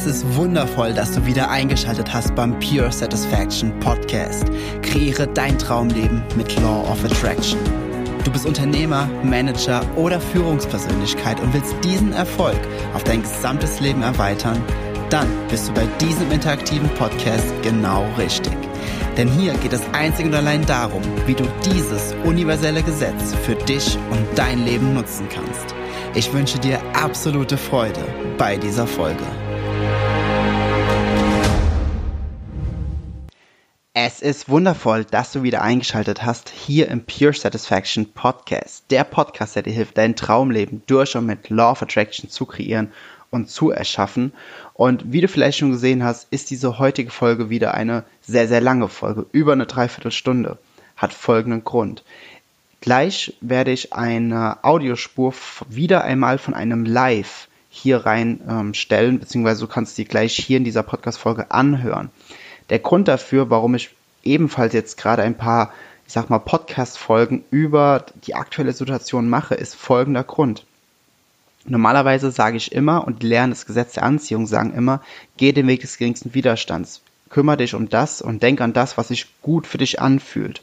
Es 0.00 0.06
ist 0.06 0.34
wundervoll, 0.34 0.94
dass 0.94 1.12
du 1.12 1.26
wieder 1.26 1.50
eingeschaltet 1.50 2.10
hast 2.10 2.34
beim 2.34 2.58
Pure 2.58 2.90
Satisfaction 2.90 3.78
Podcast. 3.80 4.46
Kreiere 4.80 5.26
dein 5.26 5.58
Traumleben 5.58 6.22
mit 6.38 6.58
Law 6.62 6.90
of 6.90 7.04
Attraction. 7.04 7.60
Du 8.24 8.30
bist 8.32 8.46
Unternehmer, 8.46 9.10
Manager 9.22 9.82
oder 9.96 10.18
Führungspersönlichkeit 10.18 11.38
und 11.40 11.52
willst 11.52 11.74
diesen 11.84 12.14
Erfolg 12.14 12.56
auf 12.94 13.04
dein 13.04 13.20
gesamtes 13.20 13.78
Leben 13.80 14.00
erweitern? 14.00 14.62
Dann 15.10 15.28
bist 15.50 15.68
du 15.68 15.74
bei 15.74 15.84
diesem 16.00 16.32
interaktiven 16.32 16.88
Podcast 16.94 17.52
genau 17.60 18.06
richtig. 18.16 18.56
Denn 19.18 19.28
hier 19.28 19.52
geht 19.58 19.74
es 19.74 19.82
einzig 19.92 20.24
und 20.24 20.34
allein 20.34 20.64
darum, 20.64 21.02
wie 21.26 21.34
du 21.34 21.44
dieses 21.66 22.14
universelle 22.24 22.82
Gesetz 22.82 23.34
für 23.44 23.54
dich 23.54 23.98
und 24.10 24.26
dein 24.34 24.64
Leben 24.64 24.94
nutzen 24.94 25.28
kannst. 25.28 25.74
Ich 26.14 26.32
wünsche 26.32 26.58
dir 26.58 26.80
absolute 26.94 27.58
Freude 27.58 28.00
bei 28.38 28.56
dieser 28.56 28.86
Folge. 28.86 29.26
Es 34.22 34.36
ist 34.36 34.50
wundervoll, 34.50 35.06
dass 35.06 35.32
du 35.32 35.42
wieder 35.42 35.62
eingeschaltet 35.62 36.22
hast 36.22 36.50
hier 36.50 36.88
im 36.88 37.06
Pure 37.06 37.32
Satisfaction 37.32 38.12
Podcast. 38.12 38.84
Der 38.90 39.02
Podcast, 39.04 39.56
der 39.56 39.62
dir 39.62 39.72
hilft, 39.72 39.96
dein 39.96 40.14
Traumleben 40.14 40.82
durch 40.86 41.16
und 41.16 41.24
mit 41.24 41.48
Law 41.48 41.70
of 41.70 41.80
Attraction 41.80 42.28
zu 42.28 42.44
kreieren 42.44 42.92
und 43.30 43.48
zu 43.48 43.70
erschaffen. 43.70 44.34
Und 44.74 45.10
wie 45.10 45.22
du 45.22 45.28
vielleicht 45.28 45.56
schon 45.56 45.70
gesehen 45.70 46.04
hast, 46.04 46.30
ist 46.30 46.50
diese 46.50 46.78
heutige 46.78 47.10
Folge 47.10 47.48
wieder 47.48 47.72
eine 47.72 48.04
sehr, 48.20 48.46
sehr 48.46 48.60
lange 48.60 48.88
Folge, 48.88 49.24
über 49.32 49.54
eine 49.54 49.64
Dreiviertelstunde. 49.64 50.58
Hat 50.98 51.14
folgenden 51.14 51.64
Grund. 51.64 52.04
Gleich 52.82 53.38
werde 53.40 53.70
ich 53.70 53.94
eine 53.94 54.62
Audiospur 54.62 55.32
wieder 55.70 56.04
einmal 56.04 56.36
von 56.36 56.52
einem 56.52 56.84
Live 56.84 57.48
hier 57.70 58.04
reinstellen, 58.04 59.14
ähm, 59.14 59.20
beziehungsweise 59.20 59.60
du 59.62 59.66
kannst 59.66 59.96
die 59.96 60.04
gleich 60.04 60.36
hier 60.36 60.58
in 60.58 60.64
dieser 60.64 60.82
Podcast-Folge 60.82 61.50
anhören. 61.52 62.10
Der 62.68 62.80
Grund 62.80 63.08
dafür, 63.08 63.48
warum 63.48 63.74
ich 63.74 63.90
ebenfalls 64.22 64.72
jetzt 64.72 64.96
gerade 64.96 65.22
ein 65.22 65.36
paar, 65.36 65.72
ich 66.06 66.12
sag 66.12 66.30
mal, 66.30 66.38
Podcast-Folgen 66.38 67.44
über 67.50 68.04
die 68.26 68.34
aktuelle 68.34 68.72
Situation 68.72 69.28
mache, 69.28 69.54
ist 69.54 69.74
folgender 69.74 70.24
Grund. 70.24 70.64
Normalerweise 71.66 72.30
sage 72.30 72.56
ich 72.56 72.72
immer 72.72 73.06
und 73.06 73.22
lerne 73.22 73.52
das 73.52 73.66
Gesetz 73.66 73.92
der 73.92 74.04
Anziehung 74.04 74.46
sagen 74.46 74.72
immer, 74.74 75.02
geh 75.36 75.52
den 75.52 75.66
Weg 75.66 75.80
des 75.80 75.98
geringsten 75.98 76.34
Widerstands. 76.34 77.02
Kümmere 77.28 77.58
dich 77.58 77.74
um 77.74 77.88
das 77.88 78.22
und 78.22 78.42
denk 78.42 78.60
an 78.60 78.72
das, 78.72 78.96
was 78.96 79.08
sich 79.08 79.26
gut 79.42 79.66
für 79.66 79.78
dich 79.78 80.00
anfühlt. 80.00 80.62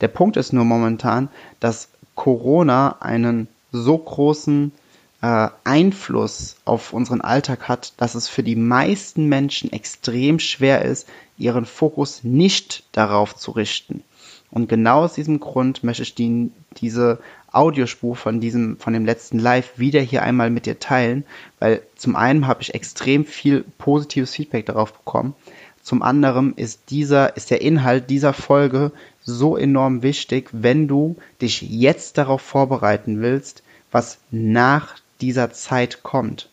Der 0.00 0.08
Punkt 0.08 0.36
ist 0.36 0.52
nur 0.52 0.64
momentan, 0.64 1.30
dass 1.58 1.88
Corona 2.14 2.96
einen 3.00 3.48
so 3.72 3.96
großen 3.96 4.72
äh, 5.22 5.48
Einfluss 5.64 6.56
auf 6.64 6.92
unseren 6.92 7.20
Alltag 7.20 7.68
hat, 7.68 7.94
dass 7.96 8.14
es 8.14 8.28
für 8.28 8.42
die 8.42 8.56
meisten 8.56 9.26
Menschen 9.26 9.72
extrem 9.72 10.38
schwer 10.38 10.84
ist, 10.84 11.08
ihren 11.38 11.66
Fokus 11.66 12.24
nicht 12.24 12.84
darauf 12.92 13.36
zu 13.36 13.50
richten. 13.50 14.02
Und 14.50 14.68
genau 14.68 15.04
aus 15.04 15.14
diesem 15.14 15.40
Grund 15.40 15.84
möchte 15.84 16.02
ich 16.02 16.14
die, 16.14 16.50
diese 16.78 17.18
Audiospur 17.52 18.16
von 18.16 18.40
diesem, 18.40 18.76
von 18.78 18.92
dem 18.92 19.04
letzten 19.04 19.38
Live 19.38 19.78
wieder 19.78 20.00
hier 20.00 20.22
einmal 20.22 20.50
mit 20.50 20.66
dir 20.66 20.78
teilen, 20.78 21.24
weil 21.58 21.82
zum 21.96 22.16
einen 22.16 22.46
habe 22.46 22.62
ich 22.62 22.74
extrem 22.74 23.24
viel 23.24 23.64
positives 23.78 24.34
Feedback 24.34 24.66
darauf 24.66 24.92
bekommen. 24.92 25.34
Zum 25.82 26.02
anderen 26.02 26.54
ist 26.54 26.90
dieser, 26.90 27.36
ist 27.36 27.50
der 27.50 27.60
Inhalt 27.60 28.10
dieser 28.10 28.32
Folge 28.32 28.92
so 29.22 29.56
enorm 29.56 30.02
wichtig, 30.02 30.48
wenn 30.52 30.88
du 30.88 31.16
dich 31.40 31.62
jetzt 31.62 32.18
darauf 32.18 32.42
vorbereiten 32.42 33.20
willst, 33.20 33.62
was 33.92 34.18
nach 34.30 34.96
dieser 35.20 35.52
Zeit 35.52 36.02
kommt. 36.02 36.48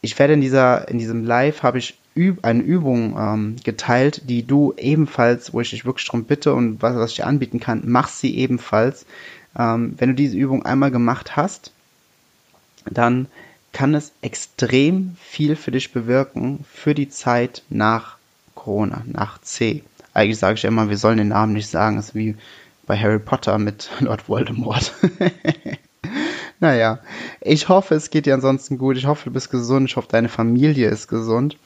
Ich 0.00 0.18
werde 0.18 0.34
in 0.34 0.40
dieser, 0.40 0.88
in 0.88 0.98
diesem 0.98 1.24
Live 1.24 1.62
habe 1.62 1.78
ich 1.78 1.96
üb 2.16 2.44
eine 2.44 2.62
Übung 2.62 3.16
ähm, 3.18 3.56
geteilt, 3.62 4.22
die 4.28 4.46
du 4.46 4.74
ebenfalls, 4.76 5.52
wo 5.52 5.60
ich 5.60 5.70
dich 5.70 5.84
wirklich 5.84 6.06
darum 6.06 6.24
bitte 6.24 6.54
und 6.54 6.82
was, 6.82 6.96
was 6.96 7.10
ich 7.10 7.16
dir 7.16 7.26
anbieten 7.26 7.60
kann, 7.60 7.82
mach 7.86 8.08
sie 8.08 8.36
ebenfalls. 8.36 9.06
Ähm, 9.56 9.94
wenn 9.98 10.10
du 10.10 10.14
diese 10.14 10.36
Übung 10.36 10.64
einmal 10.64 10.90
gemacht 10.90 11.36
hast, 11.36 11.72
dann 12.90 13.28
kann 13.72 13.94
es 13.94 14.12
extrem 14.20 15.16
viel 15.20 15.56
für 15.56 15.70
dich 15.70 15.92
bewirken 15.92 16.64
für 16.70 16.94
die 16.94 17.08
Zeit 17.08 17.62
nach 17.70 18.16
Corona, 18.54 19.02
nach 19.06 19.40
C. 19.40 19.82
Eigentlich 20.14 20.38
sage 20.38 20.56
ich 20.56 20.64
immer, 20.64 20.90
wir 20.90 20.98
sollen 20.98 21.18
den 21.18 21.28
Namen 21.28 21.54
nicht 21.54 21.68
sagen, 21.68 21.96
das 21.96 22.08
ist 22.08 22.14
wie 22.14 22.36
bei 22.86 22.98
Harry 22.98 23.18
Potter 23.18 23.58
mit 23.58 23.90
Lord 24.00 24.28
Voldemort. 24.28 24.92
naja, 26.62 27.00
ich 27.40 27.68
hoffe, 27.68 27.96
es 27.96 28.10
geht 28.10 28.26
dir 28.26 28.34
ansonsten 28.34 28.78
gut. 28.78 28.96
Ich 28.96 29.06
hoffe, 29.06 29.24
du 29.24 29.32
bist 29.32 29.50
gesund. 29.50 29.90
Ich 29.90 29.96
hoffe, 29.96 30.06
deine 30.08 30.28
Familie 30.28 30.88
ist 30.88 31.08
gesund. 31.08 31.56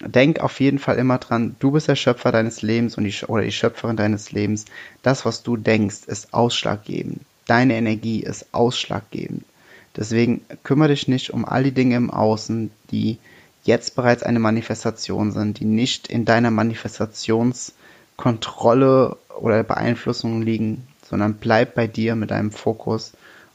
Denk 0.00 0.40
auf 0.40 0.60
jeden 0.60 0.78
Fall 0.78 0.98
immer 0.98 1.16
dran, 1.16 1.56
du 1.60 1.70
bist 1.70 1.88
der 1.88 1.96
Schöpfer 1.96 2.30
deines 2.30 2.60
Lebens 2.60 2.98
und 2.98 3.04
die, 3.04 3.14
oder 3.26 3.40
die 3.42 3.52
Schöpferin 3.52 3.96
deines 3.96 4.32
Lebens. 4.32 4.66
Das, 5.02 5.24
was 5.24 5.42
du 5.44 5.56
denkst, 5.56 6.00
ist 6.06 6.34
ausschlaggebend. 6.34 7.20
Deine 7.46 7.76
Energie 7.76 8.20
ist 8.20 8.48
ausschlaggebend. 8.52 9.44
Deswegen 9.96 10.42
kümmere 10.62 10.88
dich 10.88 11.08
nicht 11.08 11.32
um 11.32 11.46
all 11.46 11.64
die 11.64 11.72
Dinge 11.72 11.96
im 11.96 12.10
Außen, 12.10 12.70
die 12.90 13.16
jetzt 13.62 13.96
bereits 13.96 14.22
eine 14.22 14.40
Manifestation 14.40 15.32
sind, 15.32 15.60
die 15.60 15.64
nicht 15.64 16.08
in 16.08 16.26
deiner 16.26 16.50
Manifestationskontrolle 16.50 19.16
oder 19.38 19.62
Beeinflussung 19.62 20.42
liegen, 20.42 20.86
sondern 21.08 21.32
bleib 21.34 21.74
bei 21.74 21.86
dir 21.86 22.14
mit 22.14 22.30
deinem 22.30 22.50
Fokus 22.50 23.12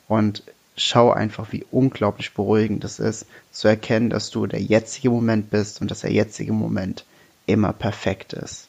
und 0.08 0.42
schau 0.80 1.12
einfach, 1.12 1.52
wie 1.52 1.66
unglaublich 1.72 2.34
beruhigend 2.34 2.84
es 2.84 3.00
ist, 3.00 3.26
zu 3.52 3.68
erkennen, 3.68 4.10
dass 4.10 4.32
du 4.32 4.48
der 4.48 4.62
jetzige 4.62 5.10
Moment 5.10 5.50
bist 5.50 5.82
und 5.82 5.92
dass 5.92 6.02
der 6.02 6.12
jetzige 6.12 6.54
Moment 6.54 7.06
immer 7.46 7.74
perfekt 7.74 8.34
ist. 8.34 8.68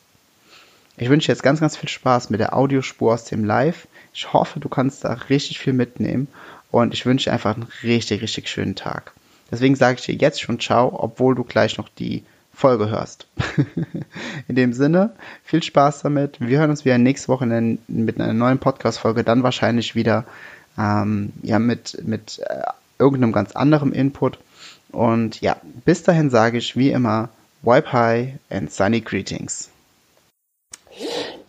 Ich 0.97 1.09
wünsche 1.09 1.33
jetzt 1.33 1.43
ganz, 1.43 1.61
ganz 1.61 1.77
viel 1.77 1.89
Spaß 1.89 2.31
mit 2.31 2.41
der 2.41 2.55
Audiospur 2.55 3.15
aus 3.15 3.25
dem 3.25 3.45
Live. 3.45 3.87
Ich 4.13 4.33
hoffe, 4.33 4.61
du 4.61 4.69
kannst 4.69 5.05
da 5.05 5.13
richtig 5.13 5.59
viel 5.59 5.73
mitnehmen 5.73 6.29
und 6.71 6.93
ich 6.93 7.07
wünsche 7.07 7.31
dir 7.31 7.33
einfach 7.33 7.55
einen 7.55 7.69
richtig, 7.83 8.23
richtig 8.23 8.49
schönen 8.49 8.75
Tag. 8.75 9.13
Deswegen 9.51 9.77
sage 9.77 9.99
ich 9.99 10.07
dir 10.07 10.15
jetzt 10.15 10.41
schon 10.41 10.61
Ciao, 10.61 10.93
obwohl 10.93 11.35
du 11.35 11.45
gleich 11.45 11.79
noch 11.79 11.89
die 11.89 12.25
Folge 12.53 12.91
hörst. 12.91 13.27
in 14.49 14.57
dem 14.57 14.73
Sinne, 14.73 15.15
viel 15.45 15.63
Spaß 15.63 16.03
damit. 16.03 16.41
Wir 16.41 16.59
hören 16.59 16.71
uns 16.71 16.85
wieder 16.85 16.99
nächste 16.99 17.29
Woche 17.29 17.47
mit 17.47 18.21
einer 18.21 18.33
neuen 18.33 18.59
Podcast-Folge, 18.59 19.25
dann 19.25 19.43
wahrscheinlich 19.43 19.95
wieder 19.95 20.25
ähm, 20.79 21.33
ja, 21.43 21.59
mit, 21.59 22.03
mit 22.07 22.41
äh, 22.41 22.63
irgendeinem 22.99 23.33
ganz 23.33 23.53
anderem 23.53 23.93
Input. 23.93 24.39
Und 24.93 25.41
ja, 25.41 25.57
bis 25.85 26.03
dahin 26.03 26.31
sage 26.31 26.59
ich 26.59 26.77
wie 26.77 26.91
immer, 26.91 27.29
Wipe 27.63 27.93
High 27.93 28.35
and 28.51 28.73
Sunny 28.73 29.01
Greetings. 29.01 29.71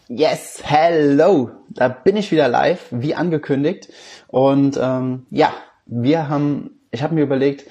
Yes, 0.07 0.61
hello, 0.63 1.51
da 1.69 1.87
bin 1.87 2.17
ich 2.17 2.31
wieder 2.31 2.49
live, 2.49 2.87
wie 2.91 3.15
angekündigt. 3.15 3.87
Und 4.27 4.77
ähm, 4.81 5.25
ja, 5.29 5.53
wir 5.85 6.27
haben, 6.27 6.71
ich 6.91 7.01
habe 7.01 7.15
mir 7.15 7.23
überlegt, 7.23 7.65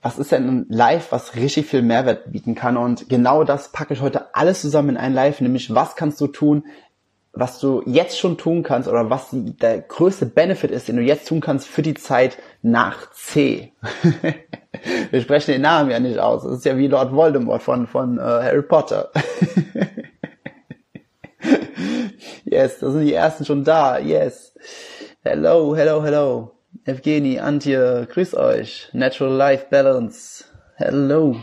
was 0.00 0.18
ist 0.18 0.32
denn 0.32 0.48
ein 0.48 0.66
Live, 0.68 1.12
was 1.12 1.36
richtig 1.36 1.66
viel 1.66 1.82
Mehrwert 1.82 2.32
bieten 2.32 2.54
kann. 2.54 2.76
Und 2.76 3.08
genau 3.08 3.44
das 3.44 3.70
packe 3.70 3.94
ich 3.94 4.00
heute 4.00 4.34
alles 4.34 4.60
zusammen 4.62 4.90
in 4.90 4.96
ein 4.96 5.14
Live, 5.14 5.40
nämlich 5.40 5.74
was 5.74 5.94
kannst 5.94 6.20
du 6.20 6.26
tun, 6.26 6.64
was 7.32 7.58
du 7.58 7.82
jetzt 7.86 8.18
schon 8.18 8.36
tun 8.36 8.62
kannst 8.62 8.88
oder 8.88 9.08
was 9.08 9.28
der 9.32 9.80
größte 9.80 10.26
Benefit 10.26 10.70
ist, 10.70 10.88
den 10.88 10.96
du 10.96 11.02
jetzt 11.02 11.26
tun 11.26 11.40
kannst 11.40 11.66
für 11.66 11.80
die 11.82 11.94
Zeit 11.94 12.36
nach 12.60 13.10
C. 13.12 13.72
Wir 15.10 15.20
sprechen 15.20 15.52
den 15.52 15.62
Namen 15.62 15.90
ja 15.90 15.98
nicht 15.98 16.18
aus. 16.18 16.42
Das 16.42 16.52
ist 16.52 16.64
ja 16.64 16.76
wie 16.76 16.88
Lord 16.88 17.12
Voldemort 17.12 17.62
von, 17.62 17.86
von 17.86 18.18
uh, 18.18 18.22
Harry 18.22 18.62
Potter. 18.62 19.10
yes, 22.44 22.78
da 22.80 22.90
sind 22.90 23.06
die 23.06 23.14
ersten 23.14 23.44
schon 23.44 23.64
da. 23.64 23.98
Yes. 23.98 24.54
Hello, 25.22 25.74
hello, 25.74 26.02
hello. 26.02 26.52
Evgeny, 26.84 27.38
Antje, 27.38 28.08
grüß 28.10 28.34
euch. 28.34 28.88
Natural 28.92 29.32
Life 29.32 29.66
Balance. 29.70 30.44
Hello. 30.76 31.36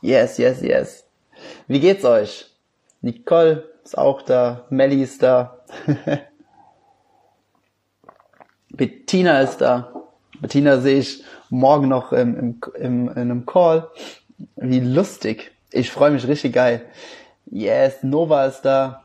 Yes, 0.00 0.38
yes, 0.38 0.62
yes. 0.62 1.04
Wie 1.66 1.80
geht's 1.80 2.04
euch? 2.04 2.46
Nicole 3.00 3.71
ist 3.92 3.98
auch 3.98 4.22
da. 4.22 4.64
Melly 4.70 5.02
ist 5.02 5.22
da. 5.22 5.58
Bettina 8.70 9.40
ist 9.42 9.58
da. 9.58 9.92
Bettina 10.40 10.78
sehe 10.78 10.98
ich 11.00 11.22
morgen 11.50 11.88
noch 11.88 12.10
im, 12.12 12.38
im, 12.38 12.60
im, 12.74 13.08
in 13.08 13.18
einem 13.18 13.44
Call. 13.44 13.90
Wie 14.56 14.80
lustig. 14.80 15.52
Ich 15.70 15.90
freue 15.90 16.10
mich 16.10 16.26
richtig 16.26 16.54
geil. 16.54 16.86
Yes, 17.44 18.02
Nova 18.02 18.46
ist 18.46 18.62
da. 18.62 19.04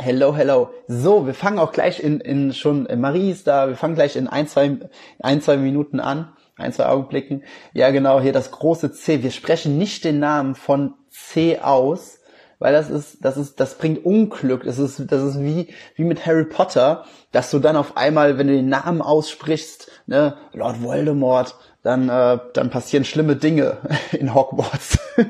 Hello, 0.00 0.32
hello. 0.36 0.70
So, 0.86 1.26
wir 1.26 1.34
fangen 1.34 1.58
auch 1.58 1.72
gleich 1.72 1.98
in, 1.98 2.20
in 2.20 2.52
schon, 2.54 2.86
äh, 2.86 2.94
Marie 2.94 3.32
ist 3.32 3.48
da, 3.48 3.66
wir 3.66 3.74
fangen 3.74 3.96
gleich 3.96 4.14
in 4.14 4.28
ein, 4.28 4.46
zwei, 4.46 4.78
ein, 5.18 5.42
zwei 5.42 5.56
Minuten 5.56 5.98
an, 5.98 6.36
ein, 6.56 6.72
zwei 6.72 6.86
Augenblicken. 6.86 7.42
Ja, 7.72 7.90
genau, 7.90 8.20
hier 8.20 8.32
das 8.32 8.52
große 8.52 8.92
C. 8.92 9.24
Wir 9.24 9.32
sprechen 9.32 9.76
nicht 9.76 10.04
den 10.04 10.20
Namen 10.20 10.54
von 10.54 10.94
C 11.10 11.58
aus, 11.58 12.17
weil 12.58 12.72
das 12.72 12.90
ist, 12.90 13.24
das 13.24 13.36
ist, 13.36 13.60
das 13.60 13.76
bringt 13.76 14.04
Unglück. 14.04 14.64
Das 14.64 14.78
ist, 14.78 15.04
das 15.10 15.22
ist 15.22 15.40
wie, 15.40 15.68
wie 15.94 16.04
mit 16.04 16.26
Harry 16.26 16.44
Potter, 16.44 17.04
dass 17.32 17.50
du 17.50 17.58
dann 17.58 17.76
auf 17.76 17.96
einmal, 17.96 18.38
wenn 18.38 18.48
du 18.48 18.54
den 18.54 18.68
Namen 18.68 19.00
aussprichst, 19.00 19.90
ne, 20.06 20.36
Lord 20.52 20.82
Voldemort, 20.82 21.56
dann, 21.82 22.08
äh, 22.08 22.38
dann 22.54 22.70
passieren 22.70 23.04
schlimme 23.04 23.36
Dinge 23.36 23.78
in 24.12 24.34
Hogwarts. 24.34 24.98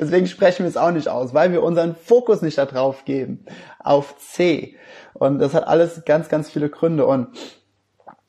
Deswegen 0.00 0.26
sprechen 0.26 0.64
wir 0.64 0.68
es 0.68 0.76
auch 0.76 0.90
nicht 0.90 1.08
aus, 1.08 1.32
weil 1.32 1.52
wir 1.52 1.62
unseren 1.62 1.94
Fokus 1.94 2.42
nicht 2.42 2.58
darauf 2.58 3.04
geben, 3.04 3.46
auf 3.78 4.16
C. 4.18 4.76
Und 5.14 5.38
das 5.38 5.54
hat 5.54 5.66
alles 5.66 6.04
ganz, 6.04 6.28
ganz 6.28 6.50
viele 6.50 6.68
Gründe. 6.68 7.06
Und 7.06 7.28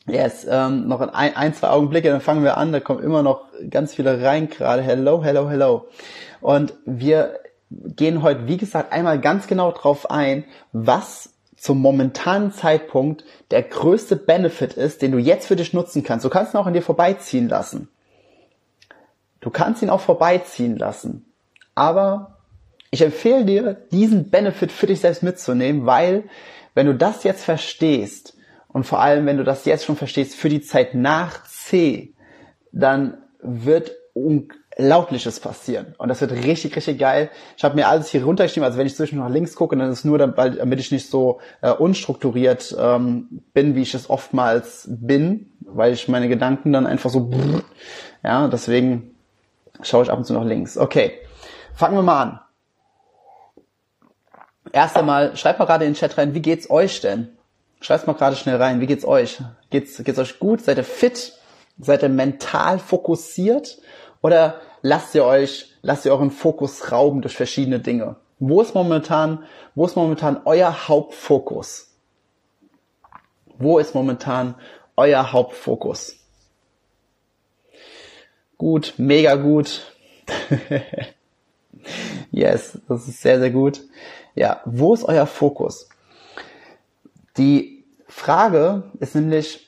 Yes, 0.09 0.47
ähm, 0.49 0.87
noch 0.87 1.01
ein, 1.01 1.35
ein, 1.35 1.53
zwei 1.53 1.69
Augenblicke, 1.69 2.09
dann 2.09 2.21
fangen 2.21 2.43
wir 2.43 2.55
an. 2.57 2.71
Da 2.71 2.79
kommen 2.79 3.03
immer 3.03 3.23
noch 3.23 3.41
ganz 3.69 3.93
viele 3.93 4.21
rein 4.21 4.49
gerade. 4.49 4.81
Hello, 4.81 5.21
hello, 5.21 5.49
hello. 5.49 5.87
Und 6.39 6.73
wir 6.85 7.39
gehen 7.69 8.23
heute, 8.23 8.47
wie 8.47 8.55
gesagt, 8.55 8.93
einmal 8.93 9.19
ganz 9.19 9.47
genau 9.47 9.71
drauf 9.71 10.09
ein, 10.09 10.45
was 10.71 11.31
zum 11.57 11.81
momentanen 11.81 12.53
Zeitpunkt 12.53 13.25
der 13.51 13.63
größte 13.63 14.15
Benefit 14.15 14.73
ist, 14.73 15.01
den 15.01 15.11
du 15.11 15.17
jetzt 15.17 15.47
für 15.47 15.57
dich 15.57 15.73
nutzen 15.73 16.03
kannst. 16.03 16.23
Du 16.23 16.29
kannst 16.29 16.53
ihn 16.53 16.57
auch 16.57 16.67
an 16.67 16.73
dir 16.73 16.83
vorbeiziehen 16.83 17.49
lassen. 17.49 17.89
Du 19.41 19.49
kannst 19.49 19.81
ihn 19.81 19.89
auch 19.89 19.99
vorbeiziehen 19.99 20.77
lassen. 20.77 21.25
Aber 21.75 22.37
ich 22.91 23.01
empfehle 23.01 23.43
dir, 23.43 23.73
diesen 23.91 24.29
Benefit 24.29 24.71
für 24.71 24.87
dich 24.87 25.01
selbst 25.01 25.21
mitzunehmen, 25.21 25.85
weil 25.85 26.23
wenn 26.75 26.85
du 26.87 26.95
das 26.95 27.23
jetzt 27.25 27.43
verstehst, 27.43 28.36
und 28.77 28.83
vor 28.83 29.01
allem, 29.01 29.25
wenn 29.25 29.37
du 29.37 29.43
das 29.43 29.65
jetzt 29.65 29.85
schon 29.85 29.95
verstehst, 29.95 30.35
für 30.35 30.49
die 30.49 30.61
Zeit 30.61 30.93
nach 30.93 31.43
C, 31.45 32.13
dann 32.71 33.17
wird 33.41 33.91
Unglaubliches 34.13 35.39
passieren. 35.39 35.95
Und 35.97 36.09
das 36.09 36.21
wird 36.21 36.31
richtig, 36.31 36.75
richtig 36.75 36.99
geil. 36.99 37.31
Ich 37.57 37.63
habe 37.63 37.73
mir 37.73 37.87
alles 37.87 38.09
hier 38.09 38.23
runtergeschrieben, 38.23 38.63
also 38.63 38.77
wenn 38.77 38.85
ich 38.85 38.95
zwischen 38.95 39.17
nach 39.17 39.31
links 39.31 39.55
gucke, 39.55 39.75
dann 39.75 39.89
ist 39.89 39.97
es 39.97 40.05
nur, 40.05 40.19
damit 40.19 40.79
ich 40.79 40.91
nicht 40.91 41.09
so 41.09 41.39
äh, 41.63 41.71
unstrukturiert 41.71 42.77
ähm, 42.79 43.41
bin, 43.51 43.73
wie 43.73 43.81
ich 43.81 43.95
es 43.95 44.11
oftmals 44.11 44.87
bin, 44.87 45.53
weil 45.61 45.93
ich 45.93 46.07
meine 46.07 46.29
Gedanken 46.29 46.71
dann 46.71 46.85
einfach 46.85 47.09
so, 47.09 47.21
brrr, 47.31 47.63
ja, 48.23 48.47
deswegen 48.47 49.15
schaue 49.81 50.03
ich 50.03 50.11
ab 50.11 50.19
und 50.19 50.25
zu 50.25 50.33
nach 50.33 50.45
links. 50.45 50.77
Okay, 50.77 51.13
fangen 51.73 51.95
wir 51.95 52.03
mal 52.03 52.21
an. 52.21 52.39
Erst 54.71 54.95
einmal, 54.97 55.35
schreibt 55.35 55.57
mal 55.57 55.65
gerade 55.65 55.85
in 55.85 55.93
den 55.93 55.97
Chat 55.97 56.15
rein, 56.19 56.35
wie 56.35 56.43
geht's 56.43 56.69
euch 56.69 57.01
denn? 57.01 57.36
Schreibt 57.79 58.07
mal 58.07 58.13
gerade 58.13 58.35
schnell 58.35 58.55
rein, 58.55 58.81
wie 58.81 58.87
geht's 58.87 59.05
euch? 59.05 59.39
Geht's, 59.69 60.03
geht's 60.03 60.19
euch 60.19 60.39
gut? 60.39 60.61
Seid 60.61 60.77
ihr 60.77 60.83
fit? 60.83 61.33
Seid 61.79 62.03
ihr 62.03 62.09
mental 62.09 62.79
fokussiert? 62.79 63.77
Oder 64.21 64.61
lasst 64.81 65.13
ihr 65.13 65.25
euch, 65.25 65.73
lasst 65.81 66.05
ihr 66.05 66.11
euren 66.11 66.31
Fokus 66.31 66.91
rauben 66.91 67.21
durch 67.21 67.35
verschiedene 67.35 67.79
Dinge? 67.79 68.15
Wo 68.39 68.61
ist 68.61 68.75
momentan, 68.75 69.43
wo 69.75 69.85
ist 69.85 69.95
momentan 69.95 70.41
euer 70.45 70.87
Hauptfokus? 70.87 71.87
Wo 73.59 73.79
ist 73.79 73.95
momentan 73.95 74.55
euer 74.95 75.31
Hauptfokus? 75.31 76.15
Gut, 78.57 78.95
mega 78.97 79.35
gut. 79.35 79.93
yes, 82.31 82.79
das 82.87 83.07
ist 83.07 83.21
sehr, 83.21 83.39
sehr 83.39 83.51
gut. 83.51 83.81
Ja, 84.35 84.61
wo 84.65 84.93
ist 84.93 85.03
euer 85.03 85.27
Fokus? 85.27 85.86
Die 87.37 87.85
Frage 88.07 88.83
ist 88.99 89.15
nämlich, 89.15 89.67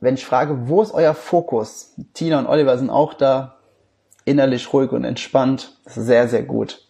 wenn 0.00 0.14
ich 0.14 0.26
frage, 0.26 0.68
wo 0.68 0.82
ist 0.82 0.92
euer 0.92 1.14
Fokus? 1.14 1.94
Tina 2.14 2.38
und 2.38 2.46
Oliver 2.46 2.76
sind 2.78 2.90
auch 2.90 3.14
da, 3.14 3.56
innerlich 4.24 4.72
ruhig 4.72 4.92
und 4.92 5.04
entspannt. 5.04 5.78
Das 5.84 5.96
ist 5.96 6.06
sehr, 6.06 6.28
sehr 6.28 6.42
gut. 6.42 6.86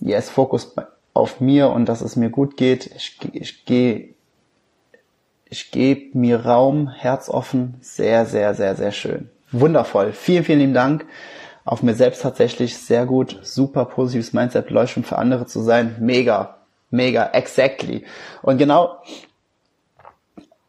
Yes, 0.00 0.30
Fokus 0.30 0.74
auf 1.14 1.40
mir 1.40 1.70
und 1.70 1.88
dass 1.88 2.00
es 2.00 2.16
mir 2.16 2.30
gut 2.30 2.56
geht. 2.56 2.86
Ich, 2.94 3.18
ich 3.32 3.64
gehe, 3.64 4.14
ich 5.46 5.70
gebe 5.70 6.16
mir 6.16 6.46
Raum, 6.46 6.88
herzoffen. 6.88 7.74
Sehr, 7.80 8.26
sehr, 8.26 8.54
sehr, 8.54 8.76
sehr 8.76 8.92
schön. 8.92 9.30
Wundervoll. 9.50 10.12
Vielen, 10.12 10.44
vielen 10.44 10.60
lieben 10.60 10.74
Dank. 10.74 11.06
Auf 11.64 11.82
mir 11.82 11.94
selbst 11.94 12.22
tatsächlich 12.22 12.78
sehr 12.78 13.06
gut. 13.06 13.40
Super 13.42 13.84
positives 13.84 14.32
Mindset, 14.32 14.70
Leuchtturm 14.70 15.04
für 15.04 15.18
andere 15.18 15.46
zu 15.46 15.60
sein. 15.60 15.96
Mega. 16.00 16.57
Mega, 16.90 17.30
exactly. 17.32 18.04
Und 18.42 18.58
genau 18.58 19.00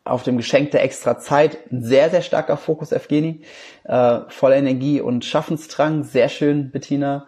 auf 0.10 0.24
dem 0.24 0.38
Geschenk 0.38 0.72
der 0.72 0.84
extra 0.84 1.20
Zeit, 1.20 1.72
ein 1.72 1.84
sehr, 1.84 2.10
sehr 2.10 2.22
starker 2.22 2.58
Fokus, 2.58 2.92
Evgeni, 2.92 3.42
äh, 3.84 4.22
voller 4.28 4.56
Energie 4.56 5.02
und 5.02 5.24
Schaffensdrang, 5.24 6.04
sehr 6.04 6.30
schön, 6.30 6.72
Bettina. 6.72 7.28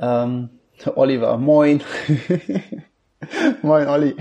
Ähm, 0.00 0.50
Oliver, 0.94 1.38
moin. 1.38 1.82
moin, 3.62 3.88
Olli. 3.88 4.14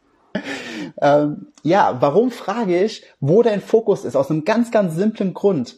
ähm, 1.00 1.46
ja, 1.62 1.96
warum 2.00 2.30
frage 2.30 2.82
ich, 2.82 3.04
wo 3.20 3.42
dein 3.42 3.60
Fokus 3.60 4.04
ist? 4.04 4.16
Aus 4.16 4.30
einem 4.30 4.44
ganz, 4.44 4.70
ganz 4.70 4.96
simplen 4.96 5.34
Grund. 5.34 5.76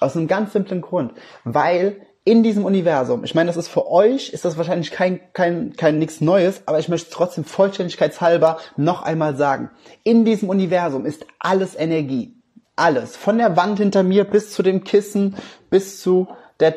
Aus 0.00 0.16
einem 0.16 0.28
ganz 0.28 0.52
simplen 0.52 0.80
Grund. 0.80 1.12
Weil 1.44 2.00
in 2.26 2.42
diesem 2.42 2.64
Universum. 2.64 3.22
Ich 3.22 3.36
meine, 3.36 3.46
das 3.46 3.56
ist 3.56 3.68
für 3.68 3.88
euch, 3.88 4.30
ist 4.30 4.44
das 4.44 4.58
wahrscheinlich 4.58 4.90
kein, 4.90 5.20
kein, 5.32 5.74
kein 5.76 6.00
nichts 6.00 6.20
Neues, 6.20 6.60
aber 6.66 6.80
ich 6.80 6.88
möchte 6.88 7.08
trotzdem 7.08 7.44
vollständigkeitshalber 7.44 8.58
noch 8.76 9.02
einmal 9.02 9.36
sagen. 9.36 9.70
In 10.02 10.24
diesem 10.24 10.48
Universum 10.48 11.06
ist 11.06 11.24
alles 11.38 11.76
Energie. 11.76 12.34
Alles. 12.74 13.16
Von 13.16 13.38
der 13.38 13.56
Wand 13.56 13.78
hinter 13.78 14.02
mir 14.02 14.24
bis 14.24 14.52
zu 14.52 14.64
dem 14.64 14.82
Kissen, 14.82 15.36
bis 15.70 16.00
zu 16.00 16.26
der 16.58 16.74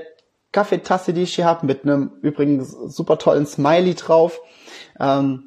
Kaffeetasse, 0.51 1.13
die 1.13 1.23
ich 1.23 1.33
hier 1.33 1.45
habe, 1.45 1.65
mit 1.65 1.83
einem 1.83 2.11
übrigens 2.21 2.69
super 2.69 3.17
tollen 3.17 3.47
Smiley 3.47 3.95
drauf. 3.95 4.39
Ähm, 4.99 5.45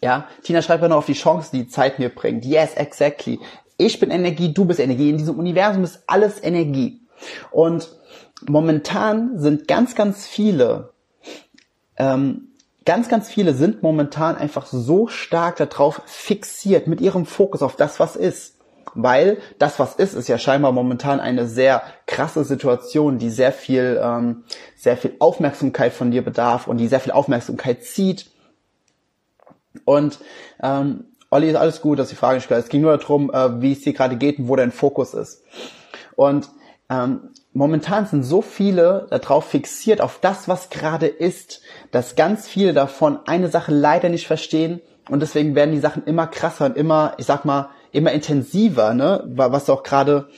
ja, 0.00 0.28
Tina 0.44 0.62
schreibt 0.62 0.82
ja 0.82 0.88
noch 0.88 0.98
auf 0.98 1.06
die 1.06 1.14
Chance, 1.14 1.50
die 1.52 1.66
Zeit 1.66 1.98
mir 1.98 2.10
bringt. 2.10 2.44
Yes, 2.44 2.74
exactly. 2.74 3.40
Ich 3.76 3.98
bin 3.98 4.12
Energie, 4.12 4.54
du 4.54 4.64
bist 4.64 4.78
Energie. 4.78 5.10
In 5.10 5.18
diesem 5.18 5.36
Universum 5.36 5.82
ist 5.82 6.04
alles 6.06 6.40
Energie. 6.40 7.00
Und 7.50 7.88
momentan 8.48 9.38
sind 9.38 9.68
ganz, 9.68 9.94
ganz 9.94 10.26
viele, 10.26 10.90
ähm, 11.96 12.48
ganz, 12.84 13.08
ganz 13.08 13.28
viele 13.28 13.54
sind 13.54 13.82
momentan 13.82 14.36
einfach 14.36 14.66
so 14.66 15.08
stark 15.08 15.56
darauf 15.56 16.02
fixiert 16.06 16.86
mit 16.86 17.00
ihrem 17.00 17.26
Fokus 17.26 17.62
auf 17.62 17.76
das, 17.76 18.00
was 18.00 18.16
ist. 18.16 18.54
Weil 18.96 19.38
das, 19.58 19.80
was 19.80 19.96
ist, 19.96 20.14
ist 20.14 20.28
ja 20.28 20.38
scheinbar 20.38 20.70
momentan 20.70 21.18
eine 21.18 21.48
sehr 21.48 21.82
krasse 22.06 22.44
Situation, 22.44 23.18
die 23.18 23.30
sehr 23.30 23.52
viel, 23.52 24.00
ähm, 24.00 24.44
sehr 24.76 24.96
viel 24.96 25.16
Aufmerksamkeit 25.18 25.92
von 25.92 26.12
dir 26.12 26.22
bedarf 26.22 26.68
und 26.68 26.76
die 26.76 26.86
sehr 26.86 27.00
viel 27.00 27.12
Aufmerksamkeit 27.12 27.82
zieht. 27.82 28.30
Und 29.84 30.20
ähm, 30.62 31.06
Olli, 31.30 31.50
ist 31.50 31.56
alles 31.56 31.80
gut, 31.80 31.98
dass 31.98 32.10
die 32.10 32.14
Frage 32.14 32.36
nicht 32.36 32.46
klar. 32.46 32.60
Es 32.60 32.68
ging 32.68 32.82
nur 32.82 32.96
darum, 32.96 33.32
äh, 33.34 33.60
wie 33.60 33.72
es 33.72 33.80
dir 33.80 33.92
gerade 33.92 34.16
geht 34.16 34.38
und 34.38 34.48
wo 34.48 34.54
dein 34.54 34.70
Fokus 34.70 35.14
ist. 35.14 35.42
Und 36.14 36.48
ähm, 36.90 37.30
momentan 37.52 38.06
sind 38.06 38.24
so 38.24 38.42
viele 38.42 39.06
darauf 39.10 39.46
fixiert, 39.46 40.00
auf 40.00 40.18
das, 40.20 40.48
was 40.48 40.70
gerade 40.70 41.06
ist, 41.06 41.62
dass 41.90 42.16
ganz 42.16 42.46
viele 42.46 42.74
davon 42.74 43.18
eine 43.26 43.48
Sache 43.48 43.72
leider 43.72 44.08
nicht 44.08 44.26
verstehen 44.26 44.80
und 45.08 45.20
deswegen 45.20 45.54
werden 45.54 45.72
die 45.72 45.80
Sachen 45.80 46.04
immer 46.04 46.26
krasser 46.26 46.66
und 46.66 46.76
immer, 46.76 47.14
ich 47.18 47.26
sag 47.26 47.44
mal, 47.44 47.70
immer 47.92 48.12
intensiver, 48.12 48.94
ne? 48.94 49.22
Was 49.26 49.70
auch 49.70 49.82
gerade, 49.82 50.28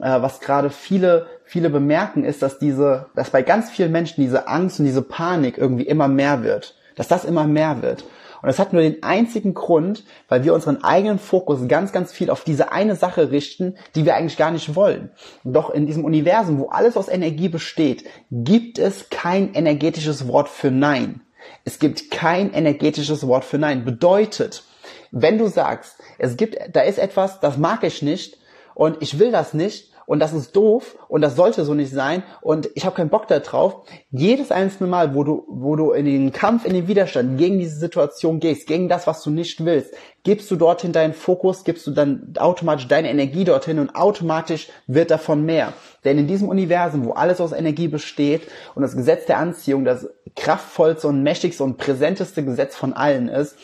äh, 0.00 0.20
was 0.20 0.40
gerade 0.40 0.70
viele, 0.70 1.26
viele 1.44 1.70
bemerken, 1.70 2.24
ist, 2.24 2.42
dass 2.42 2.58
diese, 2.58 3.06
dass 3.14 3.30
bei 3.30 3.42
ganz 3.42 3.70
vielen 3.70 3.92
Menschen 3.92 4.20
diese 4.20 4.48
Angst 4.48 4.78
und 4.78 4.86
diese 4.86 5.02
Panik 5.02 5.58
irgendwie 5.58 5.86
immer 5.86 6.08
mehr 6.08 6.42
wird, 6.42 6.74
dass 6.96 7.08
das 7.08 7.24
immer 7.24 7.46
mehr 7.46 7.82
wird. 7.82 8.04
Und 8.42 8.46
das 8.46 8.58
hat 8.58 8.72
nur 8.72 8.82
den 8.82 9.02
einzigen 9.02 9.54
Grund, 9.54 10.04
weil 10.28 10.44
wir 10.44 10.54
unseren 10.54 10.84
eigenen 10.84 11.18
Fokus 11.18 11.66
ganz, 11.68 11.92
ganz 11.92 12.12
viel 12.12 12.30
auf 12.30 12.44
diese 12.44 12.72
eine 12.72 12.96
Sache 12.96 13.30
richten, 13.30 13.76
die 13.94 14.04
wir 14.04 14.14
eigentlich 14.14 14.36
gar 14.36 14.50
nicht 14.50 14.74
wollen. 14.74 15.10
Doch 15.44 15.70
in 15.70 15.86
diesem 15.86 16.04
Universum, 16.04 16.58
wo 16.58 16.68
alles 16.68 16.96
aus 16.96 17.08
Energie 17.08 17.48
besteht, 17.48 18.04
gibt 18.30 18.78
es 18.78 19.10
kein 19.10 19.54
energetisches 19.54 20.28
Wort 20.28 20.48
für 20.48 20.70
Nein. 20.70 21.22
Es 21.64 21.78
gibt 21.78 22.10
kein 22.10 22.52
energetisches 22.52 23.26
Wort 23.26 23.44
für 23.44 23.58
Nein. 23.58 23.84
Bedeutet, 23.84 24.64
wenn 25.10 25.38
du 25.38 25.48
sagst, 25.48 25.96
es 26.18 26.36
gibt, 26.36 26.56
da 26.72 26.80
ist 26.80 26.98
etwas, 26.98 27.40
das 27.40 27.56
mag 27.56 27.84
ich 27.84 28.02
nicht 28.02 28.38
und 28.74 28.98
ich 29.00 29.18
will 29.18 29.32
das 29.32 29.54
nicht, 29.54 29.92
und 30.06 30.20
das 30.20 30.32
ist 30.32 30.56
doof 30.56 30.96
und 31.08 31.20
das 31.20 31.36
sollte 31.36 31.64
so 31.64 31.74
nicht 31.74 31.92
sein 31.92 32.22
und 32.40 32.70
ich 32.74 32.86
habe 32.86 32.96
keinen 32.96 33.10
Bock 33.10 33.28
da 33.28 33.40
drauf. 33.40 33.82
Jedes 34.10 34.50
einzelne 34.50 34.88
Mal, 34.88 35.14
wo 35.14 35.24
du, 35.24 35.44
wo 35.48 35.76
du 35.76 35.92
in 35.92 36.06
den 36.06 36.32
Kampf, 36.32 36.64
in 36.64 36.74
den 36.74 36.88
Widerstand 36.88 37.38
gegen 37.38 37.58
diese 37.58 37.78
Situation 37.78 38.40
gehst, 38.40 38.66
gegen 38.66 38.88
das, 38.88 39.06
was 39.06 39.22
du 39.22 39.30
nicht 39.30 39.64
willst, 39.64 39.94
gibst 40.22 40.50
du 40.50 40.56
dorthin 40.56 40.92
deinen 40.92 41.12
Fokus, 41.12 41.64
gibst 41.64 41.86
du 41.86 41.90
dann 41.90 42.34
automatisch 42.38 42.88
deine 42.88 43.10
Energie 43.10 43.44
dorthin 43.44 43.78
und 43.78 43.94
automatisch 43.94 44.68
wird 44.86 45.10
davon 45.10 45.44
mehr. 45.44 45.72
Denn 46.04 46.18
in 46.18 46.26
diesem 46.26 46.48
Universum, 46.48 47.04
wo 47.04 47.12
alles 47.12 47.40
aus 47.40 47.52
Energie 47.52 47.88
besteht 47.88 48.42
und 48.74 48.82
das 48.82 48.96
Gesetz 48.96 49.26
der 49.26 49.38
Anziehung 49.38 49.84
das 49.84 50.08
kraftvollste 50.34 51.08
und 51.08 51.22
mächtigste 51.22 51.64
und 51.64 51.78
präsenteste 51.78 52.44
Gesetz 52.44 52.76
von 52.76 52.92
allen 52.92 53.28
ist, 53.28 53.56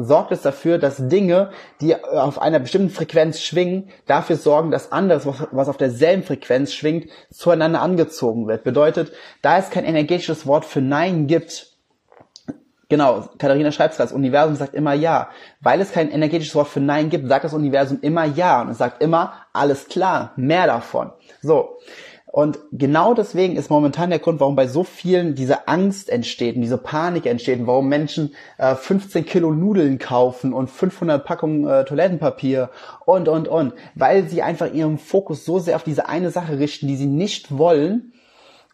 sorgt 0.00 0.30
es 0.32 0.42
dafür, 0.42 0.78
dass 0.78 1.08
Dinge, 1.08 1.50
die 1.80 1.96
auf 1.96 2.40
einer 2.40 2.60
bestimmten 2.60 2.90
Frequenz 2.90 3.40
schwingen, 3.40 3.90
dafür 4.06 4.36
sorgen, 4.36 4.70
dass 4.70 4.92
anderes, 4.92 5.26
was 5.26 5.68
auf 5.68 5.76
derselben 5.76 6.22
Frequenz 6.22 6.72
schwingt, 6.72 7.10
zueinander 7.32 7.82
angezogen 7.82 8.46
wird. 8.46 8.62
Bedeutet, 8.62 9.12
da 9.42 9.58
es 9.58 9.70
kein 9.70 9.84
energetisches 9.84 10.46
Wort 10.46 10.64
für 10.64 10.80
Nein 10.80 11.26
gibt, 11.26 11.66
Genau, 12.90 13.28
Katharina 13.36 13.70
schreibt 13.70 14.00
das 14.00 14.12
Universum 14.12 14.56
sagt 14.56 14.74
immer 14.74 14.94
ja. 14.94 15.28
Weil 15.60 15.82
es 15.82 15.92
kein 15.92 16.10
energetisches 16.10 16.54
Wort 16.54 16.68
für 16.68 16.80
Nein 16.80 17.10
gibt, 17.10 17.28
sagt 17.28 17.44
das 17.44 17.52
Universum 17.52 17.98
immer 18.00 18.24
ja. 18.24 18.62
Und 18.62 18.70
es 18.70 18.78
sagt 18.78 19.02
immer, 19.02 19.34
alles 19.52 19.88
klar, 19.88 20.32
mehr 20.36 20.66
davon. 20.66 21.12
So. 21.42 21.78
Und 22.30 22.58
genau 22.72 23.14
deswegen 23.14 23.56
ist 23.56 23.70
momentan 23.70 24.10
der 24.10 24.18
Grund, 24.18 24.38
warum 24.38 24.54
bei 24.54 24.66
so 24.66 24.84
vielen 24.84 25.34
diese 25.34 25.66
Angst 25.66 26.10
entsteht 26.10 26.56
und 26.56 26.62
diese 26.62 26.76
Panik 26.76 27.24
entsteht, 27.24 27.66
warum 27.66 27.88
Menschen 27.88 28.34
äh, 28.58 28.74
15 28.74 29.24
Kilo 29.24 29.50
Nudeln 29.50 29.98
kaufen 29.98 30.52
und 30.52 30.68
500 30.68 31.24
Packungen 31.24 31.66
äh, 31.66 31.84
Toilettenpapier 31.86 32.70
und, 33.06 33.28
und, 33.28 33.48
und. 33.48 33.72
Weil 33.94 34.28
sie 34.28 34.42
einfach 34.42 34.72
ihren 34.72 34.98
Fokus 34.98 35.46
so 35.46 35.58
sehr 35.58 35.76
auf 35.76 35.84
diese 35.84 36.08
eine 36.08 36.30
Sache 36.30 36.58
richten, 36.58 36.86
die 36.86 36.96
sie 36.96 37.06
nicht 37.06 37.56
wollen, 37.56 38.12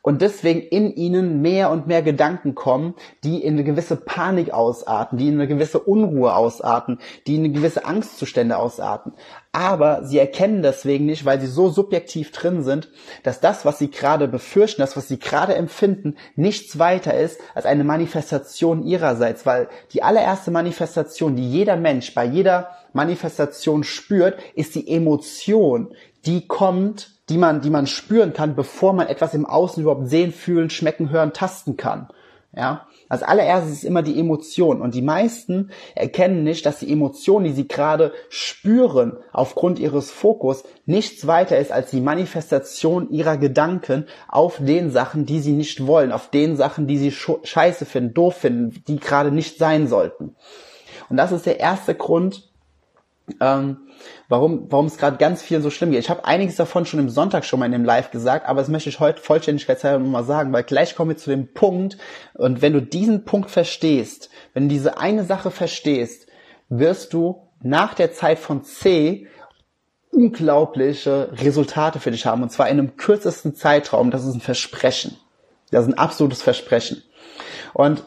und 0.04 0.20
deswegen 0.20 0.61
in 0.61 0.94
ihnen 0.94 1.40
mehr 1.40 1.70
und 1.70 1.87
mehr 1.87 2.02
Gedanken 2.02 2.54
kommen, 2.54 2.94
die 3.25 3.42
in 3.42 3.54
eine 3.54 3.64
gewisse 3.64 3.96
Panik 3.96 4.52
ausarten, 4.52 5.16
die 5.16 5.28
in 5.28 5.34
eine 5.37 5.49
gewisse 5.49 5.78
Unruhe 5.78 6.37
ausarten, 6.37 6.99
die 7.26 7.37
in 7.37 7.44
eine 7.44 7.54
gewisse 7.54 7.87
Angstzustände 7.87 8.58
ausarten. 8.58 9.14
Aber 9.52 10.04
sie 10.04 10.18
erkennen 10.18 10.62
deswegen 10.62 11.06
nicht, 11.06 11.25
weil 11.25 11.40
sie 11.40 11.46
so 11.46 11.70
subjektiv 11.70 12.32
drin 12.32 12.62
sind, 12.62 12.90
dass 13.23 13.40
das, 13.40 13.64
was 13.64 13.78
sie 13.78 13.90
gerade 13.90 14.28
befürchten, 14.28 14.82
das, 14.82 14.94
was 14.94 15.08
sie 15.08 15.18
gerade 15.18 15.54
empfinden, 15.54 16.16
nichts 16.37 16.78
weiter 16.78 17.14
ist 17.14 17.40
als 17.54 17.64
eine 17.64 17.84
Manifestation 17.84 18.82
ihrerseits, 18.82 19.46
weil 19.46 19.68
die 19.94 20.02
allererste 20.02 20.50
Manifestation, 20.50 21.34
die 21.34 21.50
jeder 21.50 21.76
Mensch 21.76 22.12
bei 22.12 22.26
jeder 22.26 22.68
Manifestation 22.92 23.84
spürt, 23.84 24.38
ist 24.54 24.75
die 24.75 24.87
Emotion, 24.87 25.94
die 26.26 26.46
kommt 26.46 27.13
die 27.28 27.38
man, 27.38 27.61
die 27.61 27.71
man 27.71 27.87
spüren 27.87 28.33
kann, 28.33 28.54
bevor 28.54 28.93
man 28.93 29.07
etwas 29.07 29.35
im 29.35 29.47
Außen 29.47 29.83
überhaupt 29.83 30.09
sehen, 30.09 30.33
fühlen, 30.33 30.71
schmecken, 30.71 31.11
hören, 31.11 31.33
tasten 31.33 31.76
kann. 31.76 32.09
Ja, 32.57 32.87
als 33.09 33.25
allererstes 33.25 33.73
ist 33.73 33.85
immer 33.85 34.02
die 34.02 34.19
Emotion 34.19 34.81
und 34.81 34.95
die 34.95 35.02
meisten 35.02 35.71
erkennen 35.97 36.45
nicht, 36.45 36.64
dass 36.64 36.78
die 36.78 36.93
Emotion, 36.93 37.43
die 37.43 37.52
sie 37.52 37.66
gerade 37.66 38.12
spüren, 38.28 39.16
aufgrund 39.33 39.81
ihres 39.81 40.12
Fokus 40.12 40.62
nichts 40.87 41.26
weiter 41.26 41.59
ist 41.59 41.73
als 41.73 41.90
die 41.90 42.00
Manifestation 42.00 43.11
ihrer 43.11 43.38
Gedanken 43.38 44.07
auf 44.28 44.59
den 44.61 44.93
Sachen, 44.93 45.26
die 45.26 45.40
sie 45.40 45.52
nicht 45.52 45.85
wollen, 45.87 46.12
auf 46.12 46.31
den 46.31 46.57
Sachen, 46.57 46.87
die 46.87 46.99
sie 46.99 47.11
scheiße 47.11 47.87
finden, 47.87 48.14
doof 48.14 48.37
finden, 48.37 48.85
die 48.87 49.00
gerade 49.00 49.33
nicht 49.33 49.59
sein 49.59 49.88
sollten. 49.88 50.37
Und 51.09 51.16
das 51.16 51.33
ist 51.33 51.47
der 51.47 51.59
erste 51.59 51.97
Grund, 51.97 52.53
ähm, 53.40 53.78
warum, 54.28 54.66
warum 54.71 54.87
es 54.87 54.99
gerade 54.99 55.16
ganz 55.16 55.43
vielen 55.43 55.62
so 55.62 55.71
schlimm 55.71 55.90
geht. 55.90 56.00
Ich 56.00 56.11
habe 56.11 56.25
einiges 56.25 56.57
davon 56.57 56.85
schon 56.85 57.00
im 57.00 57.09
Sonntag 57.09 57.45
schon 57.45 57.59
mal 57.59 57.66
in 57.66 57.73
dem 57.73 57.85
Live 57.85 58.11
gesagt, 58.11 58.47
aber 58.47 58.61
das 58.61 58.69
möchte 58.69 58.90
ich 58.90 59.00
heute 59.00 59.21
Vollständigkeitshalber 59.21 60.02
nochmal 60.02 60.25
sagen, 60.25 60.52
weil 60.52 60.64
gleich 60.64 60.95
kommen 60.95 61.11
wir 61.11 61.16
zu 61.16 61.31
dem 61.31 61.52
Punkt 61.52 61.97
und 62.35 62.61
wenn 62.61 62.75
du 62.75 62.83
diesen 62.83 63.25
Punkt 63.25 63.50
verstehst, 63.50 64.28
wenn 64.52 64.64
du 64.64 64.75
diese 64.75 64.99
eine 64.99 65.25
Sache 65.25 65.50
verstehst, 65.50 66.26
wirst 66.69 67.14
du 67.14 67.49
nach 67.62 67.95
der 67.95 68.12
Zeit 68.12 68.38
von 68.38 68.62
C 68.62 69.26
unglaubliche 70.11 71.31
Resultate 71.33 71.99
für 71.99 72.11
dich 72.11 72.26
haben 72.26 72.43
und 72.43 72.50
zwar 72.50 72.69
in 72.69 72.78
einem 72.78 72.97
kürzesten 72.97 73.54
Zeitraum. 73.54 74.11
Das 74.11 74.25
ist 74.25 74.35
ein 74.35 74.40
Versprechen. 74.40 75.16
Das 75.71 75.87
ist 75.87 75.93
ein 75.93 75.99
absolutes 75.99 76.43
Versprechen. 76.43 77.02
Und 77.73 78.04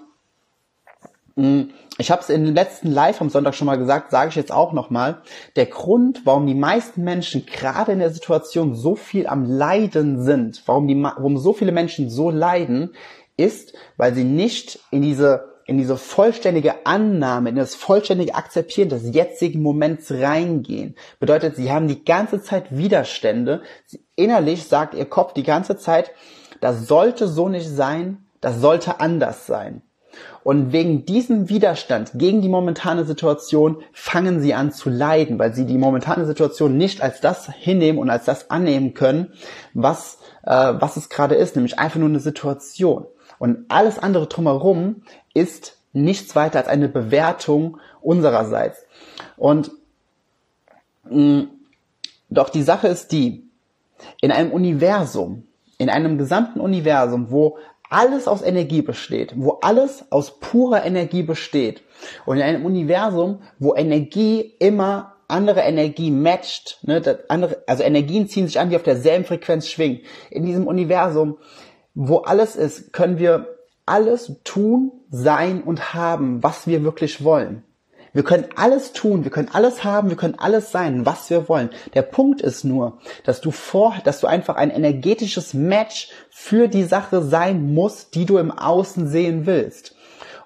mh, 1.35 1.47
mm, 1.47 1.73
ich 1.97 2.11
habe 2.11 2.21
es 2.21 2.29
in 2.29 2.45
dem 2.45 2.53
letzten 2.53 2.91
Live 2.91 3.21
am 3.21 3.29
Sonntag 3.29 3.55
schon 3.55 3.65
mal 3.65 3.77
gesagt, 3.77 4.11
sage 4.11 4.29
ich 4.29 4.35
jetzt 4.35 4.51
auch 4.51 4.71
nochmal. 4.71 5.21
Der 5.55 5.65
Grund, 5.65 6.21
warum 6.25 6.45
die 6.45 6.53
meisten 6.53 7.03
Menschen 7.03 7.45
gerade 7.45 7.91
in 7.91 7.99
der 7.99 8.11
Situation 8.11 8.75
so 8.75 8.95
viel 8.95 9.27
am 9.27 9.45
Leiden 9.45 10.21
sind, 10.23 10.61
warum, 10.67 10.87
die, 10.87 11.01
warum 11.01 11.37
so 11.37 11.53
viele 11.53 11.71
Menschen 11.71 12.09
so 12.09 12.29
leiden, 12.29 12.93
ist, 13.35 13.73
weil 13.97 14.13
sie 14.13 14.23
nicht 14.23 14.79
in 14.91 15.01
diese, 15.01 15.55
in 15.65 15.77
diese 15.77 15.97
vollständige 15.97 16.85
Annahme, 16.85 17.49
in 17.49 17.55
das 17.55 17.75
vollständige 17.75 18.35
Akzeptieren 18.35 18.89
des 18.89 19.13
jetzigen 19.13 19.63
Moments 19.63 20.11
reingehen. 20.11 20.95
Bedeutet, 21.19 21.55
sie 21.55 21.71
haben 21.71 21.87
die 21.87 22.05
ganze 22.05 22.41
Zeit 22.41 22.77
Widerstände. 22.77 23.61
Innerlich 24.15 24.65
sagt 24.65 24.93
ihr 24.93 25.05
Kopf 25.05 25.33
die 25.33 25.43
ganze 25.43 25.77
Zeit, 25.77 26.11
das 26.61 26.87
sollte 26.87 27.27
so 27.27 27.49
nicht 27.49 27.67
sein, 27.67 28.25
das 28.39 28.59
sollte 28.61 28.99
anders 28.99 29.47
sein. 29.47 29.81
Und 30.47 30.71
wegen 30.71 31.03
diesem 31.03 31.49
Widerstand 31.49 32.11
gegen 32.13 32.41
die 32.41 32.47
momentane 32.47 33.03
Situation 33.03 33.83
fangen 33.91 34.39
sie 34.39 34.53
an 34.53 34.71
zu 34.71 34.89
leiden, 34.89 35.37
weil 35.39 35.53
sie 35.53 35.65
die 35.65 35.77
momentane 35.77 36.25
Situation 36.25 36.77
nicht 36.77 37.01
als 37.01 37.19
das 37.19 37.51
hinnehmen 37.51 37.99
und 37.99 38.09
als 38.09 38.23
das 38.23 38.49
annehmen 38.49 38.93
können, 38.93 39.33
was, 39.73 40.19
äh, 40.43 40.73
was 40.79 40.95
es 40.95 41.09
gerade 41.09 41.35
ist, 41.35 41.57
nämlich 41.57 41.79
einfach 41.79 41.99
nur 41.99 42.07
eine 42.07 42.21
Situation. 42.21 43.07
Und 43.39 43.65
alles 43.67 43.99
andere 43.99 44.27
drumherum 44.27 45.03
ist 45.33 45.79
nichts 45.91 46.33
weiter 46.33 46.59
als 46.59 46.69
eine 46.69 46.87
Bewertung 46.87 47.79
unsererseits. 47.99 48.85
Und 49.35 49.71
mh, 51.09 51.41
mm, 51.41 51.49
doch 52.29 52.47
die 52.47 52.63
Sache 52.63 52.87
ist 52.87 53.11
die, 53.11 53.43
in 54.21 54.31
einem 54.31 54.53
Universum, 54.53 55.45
in 55.77 55.89
einem 55.89 56.17
gesamten 56.17 56.61
Universum, 56.61 57.31
wo 57.31 57.57
alles 57.89 58.27
aus 58.27 58.41
Energie 58.41 58.81
besteht, 58.81 59.33
wo 59.35 59.59
alles 59.61 60.11
aus 60.11 60.39
purer 60.39 60.85
Energie 60.85 61.23
besteht 61.23 61.81
und 62.25 62.37
in 62.37 62.43
einem 62.43 62.65
Universum, 62.65 63.41
wo 63.59 63.75
Energie 63.75 64.55
immer 64.59 65.15
andere 65.27 65.61
Energie 65.61 66.11
matcht, 66.11 66.79
ne, 66.83 67.19
andere, 67.27 67.63
also 67.67 67.83
Energien 67.83 68.27
ziehen 68.27 68.47
sich 68.47 68.59
an, 68.59 68.69
die 68.69 68.75
auf 68.75 68.83
derselben 68.83 69.25
Frequenz 69.25 69.67
schwingen. 69.67 70.01
In 70.29 70.45
diesem 70.45 70.67
Universum, 70.67 71.37
wo 71.93 72.19
alles 72.19 72.55
ist, 72.55 72.93
können 72.93 73.19
wir 73.19 73.47
alles 73.85 74.31
tun, 74.43 74.91
sein 75.09 75.63
und 75.63 75.93
haben, 75.93 76.43
was 76.43 76.67
wir 76.67 76.83
wirklich 76.83 77.23
wollen. 77.23 77.63
Wir 78.17 78.23
können 78.23 78.45
alles 78.55 78.93
tun, 78.93 79.25
wir 79.25 79.29
können 79.29 79.51
alles 79.53 79.83
haben, 79.83 80.09
wir 80.09 80.17
können 80.17 80.39
alles 80.39 80.71
sein, 80.71 81.05
was 81.05 81.29
wir 81.29 81.47
wollen. 81.47 81.69
Der 81.93 82.01
Punkt 82.01 82.41
ist 82.41 82.63
nur, 82.63 82.97
dass 83.25 83.41
du 83.41 83.51
vor, 83.51 83.93
dass 84.05 84.21
du 84.21 84.25
einfach 84.25 84.55
ein 84.55 84.71
energetisches 84.71 85.53
Match 85.53 86.09
für 86.31 86.67
die 86.67 86.85
Sache 86.85 87.21
sein 87.21 87.75
musst, 87.75 88.15
die 88.15 88.25
du 88.25 88.39
im 88.39 88.49
Außen 88.49 89.07
sehen 89.07 89.45
willst. 89.45 89.95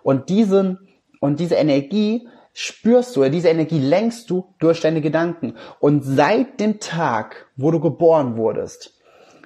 Und 0.04 0.28
diesen, 0.28 0.80
und 1.22 1.40
diese 1.40 1.56
Energie 1.56 2.28
spürst 2.52 3.16
du, 3.16 3.24
diese 3.30 3.48
Energie 3.48 3.80
lenkst 3.80 4.30
du 4.30 4.54
durch 4.60 4.82
deine 4.82 5.00
Gedanken. 5.00 5.56
Und 5.80 6.04
seit 6.04 6.60
dem 6.60 6.82
Tag, 6.82 7.48
wo 7.56 7.72
du 7.72 7.80
geboren 7.80 8.36
wurdest, 8.36 9.00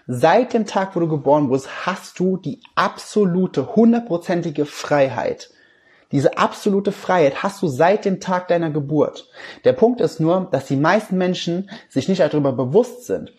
seit 0.08 0.56
dem 0.56 0.66
Tag, 0.66 0.96
wo 0.96 1.00
du 1.00 1.08
geboren 1.08 1.50
wurdest, 1.50 1.86
hast 1.86 2.18
du 2.18 2.38
die 2.38 2.60
absolute, 2.74 3.76
hundertprozentige 3.76 4.66
Freiheit 4.66 5.52
diese 6.16 6.38
absolute 6.38 6.94
Freiheit 6.94 7.44
hast 7.44 7.62
du 7.62 7.68
seit 7.68 8.06
dem 8.06 8.22
Tag 8.22 8.48
deiner 8.48 8.70
Geburt. 8.70 9.28
Der 9.66 9.74
Punkt 9.74 10.00
ist 10.00 10.22
nur, 10.22 10.48
dass 10.50 10.66
die 10.66 10.78
meisten 10.78 11.18
Menschen 11.18 11.70
sich 11.90 12.08
nicht 12.08 12.22
darüber 12.22 12.54
bewusst 12.54 13.06
sind. 13.06 13.34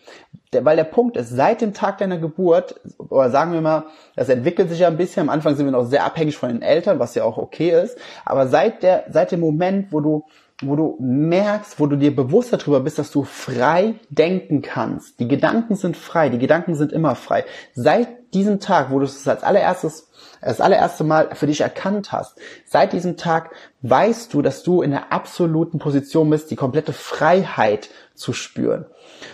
Weil 0.51 0.75
der 0.75 0.83
Punkt 0.83 1.17
ist, 1.17 1.29
seit 1.31 1.61
dem 1.61 1.73
Tag 1.73 1.97
deiner 1.97 2.19
Geburt, 2.19 2.79
oder 2.99 3.31
sagen 3.31 3.51
wir 3.53 3.61
mal, 3.61 3.85
das 4.15 4.29
entwickelt 4.29 4.69
sich 4.69 4.81
ja 4.81 4.89
ein 4.89 4.97
bisschen, 4.97 5.23
am 5.23 5.29
Anfang 5.29 5.55
sind 5.55 5.65
wir 5.65 5.71
noch 5.71 5.85
sehr 5.85 6.05
abhängig 6.05 6.37
von 6.37 6.49
den 6.49 6.61
Eltern, 6.61 6.99
was 6.99 7.15
ja 7.15 7.23
auch 7.23 7.39
okay 7.39 7.71
ist, 7.71 7.97
aber 8.25 8.47
seit 8.47 8.83
der, 8.83 9.05
seit 9.09 9.31
dem 9.31 9.39
Moment, 9.39 9.91
wo 9.91 9.99
du 9.99 10.25
wo 10.63 10.75
du 10.75 10.97
merkst, 10.99 11.79
wo 11.79 11.85
du 11.85 11.97
dir 11.97 12.15
bewusst 12.15 12.51
darüber 12.51 12.79
bist, 12.79 12.97
dass 12.97 13.11
du 13.11 13.23
frei 13.23 13.95
denken 14.09 14.63
kannst. 14.63 15.19
Die 15.19 15.27
Gedanken 15.27 15.75
sind 15.75 15.95
frei, 15.95 16.29
die 16.29 16.39
Gedanken 16.39 16.73
sind 16.73 16.91
immer 16.91 17.13
frei. 17.15 17.45
Seit 17.75 18.33
diesem 18.33 18.59
Tag, 18.59 18.91
wo 18.91 18.97
du 18.97 19.05
es 19.05 19.27
als 19.27 19.43
allererstes, 19.43 20.09
das 20.41 20.59
allererste 20.59 21.03
Mal 21.03 21.29
für 21.35 21.45
dich 21.45 21.61
erkannt 21.61 22.11
hast, 22.11 22.39
seit 22.65 22.93
diesem 22.93 23.17
Tag 23.17 23.51
weißt 23.83 24.33
du, 24.33 24.41
dass 24.41 24.63
du 24.63 24.81
in 24.81 24.91
der 24.91 25.13
absoluten 25.13 25.77
Position 25.77 26.29
bist, 26.29 26.49
die 26.49 26.55
komplette 26.55 26.93
Freiheit 26.93 27.89
zu 28.15 28.33
spüren. 28.33 28.85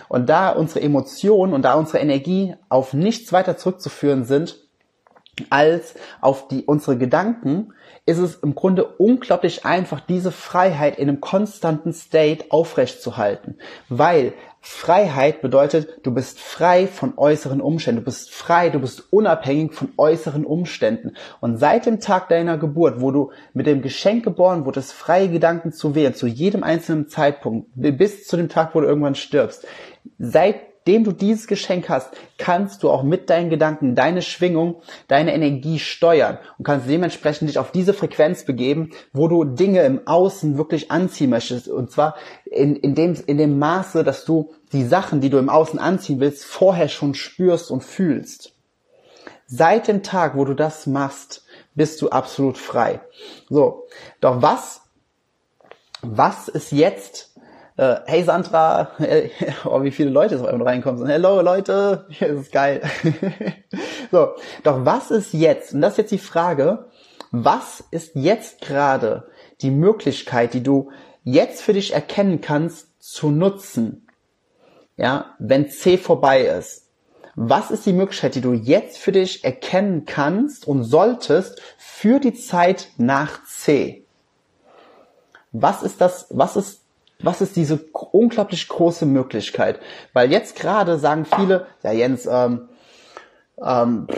Und 0.08 0.28
da 0.28 0.50
unsere 0.50 0.82
Emotionen 0.82 1.54
und 1.54 1.62
da 1.62 1.74
unsere 1.74 1.98
Energie 1.98 2.54
auf 2.68 2.92
nichts 2.92 3.32
weiter 3.32 3.56
zurückzuführen 3.56 4.24
sind, 4.24 4.63
als 5.50 5.94
auf 6.20 6.48
die, 6.48 6.64
unsere 6.64 6.96
Gedanken, 6.96 7.72
ist 8.06 8.18
es 8.18 8.36
im 8.36 8.54
Grunde 8.54 8.84
unglaublich 8.84 9.64
einfach, 9.64 10.00
diese 10.00 10.30
Freiheit 10.30 10.98
in 10.98 11.08
einem 11.08 11.20
konstanten 11.20 11.92
State 11.92 12.46
aufrechtzuhalten. 12.50 13.58
Weil 13.88 14.34
Freiheit 14.66 15.42
bedeutet, 15.42 16.00
du 16.04 16.10
bist 16.12 16.40
frei 16.40 16.86
von 16.86 17.18
äußeren 17.18 17.60
Umständen. 17.60 18.00
Du 18.00 18.06
bist 18.06 18.32
frei, 18.32 18.70
du 18.70 18.78
bist 18.78 19.12
unabhängig 19.12 19.74
von 19.74 19.90
äußeren 19.98 20.46
Umständen. 20.46 21.12
Und 21.40 21.58
seit 21.58 21.84
dem 21.84 22.00
Tag 22.00 22.30
deiner 22.30 22.56
Geburt, 22.56 23.02
wo 23.02 23.10
du 23.10 23.30
mit 23.52 23.66
dem 23.66 23.82
Geschenk 23.82 24.24
geboren 24.24 24.64
wurdest, 24.64 24.94
freie 24.94 25.28
Gedanken 25.28 25.72
zu 25.72 25.94
wählen, 25.94 26.14
zu 26.14 26.26
jedem 26.26 26.62
einzelnen 26.62 27.08
Zeitpunkt, 27.08 27.68
bis 27.74 28.26
zu 28.26 28.38
dem 28.38 28.48
Tag, 28.48 28.74
wo 28.74 28.80
du 28.80 28.86
irgendwann 28.86 29.14
stirbst, 29.14 29.66
seit 30.18 30.56
seitdem 30.86 31.04
du 31.04 31.12
dieses 31.12 31.46
Geschenk 31.46 31.88
hast, 31.88 32.10
kannst 32.36 32.82
du 32.82 32.90
auch 32.90 33.02
mit 33.02 33.30
deinen 33.30 33.48
Gedanken, 33.48 33.94
deine 33.94 34.20
Schwingung, 34.20 34.82
deine 35.08 35.32
Energie 35.32 35.78
steuern 35.78 36.38
und 36.58 36.66
kannst 36.66 36.88
dementsprechend 36.88 37.48
dich 37.48 37.58
auf 37.58 37.72
diese 37.72 37.94
Frequenz 37.94 38.44
begeben, 38.44 38.90
wo 39.14 39.26
du 39.26 39.44
Dinge 39.44 39.82
im 39.84 40.06
Außen 40.06 40.58
wirklich 40.58 40.90
anziehen 40.90 41.30
möchtest. 41.30 41.68
Und 41.68 41.90
zwar 41.90 42.16
in, 42.44 42.76
in, 42.76 42.94
dem, 42.94 43.16
in 43.26 43.38
dem 43.38 43.58
Maße, 43.58 44.04
dass 44.04 44.26
du 44.26 44.52
die 44.72 44.84
Sachen, 44.84 45.22
die 45.22 45.30
du 45.30 45.38
im 45.38 45.48
Außen 45.48 45.78
anziehen 45.78 46.20
willst, 46.20 46.44
vorher 46.44 46.88
schon 46.88 47.14
spürst 47.14 47.70
und 47.70 47.82
fühlst. 47.82 48.52
Seit 49.46 49.88
dem 49.88 50.02
Tag, 50.02 50.36
wo 50.36 50.44
du 50.44 50.52
das 50.52 50.86
machst, 50.86 51.46
bist 51.74 52.02
du 52.02 52.10
absolut 52.10 52.58
frei. 52.58 53.00
So, 53.48 53.86
doch 54.20 54.42
was, 54.42 54.82
was 56.02 56.48
ist 56.48 56.72
jetzt 56.72 57.33
äh, 57.76 57.96
hey 58.06 58.22
Sandra, 58.22 58.90
äh, 58.98 59.30
oh, 59.64 59.82
wie 59.82 59.90
viele 59.90 60.10
Leute 60.10 60.38
so 60.38 60.44
reinkommen. 60.44 60.98
So, 60.98 61.06
Hello 61.06 61.40
Leute, 61.40 62.06
das 62.20 62.30
ist 62.30 62.52
geil. 62.52 62.82
so, 64.10 64.34
doch 64.62 64.84
was 64.84 65.10
ist 65.10 65.32
jetzt, 65.32 65.74
und 65.74 65.80
das 65.80 65.92
ist 65.92 65.98
jetzt 65.98 66.12
die 66.12 66.18
Frage, 66.18 66.86
was 67.30 67.82
ist 67.90 68.12
jetzt 68.14 68.60
gerade 68.60 69.28
die 69.60 69.70
Möglichkeit, 69.70 70.54
die 70.54 70.62
du 70.62 70.90
jetzt 71.24 71.62
für 71.62 71.72
dich 71.72 71.92
erkennen 71.92 72.40
kannst, 72.40 72.88
zu 73.02 73.30
nutzen, 73.30 74.06
ja, 74.96 75.34
wenn 75.38 75.68
C 75.68 75.98
vorbei 75.98 76.42
ist? 76.42 76.82
Was 77.36 77.72
ist 77.72 77.84
die 77.84 77.92
Möglichkeit, 77.92 78.36
die 78.36 78.40
du 78.40 78.52
jetzt 78.52 78.98
für 78.98 79.10
dich 79.10 79.42
erkennen 79.42 80.04
kannst 80.04 80.68
und 80.68 80.84
solltest 80.84 81.60
für 81.76 82.20
die 82.20 82.34
Zeit 82.34 82.90
nach 82.96 83.42
C? 83.44 84.06
Was 85.50 85.82
ist 85.82 86.00
das, 86.00 86.28
was 86.30 86.54
ist 86.54 86.83
was 87.24 87.40
ist 87.40 87.56
diese 87.56 87.78
unglaublich 88.12 88.68
große 88.68 89.06
Möglichkeit? 89.06 89.80
Weil 90.12 90.30
jetzt 90.30 90.56
gerade 90.56 90.98
sagen 90.98 91.24
viele, 91.24 91.66
ja 91.82 91.92
Jens, 91.92 92.26
ähm, 92.26 92.68
ähm, 93.62 94.08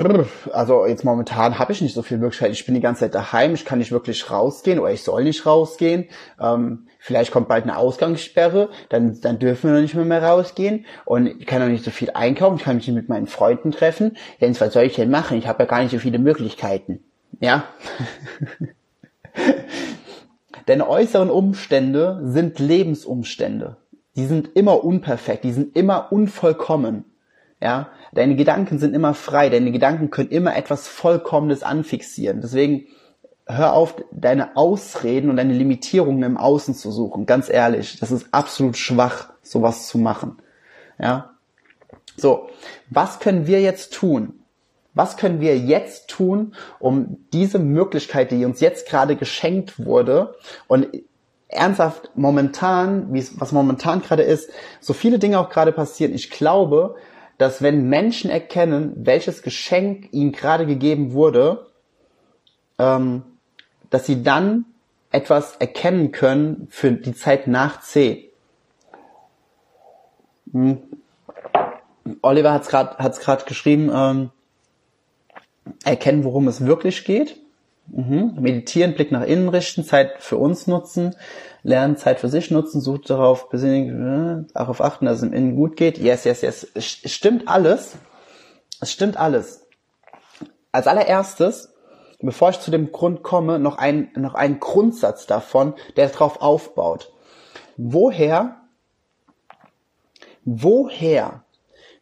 also 0.52 0.86
jetzt 0.86 1.04
momentan 1.04 1.58
habe 1.58 1.72
ich 1.72 1.82
nicht 1.82 1.94
so 1.94 2.02
viel 2.02 2.18
Möglichkeit. 2.18 2.52
Ich 2.52 2.64
bin 2.64 2.74
die 2.74 2.80
ganze 2.80 3.00
Zeit 3.00 3.14
daheim, 3.14 3.54
ich 3.54 3.64
kann 3.64 3.78
nicht 3.78 3.92
wirklich 3.92 4.30
rausgehen 4.30 4.78
oder 4.78 4.92
ich 4.92 5.02
soll 5.02 5.24
nicht 5.24 5.44
rausgehen. 5.44 6.08
Ähm, 6.40 6.86
vielleicht 6.98 7.32
kommt 7.32 7.48
bald 7.48 7.64
eine 7.64 7.76
Ausgangssperre, 7.76 8.70
dann, 8.88 9.20
dann 9.20 9.38
dürfen 9.38 9.72
wir 9.72 9.80
nicht 9.80 9.94
mehr, 9.94 10.04
mehr 10.04 10.22
rausgehen 10.22 10.86
und 11.04 11.26
ich 11.26 11.46
kann 11.46 11.62
auch 11.62 11.68
nicht 11.68 11.84
so 11.84 11.90
viel 11.90 12.10
einkaufen, 12.14 12.56
ich 12.56 12.64
kann 12.64 12.76
mich 12.76 12.86
nicht 12.86 12.96
mit 12.96 13.08
meinen 13.08 13.26
Freunden 13.26 13.72
treffen. 13.72 14.16
Jens, 14.40 14.60
was 14.60 14.72
soll 14.72 14.84
ich 14.84 14.94
denn 14.96 15.10
machen? 15.10 15.36
Ich 15.36 15.46
habe 15.46 15.62
ja 15.62 15.68
gar 15.68 15.82
nicht 15.82 15.92
so 15.92 15.98
viele 15.98 16.18
Möglichkeiten. 16.18 17.00
Ja. 17.40 17.64
Deine 20.66 20.88
äußeren 20.88 21.30
Umstände 21.30 22.20
sind 22.24 22.58
Lebensumstände. 22.58 23.76
Die 24.16 24.26
sind 24.26 24.50
immer 24.54 24.84
unperfekt, 24.84 25.44
die 25.44 25.52
sind 25.52 25.76
immer 25.76 26.10
unvollkommen. 26.10 27.04
Ja, 27.60 27.88
deine 28.12 28.36
Gedanken 28.36 28.78
sind 28.78 28.94
immer 28.94 29.14
frei, 29.14 29.48
deine 29.48 29.72
Gedanken 29.72 30.10
können 30.10 30.30
immer 30.30 30.56
etwas 30.56 30.88
Vollkommenes 30.88 31.62
anfixieren. 31.62 32.40
Deswegen 32.40 32.86
hör 33.46 33.72
auf, 33.72 33.94
deine 34.10 34.56
Ausreden 34.56 35.30
und 35.30 35.36
deine 35.36 35.54
Limitierungen 35.54 36.22
im 36.24 36.36
Außen 36.36 36.74
zu 36.74 36.90
suchen. 36.90 37.26
Ganz 37.26 37.48
ehrlich, 37.48 37.98
das 38.00 38.10
ist 38.10 38.28
absolut 38.32 38.76
schwach, 38.76 39.30
sowas 39.42 39.86
zu 39.86 39.98
machen. 39.98 40.36
Ja. 40.98 41.30
So, 42.16 42.48
was 42.90 43.20
können 43.20 43.46
wir 43.46 43.60
jetzt 43.60 43.94
tun? 43.94 44.35
Was 44.96 45.18
können 45.18 45.42
wir 45.42 45.58
jetzt 45.58 46.08
tun, 46.08 46.54
um 46.78 47.18
diese 47.30 47.58
Möglichkeit, 47.58 48.30
die 48.30 48.46
uns 48.46 48.60
jetzt 48.60 48.88
gerade 48.88 49.14
geschenkt 49.14 49.84
wurde 49.84 50.34
und 50.68 50.88
ernsthaft 51.48 52.12
momentan, 52.14 53.12
wie 53.12 53.18
es, 53.18 53.38
was 53.38 53.52
momentan 53.52 54.00
gerade 54.00 54.22
ist, 54.22 54.50
so 54.80 54.94
viele 54.94 55.18
Dinge 55.18 55.38
auch 55.38 55.50
gerade 55.50 55.72
passieren. 55.72 56.14
Ich 56.14 56.30
glaube, 56.30 56.96
dass 57.36 57.60
wenn 57.60 57.90
Menschen 57.90 58.30
erkennen, 58.30 58.94
welches 58.96 59.42
Geschenk 59.42 60.08
ihnen 60.12 60.32
gerade 60.32 60.64
gegeben 60.64 61.12
wurde, 61.12 61.66
ähm, 62.78 63.22
dass 63.90 64.06
sie 64.06 64.22
dann 64.22 64.64
etwas 65.10 65.56
erkennen 65.56 66.10
können 66.10 66.68
für 66.70 66.90
die 66.92 67.12
Zeit 67.12 67.48
nach 67.48 67.80
C. 67.80 68.32
Hm. 70.52 70.78
Oliver 72.22 72.54
hat 72.54 72.62
es 72.62 73.20
gerade 73.20 73.44
geschrieben, 73.44 73.90
ähm, 73.92 74.30
erkennen, 75.84 76.24
worum 76.24 76.48
es 76.48 76.64
wirklich 76.64 77.04
geht. 77.04 77.36
Mhm. 77.88 78.34
Meditieren, 78.40 78.94
Blick 78.94 79.12
nach 79.12 79.22
innen 79.22 79.48
richten, 79.48 79.84
Zeit 79.84 80.14
für 80.18 80.36
uns 80.38 80.66
nutzen, 80.66 81.14
lernen, 81.62 81.96
Zeit 81.96 82.20
für 82.20 82.28
sich 82.28 82.50
nutzen, 82.50 82.80
sucht 82.80 83.08
darauf, 83.10 83.48
besinnen, 83.48 84.46
äh, 84.48 84.52
darauf 84.52 84.80
achten, 84.80 85.06
dass 85.06 85.18
es 85.18 85.22
im 85.22 85.32
Innen 85.32 85.56
gut 85.56 85.76
geht. 85.76 85.98
Yes, 85.98 86.24
yes, 86.24 86.42
yes. 86.42 86.66
Es 86.74 86.84
stimmt 86.84 87.48
alles. 87.48 87.96
Es 88.80 88.92
stimmt 88.92 89.16
alles. 89.16 89.66
Als 90.72 90.86
allererstes, 90.86 91.72
bevor 92.20 92.50
ich 92.50 92.60
zu 92.60 92.70
dem 92.70 92.92
Grund 92.92 93.22
komme, 93.22 93.58
noch 93.58 93.78
ein, 93.78 94.10
noch 94.16 94.34
ein 94.34 94.58
Grundsatz 94.58 95.26
davon, 95.26 95.74
der 95.96 96.08
darauf 96.08 96.40
aufbaut. 96.42 97.12
Woher, 97.76 98.56
woher, 100.44 101.44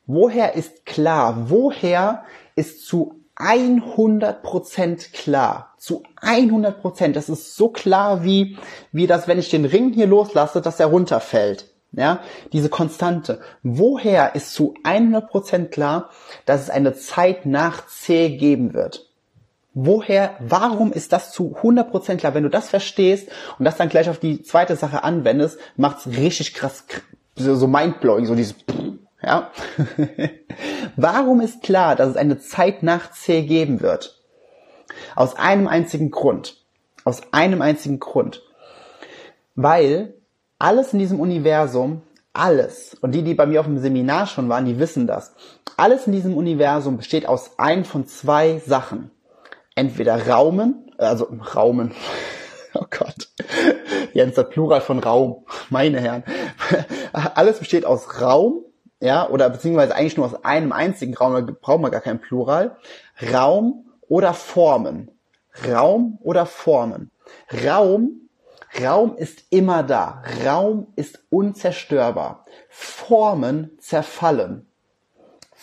woher 0.06 0.54
ist 0.54 0.86
klar, 0.86 1.50
woher 1.50 2.24
ist 2.56 2.86
zu 2.86 3.23
100% 3.36 5.12
klar. 5.12 5.74
Zu 5.78 6.02
100%. 6.20 7.12
Das 7.12 7.28
ist 7.28 7.56
so 7.56 7.68
klar 7.68 8.24
wie, 8.24 8.58
wie 8.92 9.06
das, 9.06 9.28
wenn 9.28 9.38
ich 9.38 9.50
den 9.50 9.64
Ring 9.64 9.92
hier 9.92 10.06
loslasse, 10.06 10.60
dass 10.60 10.80
er 10.80 10.86
runterfällt. 10.86 11.70
Ja, 11.92 12.20
diese 12.52 12.68
Konstante. 12.68 13.40
Woher 13.62 14.34
ist 14.34 14.52
zu 14.52 14.74
100% 14.82 15.66
klar, 15.66 16.10
dass 16.44 16.62
es 16.62 16.70
eine 16.70 16.94
Zeit 16.94 17.46
nach 17.46 17.86
C 17.86 18.30
geben 18.36 18.74
wird? 18.74 19.10
Woher, 19.74 20.36
warum 20.40 20.92
ist 20.92 21.12
das 21.12 21.32
zu 21.32 21.56
100% 21.56 22.16
klar? 22.16 22.34
Wenn 22.34 22.42
du 22.44 22.50
das 22.50 22.68
verstehst 22.68 23.28
und 23.58 23.64
das 23.64 23.76
dann 23.76 23.88
gleich 23.88 24.08
auf 24.08 24.18
die 24.18 24.42
zweite 24.42 24.76
Sache 24.76 25.04
anwendest, 25.04 25.58
macht's 25.76 26.06
richtig 26.06 26.54
krass, 26.54 26.84
so 27.36 27.66
mindblowing, 27.66 28.26
so 28.26 28.34
dieses, 28.34 28.54
ja? 29.24 29.50
Warum 30.96 31.40
ist 31.40 31.62
klar, 31.62 31.96
dass 31.96 32.10
es 32.10 32.16
eine 32.16 32.38
Zeit 32.38 32.82
nach 32.82 33.10
C 33.10 33.42
geben 33.42 33.80
wird? 33.80 34.22
Aus 35.16 35.36
einem 35.36 35.66
einzigen 35.66 36.10
Grund. 36.10 36.64
Aus 37.04 37.22
einem 37.32 37.62
einzigen 37.62 38.00
Grund. 38.00 38.42
Weil 39.54 40.14
alles 40.58 40.92
in 40.92 40.98
diesem 40.98 41.20
Universum, 41.20 42.02
alles, 42.32 42.96
und 43.00 43.12
die, 43.12 43.22
die 43.22 43.34
bei 43.34 43.46
mir 43.46 43.60
auf 43.60 43.66
dem 43.66 43.78
Seminar 43.78 44.26
schon 44.26 44.48
waren, 44.48 44.64
die 44.64 44.78
wissen 44.78 45.06
das, 45.06 45.34
alles 45.76 46.06
in 46.06 46.12
diesem 46.12 46.36
Universum 46.36 46.96
besteht 46.96 47.26
aus 47.26 47.58
ein 47.58 47.84
von 47.84 48.06
zwei 48.06 48.58
Sachen. 48.58 49.10
Entweder 49.74 50.28
Raumen, 50.28 50.90
also 50.98 51.28
Raumen, 51.54 51.92
oh 52.74 52.86
Gott, 52.90 53.28
Jens, 54.12 54.36
der 54.36 54.44
Plural 54.44 54.80
von 54.80 55.00
Raum, 55.00 55.44
meine 55.70 56.00
Herren. 56.00 56.24
Alles 57.12 57.58
besteht 57.58 57.84
aus 57.84 58.20
Raum 58.20 58.64
ja, 59.04 59.28
oder 59.28 59.50
beziehungsweise 59.50 59.94
eigentlich 59.94 60.16
nur 60.16 60.24
aus 60.24 60.44
einem 60.46 60.72
einzigen 60.72 61.14
Raum, 61.14 61.34
da 61.34 61.54
brauchen 61.60 61.82
wir 61.82 61.90
gar 61.90 62.00
kein 62.00 62.22
Plural, 62.22 62.78
Raum 63.32 63.90
oder 64.08 64.32
Formen. 64.32 65.10
Raum 65.68 66.18
oder 66.22 66.46
Formen. 66.46 67.10
Raum, 67.66 68.30
Raum 68.82 69.14
ist 69.16 69.44
immer 69.50 69.82
da. 69.82 70.22
Raum 70.46 70.86
ist 70.96 71.20
unzerstörbar. 71.28 72.46
Formen 72.70 73.76
zerfallen. 73.78 74.66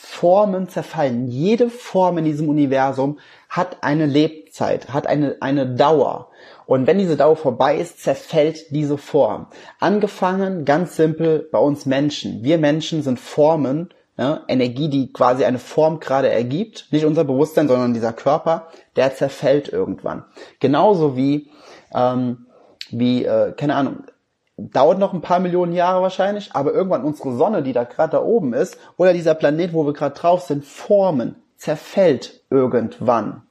Formen 0.03 0.67
zerfallen. 0.67 1.27
Jede 1.27 1.69
Form 1.69 2.17
in 2.17 2.25
diesem 2.25 2.49
Universum 2.49 3.19
hat 3.49 3.77
eine 3.83 4.07
Lebzeit, 4.07 4.89
hat 4.89 5.05
eine, 5.05 5.37
eine 5.41 5.67
Dauer. 5.67 6.29
Und 6.65 6.87
wenn 6.87 6.97
diese 6.97 7.17
Dauer 7.17 7.35
vorbei 7.35 7.77
ist, 7.77 8.01
zerfällt 8.01 8.71
diese 8.71 8.97
Form. 8.97 9.47
Angefangen 9.79 10.65
ganz 10.65 10.95
simpel 10.95 11.47
bei 11.51 11.59
uns 11.59 11.85
Menschen. 11.85 12.43
Wir 12.43 12.57
Menschen 12.57 13.03
sind 13.03 13.19
Formen, 13.19 13.89
ja, 14.17 14.41
Energie, 14.47 14.89
die 14.89 15.13
quasi 15.13 15.45
eine 15.45 15.59
Form 15.59 15.99
gerade 15.99 16.29
ergibt. 16.29 16.87
Nicht 16.91 17.05
unser 17.05 17.23
Bewusstsein, 17.23 17.67
sondern 17.67 17.93
dieser 17.93 18.13
Körper, 18.13 18.67
der 18.95 19.15
zerfällt 19.15 19.69
irgendwann. 19.69 20.25
Genauso 20.59 21.15
wie, 21.15 21.51
ähm, 21.93 22.47
wie 22.89 23.23
äh, 23.23 23.53
keine 23.53 23.75
Ahnung, 23.75 24.03
dauert 24.69 24.99
noch 24.99 25.13
ein 25.13 25.21
paar 25.21 25.39
Millionen 25.39 25.73
Jahre 25.73 26.01
wahrscheinlich, 26.01 26.51
aber 26.53 26.73
irgendwann 26.73 27.03
unsere 27.03 27.35
Sonne, 27.35 27.63
die 27.63 27.73
da 27.73 27.83
gerade 27.83 28.11
da 28.11 28.23
oben 28.23 28.53
ist, 28.53 28.77
oder 28.97 29.13
dieser 29.13 29.35
Planet, 29.35 29.73
wo 29.73 29.85
wir 29.85 29.93
gerade 29.93 30.15
drauf 30.15 30.41
sind, 30.41 30.65
formen, 30.65 31.35
zerfällt 31.57 32.41
irgendwann. 32.49 33.43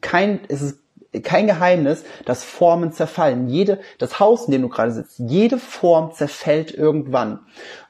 Kein, 0.00 0.40
es 0.48 0.62
ist 0.62 0.78
kein 1.22 1.46
Geheimnis, 1.46 2.04
dass 2.24 2.44
Formen 2.44 2.92
zerfallen. 2.92 3.48
Jede, 3.48 3.80
das 3.98 4.20
Haus, 4.20 4.46
in 4.46 4.52
dem 4.52 4.62
du 4.62 4.68
gerade 4.68 4.92
sitzt, 4.92 5.18
jede 5.18 5.58
Form 5.58 6.12
zerfällt 6.12 6.72
irgendwann. 6.74 7.40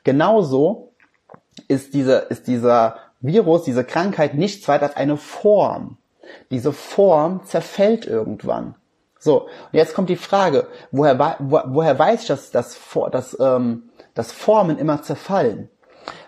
Genauso 0.04 0.92
ist 1.68 1.94
dieser, 1.94 2.30
ist 2.30 2.46
dieser 2.46 2.96
Virus, 3.20 3.64
diese 3.64 3.84
Krankheit 3.84 4.34
nichts 4.34 4.68
weiter 4.68 4.86
als 4.86 4.96
eine 4.96 5.16
Form. 5.16 5.96
Diese 6.50 6.72
Form 6.72 7.44
zerfällt 7.44 8.06
irgendwann. 8.06 8.74
So, 9.26 9.42
und 9.42 9.50
jetzt 9.72 9.92
kommt 9.92 10.08
die 10.08 10.14
Frage, 10.14 10.68
woher, 10.92 11.36
wo, 11.40 11.60
woher 11.66 11.98
weiß 11.98 12.22
ich, 12.22 12.28
dass, 12.28 12.52
dass, 12.52 12.78
dass, 13.10 13.36
ähm, 13.40 13.90
dass 14.14 14.30
Formen 14.30 14.78
immer 14.78 15.02
zerfallen? 15.02 15.68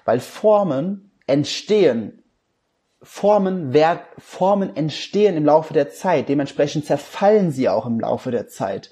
Weil 0.04 0.18
Formen 0.18 1.12
entstehen. 1.28 2.24
Formen, 3.00 3.72
werden, 3.72 4.00
Formen 4.18 4.74
entstehen 4.74 5.37
im 5.37 5.44
Laufe 5.44 5.72
der 5.72 5.90
Zeit. 5.90 6.28
Dementsprechend 6.28 6.87
zerfallen 6.87 7.52
sie 7.52 7.68
auch 7.68 7.87
im 7.87 8.00
Laufe 8.00 8.32
der 8.32 8.48
Zeit. 8.48 8.90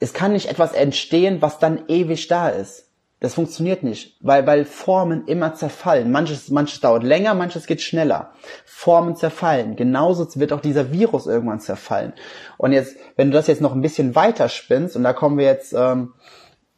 Es 0.00 0.14
kann 0.14 0.32
nicht 0.32 0.48
etwas 0.48 0.72
entstehen, 0.72 1.42
was 1.42 1.58
dann 1.58 1.84
ewig 1.88 2.28
da 2.28 2.48
ist. 2.48 2.87
Das 3.20 3.34
funktioniert 3.34 3.82
nicht, 3.82 4.16
weil, 4.20 4.46
weil 4.46 4.64
Formen 4.64 5.26
immer 5.26 5.54
zerfallen. 5.54 6.12
Manches, 6.12 6.50
manches 6.50 6.80
dauert 6.80 7.02
länger, 7.02 7.34
manches 7.34 7.66
geht 7.66 7.80
schneller. 7.80 8.32
Formen 8.64 9.16
zerfallen. 9.16 9.74
Genauso 9.74 10.28
wird 10.38 10.52
auch 10.52 10.60
dieser 10.60 10.92
Virus 10.92 11.26
irgendwann 11.26 11.58
zerfallen. 11.58 12.12
Und 12.58 12.72
jetzt, 12.72 12.96
wenn 13.16 13.30
du 13.30 13.36
das 13.36 13.48
jetzt 13.48 13.60
noch 13.60 13.74
ein 13.74 13.80
bisschen 13.80 14.14
weiter 14.14 14.48
spinnst, 14.48 14.94
und 14.94 15.02
da 15.02 15.12
kommen 15.12 15.36
wir 15.36 15.46
jetzt 15.46 15.72
ähm, 15.72 16.14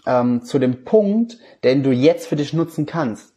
ähm, 0.06 0.42
zu 0.42 0.58
dem 0.58 0.84
Punkt, 0.84 1.38
den 1.62 1.82
du 1.82 1.90
jetzt 1.90 2.26
für 2.26 2.36
dich 2.36 2.54
nutzen 2.54 2.86
kannst. 2.86 3.34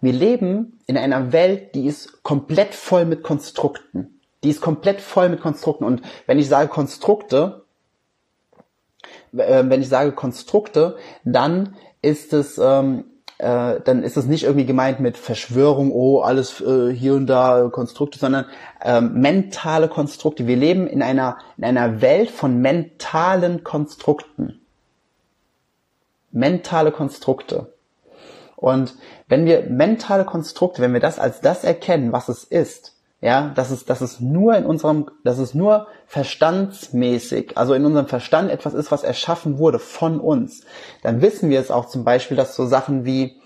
Wir 0.00 0.12
leben 0.12 0.80
in 0.86 0.96
einer 0.96 1.32
Welt, 1.32 1.74
die 1.74 1.86
ist 1.86 2.22
komplett 2.22 2.74
voll 2.74 3.04
mit 3.04 3.22
Konstrukten. 3.22 4.20
Die 4.42 4.50
ist 4.50 4.60
komplett 4.60 5.00
voll 5.00 5.28
mit 5.28 5.40
Konstrukten. 5.40 5.84
Und 5.84 6.02
wenn 6.26 6.38
ich 6.38 6.48
sage 6.48 6.68
Konstrukte, 6.68 7.64
äh, 9.36 9.64
wenn 9.66 9.82
ich 9.82 9.88
sage 9.88 10.12
Konstrukte, 10.12 10.96
dann 11.24 11.76
ist 12.02 12.32
es 12.32 12.58
ähm, 12.58 13.04
äh, 13.38 13.80
dann 13.84 14.02
ist 14.02 14.16
es 14.16 14.26
nicht 14.26 14.42
irgendwie 14.42 14.66
gemeint 14.66 14.98
mit 14.98 15.16
Verschwörung, 15.16 15.92
oh, 15.92 16.20
alles 16.20 16.60
äh, 16.60 16.92
hier 16.92 17.14
und 17.14 17.26
da 17.28 17.68
Konstrukte, 17.70 18.18
sondern 18.18 18.46
ähm, 18.82 19.20
mentale 19.20 19.88
Konstrukte. 19.88 20.48
Wir 20.48 20.56
leben 20.56 20.88
in 20.88 21.02
einer, 21.02 21.38
in 21.56 21.64
einer 21.64 22.00
Welt 22.02 22.30
von 22.30 22.60
mentalen 22.60 23.62
Konstrukten. 23.62 24.60
Mentale 26.32 26.90
Konstrukte. 26.90 27.72
Und 28.56 28.96
wenn 29.28 29.46
wir 29.46 29.62
mentale 29.70 30.24
Konstrukte, 30.24 30.82
wenn 30.82 30.92
wir 30.92 31.00
das 31.00 31.20
als 31.20 31.40
das 31.40 31.62
erkennen, 31.62 32.10
was 32.10 32.28
es 32.28 32.42
ist, 32.42 32.97
ja, 33.20 33.50
dass 33.54 33.70
es, 33.70 33.84
dass 33.84 34.00
es 34.00 34.20
nur 34.20 34.54
in 34.56 34.64
unserem, 34.64 35.10
dass 35.24 35.38
es 35.38 35.52
nur 35.52 35.88
verstandsmäßig, 36.06 37.58
also 37.58 37.74
in 37.74 37.84
unserem 37.84 38.06
Verstand 38.06 38.50
etwas 38.50 38.74
ist, 38.74 38.92
was 38.92 39.02
erschaffen 39.02 39.58
wurde 39.58 39.80
von 39.80 40.20
uns, 40.20 40.62
dann 41.02 41.20
wissen 41.20 41.50
wir 41.50 41.58
es 41.58 41.70
auch 41.70 41.86
zum 41.86 42.04
Beispiel, 42.04 42.36
dass 42.36 42.54
so 42.54 42.66
Sachen 42.66 43.04
wie, 43.04 43.40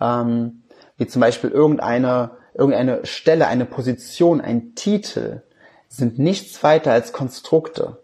ähm, 0.00 0.62
wie 0.96 1.08
zum 1.08 1.20
Beispiel 1.20 1.50
irgendeine, 1.50 2.32
irgendeine 2.54 3.04
Stelle, 3.04 3.48
eine 3.48 3.64
Position, 3.64 4.40
ein 4.40 4.74
Titel, 4.76 5.42
sind 5.88 6.18
nichts 6.18 6.62
weiter 6.62 6.92
als 6.92 7.12
Konstrukte. 7.12 7.98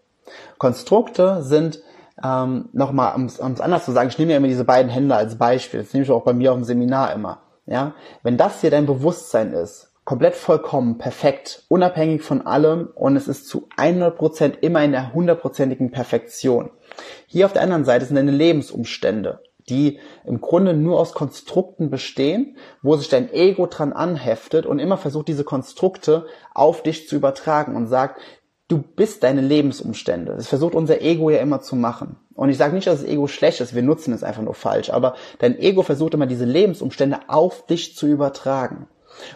Konstrukte 0.58 1.42
sind 1.42 1.80
ähm, 2.22 2.68
nochmal, 2.72 3.14
um 3.14 3.26
es 3.26 3.40
anders 3.40 3.85
zu 3.85 3.92
sagen, 3.92 4.08
ich 4.08 4.18
nehme 4.18 4.32
ja 4.32 4.38
immer 4.38 4.48
diese 4.48 4.64
beiden 4.64 4.90
Hände 4.90 5.14
als 5.14 5.38
Beispiel, 5.38 5.80
das 5.80 5.92
nehme 5.92 6.04
ich 6.04 6.11
auch 6.11 6.24
bei 6.24 6.32
mir 6.32 6.50
auf 6.50 6.58
dem 6.58 6.64
Seminar 6.64 7.12
immer. 7.12 7.42
Ja, 7.66 7.94
wenn 8.24 8.37
das 8.37 8.61
hier 8.61 8.72
dein 8.72 8.87
Bewusstsein 8.87 9.52
ist, 9.52 9.91
komplett 10.05 10.35
vollkommen, 10.35 10.99
perfekt, 10.99 11.65
unabhängig 11.69 12.23
von 12.23 12.47
allem 12.47 12.88
und 12.95 13.17
es 13.17 13.29
ist 13.29 13.49
zu 13.49 13.69
100% 13.77 14.59
immer 14.61 14.83
in 14.83 14.93
der 14.93 15.15
hundertprozentigen 15.15 15.91
Perfektion. 15.91 16.71
Hier 17.27 17.47
auf 17.47 17.53
der 17.53 17.62
anderen 17.62 17.85
Seite 17.85 18.05
sind 18.05 18.17
deine 18.17 18.33
Lebensumstände, 18.33 19.41
die 19.69 20.01
im 20.25 20.41
Grunde 20.41 20.75
nur 20.75 20.99
aus 20.99 21.15
Konstrukten 21.15 21.88
bestehen, 21.88 22.57
wo 22.83 22.97
sich 22.97 23.09
dein 23.09 23.33
Ego 23.33 23.67
dran 23.67 23.93
anheftet 23.93 24.67
und 24.67 24.81
immer 24.81 24.97
versucht, 24.97 25.29
diese 25.29 25.45
Konstrukte 25.45 26.27
auf 26.53 26.83
dich 26.83 27.09
zu 27.09 27.15
übertragen 27.15 27.77
und 27.77 27.87
sagt, 27.87 28.21
du 28.67 28.79
bist 28.79 29.23
deine 29.23 29.41
Lebensumstände. 29.41 30.35
Das 30.35 30.49
versucht 30.49 30.75
unser 30.75 31.01
Ego 31.01 31.31
ja 31.31 31.38
immer 31.38 31.61
zu 31.61 31.77
machen. 31.77 32.17
Und 32.35 32.49
ich 32.49 32.57
sage 32.57 32.75
nicht, 32.75 32.87
dass 32.87 33.03
das 33.03 33.09
Ego 33.09 33.29
schlecht 33.29 33.61
ist, 33.61 33.75
wir 33.75 33.83
nutzen 33.83 34.12
es 34.15 34.25
einfach 34.25 34.43
nur 34.43 34.55
falsch, 34.55 34.91
aber 34.91 35.15
dein 35.38 35.59
Ego 35.59 35.83
versucht 35.83 36.15
immer 36.15 36.27
diese 36.27 36.47
Lebensumstände 36.47 37.21
auf 37.29 37.67
dich 37.67 37.95
zu 37.95 38.07
übertragen. 38.07 38.88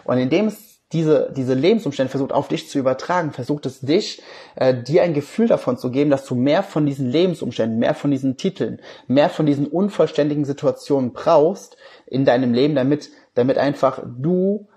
Und 0.03 0.17
indem 0.17 0.47
es 0.47 0.77
diese, 0.93 1.33
diese 1.35 1.53
Lebensumstände 1.53 2.09
versucht 2.09 2.31
auf 2.31 2.47
dich 2.47 2.69
zu 2.69 2.79
übertragen, 2.79 3.31
versucht 3.31 3.65
es 3.65 3.81
dich, 3.81 4.21
äh, 4.55 4.73
dir 4.73 5.03
ein 5.03 5.13
Gefühl 5.13 5.47
davon 5.47 5.77
zu 5.77 5.91
geben, 5.91 6.09
dass 6.09 6.25
du 6.25 6.35
mehr 6.35 6.63
von 6.63 6.85
diesen 6.85 7.09
Lebensumständen, 7.09 7.77
mehr 7.77 7.93
von 7.93 8.09
diesen 8.09 8.37
Titeln, 8.37 8.79
mehr 9.07 9.29
von 9.29 9.45
diesen 9.45 9.67
unvollständigen 9.67 10.45
Situationen 10.45 11.11
brauchst 11.11 11.75
in 12.05 12.23
deinem 12.23 12.53
Leben, 12.53 12.75
damit, 12.75 13.09
damit 13.33 13.57
einfach 13.57 14.01
du 14.05 14.67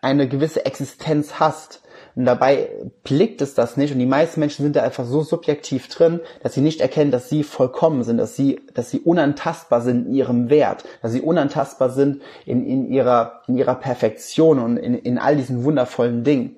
eine 0.00 0.28
gewisse 0.28 0.66
Existenz 0.66 1.38
hast. 1.38 1.82
Und 2.14 2.26
dabei 2.26 2.70
blickt 3.04 3.40
es 3.40 3.54
das 3.54 3.76
nicht. 3.76 3.92
Und 3.92 3.98
die 3.98 4.06
meisten 4.06 4.40
Menschen 4.40 4.62
sind 4.62 4.76
da 4.76 4.82
einfach 4.82 5.04
so 5.04 5.22
subjektiv 5.22 5.88
drin, 5.88 6.20
dass 6.42 6.54
sie 6.54 6.60
nicht 6.60 6.80
erkennen, 6.80 7.10
dass 7.10 7.28
sie 7.28 7.42
vollkommen 7.42 8.04
sind, 8.04 8.18
dass 8.18 8.36
sie, 8.36 8.60
dass 8.74 8.90
sie 8.90 9.00
unantastbar 9.00 9.80
sind 9.80 10.06
in 10.06 10.14
ihrem 10.14 10.50
Wert, 10.50 10.84
dass 11.00 11.12
sie 11.12 11.22
unantastbar 11.22 11.90
sind 11.90 12.22
in, 12.44 12.66
in 12.66 12.90
ihrer, 12.90 13.42
in 13.48 13.56
ihrer 13.56 13.74
Perfektion 13.74 14.58
und 14.58 14.76
in, 14.76 14.94
in 14.94 15.18
all 15.18 15.36
diesen 15.36 15.64
wundervollen 15.64 16.24
Dingen. 16.24 16.56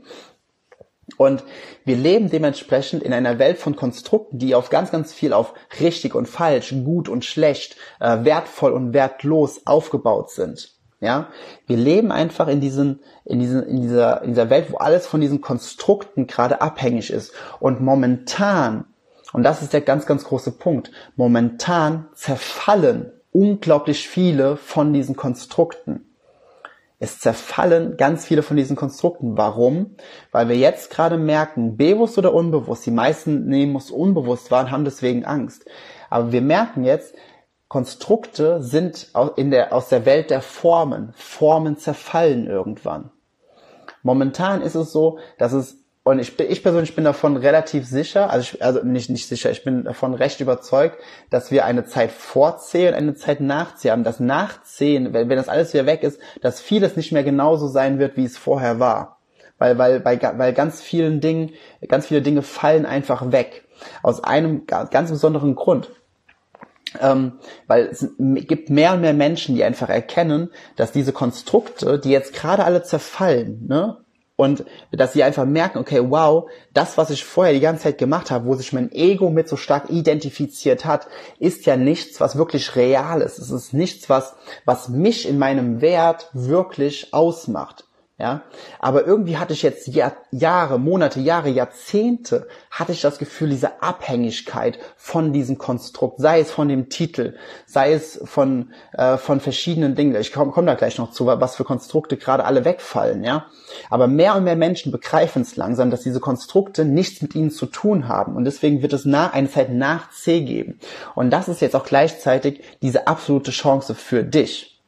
Und 1.16 1.44
wir 1.84 1.96
leben 1.96 2.30
dementsprechend 2.30 3.02
in 3.02 3.12
einer 3.12 3.38
Welt 3.38 3.58
von 3.58 3.76
Konstrukten, 3.76 4.38
die 4.38 4.54
auf 4.54 4.70
ganz, 4.70 4.90
ganz 4.90 5.12
viel 5.12 5.32
auf 5.32 5.54
richtig 5.80 6.14
und 6.14 6.26
falsch, 6.26 6.74
gut 6.84 7.08
und 7.08 7.24
schlecht, 7.24 7.76
äh, 8.00 8.24
wertvoll 8.24 8.72
und 8.72 8.94
wertlos 8.94 9.66
aufgebaut 9.66 10.30
sind. 10.30 10.73
Ja, 11.04 11.28
wir 11.66 11.76
leben 11.76 12.10
einfach 12.10 12.48
in 12.48 12.62
diesen, 12.62 13.00
in 13.26 13.38
diesen, 13.38 13.62
in 13.64 13.82
dieser, 13.82 14.22
in 14.22 14.30
dieser 14.30 14.48
Welt, 14.48 14.72
wo 14.72 14.78
alles 14.78 15.06
von 15.06 15.20
diesen 15.20 15.42
Konstrukten 15.42 16.26
gerade 16.26 16.62
abhängig 16.62 17.10
ist. 17.10 17.34
Und 17.60 17.82
momentan, 17.82 18.86
und 19.34 19.42
das 19.42 19.60
ist 19.60 19.74
der 19.74 19.82
ganz, 19.82 20.06
ganz 20.06 20.24
große 20.24 20.52
Punkt, 20.52 20.90
momentan 21.14 22.06
zerfallen 22.14 23.12
unglaublich 23.32 24.08
viele 24.08 24.56
von 24.56 24.94
diesen 24.94 25.14
Konstrukten. 25.14 26.06
Es 27.00 27.18
zerfallen 27.18 27.98
ganz 27.98 28.24
viele 28.24 28.42
von 28.42 28.56
diesen 28.56 28.76
Konstrukten. 28.76 29.36
Warum? 29.36 29.96
Weil 30.32 30.48
wir 30.48 30.56
jetzt 30.56 30.90
gerade 30.90 31.18
merken, 31.18 31.76
bewusst 31.76 32.16
oder 32.16 32.32
unbewusst, 32.32 32.86
die 32.86 32.90
meisten 32.90 33.44
nehmen 33.44 33.76
es 33.76 33.90
unbewusst 33.90 34.50
wahr 34.50 34.64
und 34.64 34.70
haben 34.70 34.86
deswegen 34.86 35.26
Angst. 35.26 35.66
Aber 36.08 36.32
wir 36.32 36.40
merken 36.40 36.84
jetzt, 36.84 37.14
Konstrukte 37.74 38.62
sind 38.62 39.08
in 39.34 39.50
der, 39.50 39.72
aus 39.72 39.88
der 39.88 40.06
Welt 40.06 40.30
der 40.30 40.42
Formen. 40.42 41.12
Formen 41.16 41.76
zerfallen 41.76 42.46
irgendwann. 42.46 43.10
Momentan 44.04 44.62
ist 44.62 44.76
es 44.76 44.92
so, 44.92 45.18
dass 45.38 45.52
es, 45.52 45.78
und 46.04 46.20
ich, 46.20 46.38
ich 46.38 46.62
persönlich 46.62 46.94
bin 46.94 47.02
davon 47.02 47.36
relativ 47.36 47.84
sicher, 47.84 48.30
also, 48.30 48.42
ich, 48.54 48.64
also 48.64 48.84
nicht, 48.84 49.10
nicht 49.10 49.26
sicher, 49.26 49.50
ich 49.50 49.64
bin 49.64 49.82
davon 49.82 50.14
recht 50.14 50.40
überzeugt, 50.40 50.98
dass 51.30 51.50
wir 51.50 51.64
eine 51.64 51.84
Zeit 51.84 52.12
vorzählen, 52.12 52.94
eine 52.94 53.16
Zeit 53.16 53.40
nachziehen 53.40 53.90
haben. 53.90 54.04
Das 54.04 54.20
Nachziehen, 54.20 55.12
wenn, 55.12 55.28
wenn 55.28 55.36
das 55.36 55.48
alles 55.48 55.74
wieder 55.74 55.86
weg 55.86 56.04
ist, 56.04 56.20
dass 56.42 56.60
vieles 56.60 56.94
nicht 56.94 57.10
mehr 57.10 57.24
genauso 57.24 57.66
sein 57.66 57.98
wird, 57.98 58.16
wie 58.16 58.24
es 58.24 58.38
vorher 58.38 58.78
war. 58.78 59.18
Weil, 59.58 59.78
weil, 59.78 59.98
bei, 59.98 60.20
weil 60.38 60.52
ganz 60.52 60.80
vielen 60.80 61.20
Dingen, 61.20 61.50
ganz 61.88 62.06
viele 62.06 62.22
Dinge 62.22 62.42
fallen 62.42 62.86
einfach 62.86 63.32
weg. 63.32 63.64
Aus 64.04 64.22
einem 64.22 64.64
ganz 64.66 65.10
besonderen 65.10 65.56
Grund 65.56 65.90
ähm, 67.00 67.38
weil 67.66 67.86
es 67.86 68.08
gibt 68.18 68.70
mehr 68.70 68.94
und 68.94 69.00
mehr 69.00 69.14
Menschen, 69.14 69.54
die 69.54 69.64
einfach 69.64 69.88
erkennen, 69.88 70.50
dass 70.76 70.92
diese 70.92 71.12
Konstrukte, 71.12 71.98
die 71.98 72.10
jetzt 72.10 72.32
gerade 72.32 72.64
alle 72.64 72.82
zerfallen, 72.82 73.66
ne, 73.66 73.98
und 74.36 74.64
dass 74.90 75.12
sie 75.12 75.22
einfach 75.22 75.44
merken, 75.44 75.78
okay, 75.78 76.00
wow, 76.02 76.50
das, 76.72 76.98
was 76.98 77.10
ich 77.10 77.24
vorher 77.24 77.54
die 77.54 77.60
ganze 77.60 77.84
Zeit 77.84 77.98
gemacht 77.98 78.30
habe, 78.30 78.46
wo 78.46 78.54
sich 78.54 78.72
mein 78.72 78.90
Ego 78.90 79.30
mit 79.30 79.48
so 79.48 79.56
stark 79.56 79.90
identifiziert 79.90 80.84
hat, 80.84 81.06
ist 81.38 81.66
ja 81.66 81.76
nichts, 81.76 82.20
was 82.20 82.36
wirklich 82.36 82.74
real 82.74 83.20
ist. 83.20 83.38
Es 83.38 83.50
ist 83.50 83.72
nichts, 83.72 84.10
was, 84.10 84.34
was 84.64 84.88
mich 84.88 85.28
in 85.28 85.38
meinem 85.38 85.80
Wert 85.80 86.30
wirklich 86.32 87.14
ausmacht. 87.14 87.84
Ja, 88.16 88.42
aber 88.78 89.04
irgendwie 89.08 89.38
hatte 89.38 89.54
ich 89.54 89.62
jetzt 89.62 89.88
Jahr, 89.88 90.12
Jahre, 90.30 90.78
Monate, 90.78 91.18
Jahre, 91.18 91.48
Jahrzehnte, 91.48 92.46
hatte 92.70 92.92
ich 92.92 93.00
das 93.00 93.18
Gefühl, 93.18 93.48
diese 93.48 93.82
Abhängigkeit 93.82 94.78
von 94.96 95.32
diesem 95.32 95.58
Konstrukt, 95.58 96.20
sei 96.20 96.38
es 96.38 96.52
von 96.52 96.68
dem 96.68 96.88
Titel, 96.88 97.34
sei 97.66 97.92
es 97.92 98.20
von, 98.24 98.72
äh, 98.92 99.16
von 99.16 99.40
verschiedenen 99.40 99.96
Dingen. 99.96 100.14
Ich 100.14 100.32
komme 100.32 100.52
komm 100.52 100.64
da 100.64 100.74
gleich 100.74 100.96
noch 100.96 101.10
zu, 101.10 101.26
was 101.26 101.56
für 101.56 101.64
Konstrukte 101.64 102.16
gerade 102.16 102.44
alle 102.44 102.64
wegfallen, 102.64 103.24
ja. 103.24 103.46
Aber 103.90 104.06
mehr 104.06 104.36
und 104.36 104.44
mehr 104.44 104.54
Menschen 104.54 104.92
begreifen 104.92 105.42
es 105.42 105.56
langsam, 105.56 105.90
dass 105.90 106.02
diese 106.02 106.20
Konstrukte 106.20 106.84
nichts 106.84 107.20
mit 107.20 107.34
ihnen 107.34 107.50
zu 107.50 107.66
tun 107.66 108.06
haben. 108.06 108.36
Und 108.36 108.44
deswegen 108.44 108.80
wird 108.80 108.92
es 108.92 109.04
nach, 109.04 109.32
eine 109.32 109.50
Zeit 109.50 109.72
nach 109.72 110.12
C 110.12 110.42
geben. 110.42 110.78
Und 111.16 111.30
das 111.30 111.48
ist 111.48 111.60
jetzt 111.60 111.74
auch 111.74 111.84
gleichzeitig 111.84 112.62
diese 112.80 113.08
absolute 113.08 113.50
Chance 113.50 113.96
für 113.96 114.22
dich. 114.22 114.80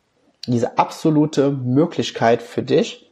Diese 0.47 0.79
absolute 0.79 1.51
Möglichkeit 1.51 2.41
für 2.41 2.63
dich, 2.63 3.06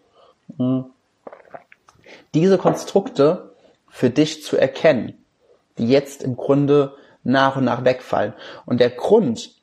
diese 2.34 2.58
Konstrukte 2.58 3.54
für 3.88 4.10
dich 4.10 4.42
zu 4.42 4.56
erkennen, 4.56 5.24
die 5.78 5.88
jetzt 5.88 6.22
im 6.22 6.36
Grunde 6.36 6.94
nach 7.22 7.56
und 7.56 7.64
nach 7.64 7.84
wegfallen. 7.84 8.34
Und 8.66 8.80
der 8.80 8.90
Grund, 8.90 9.54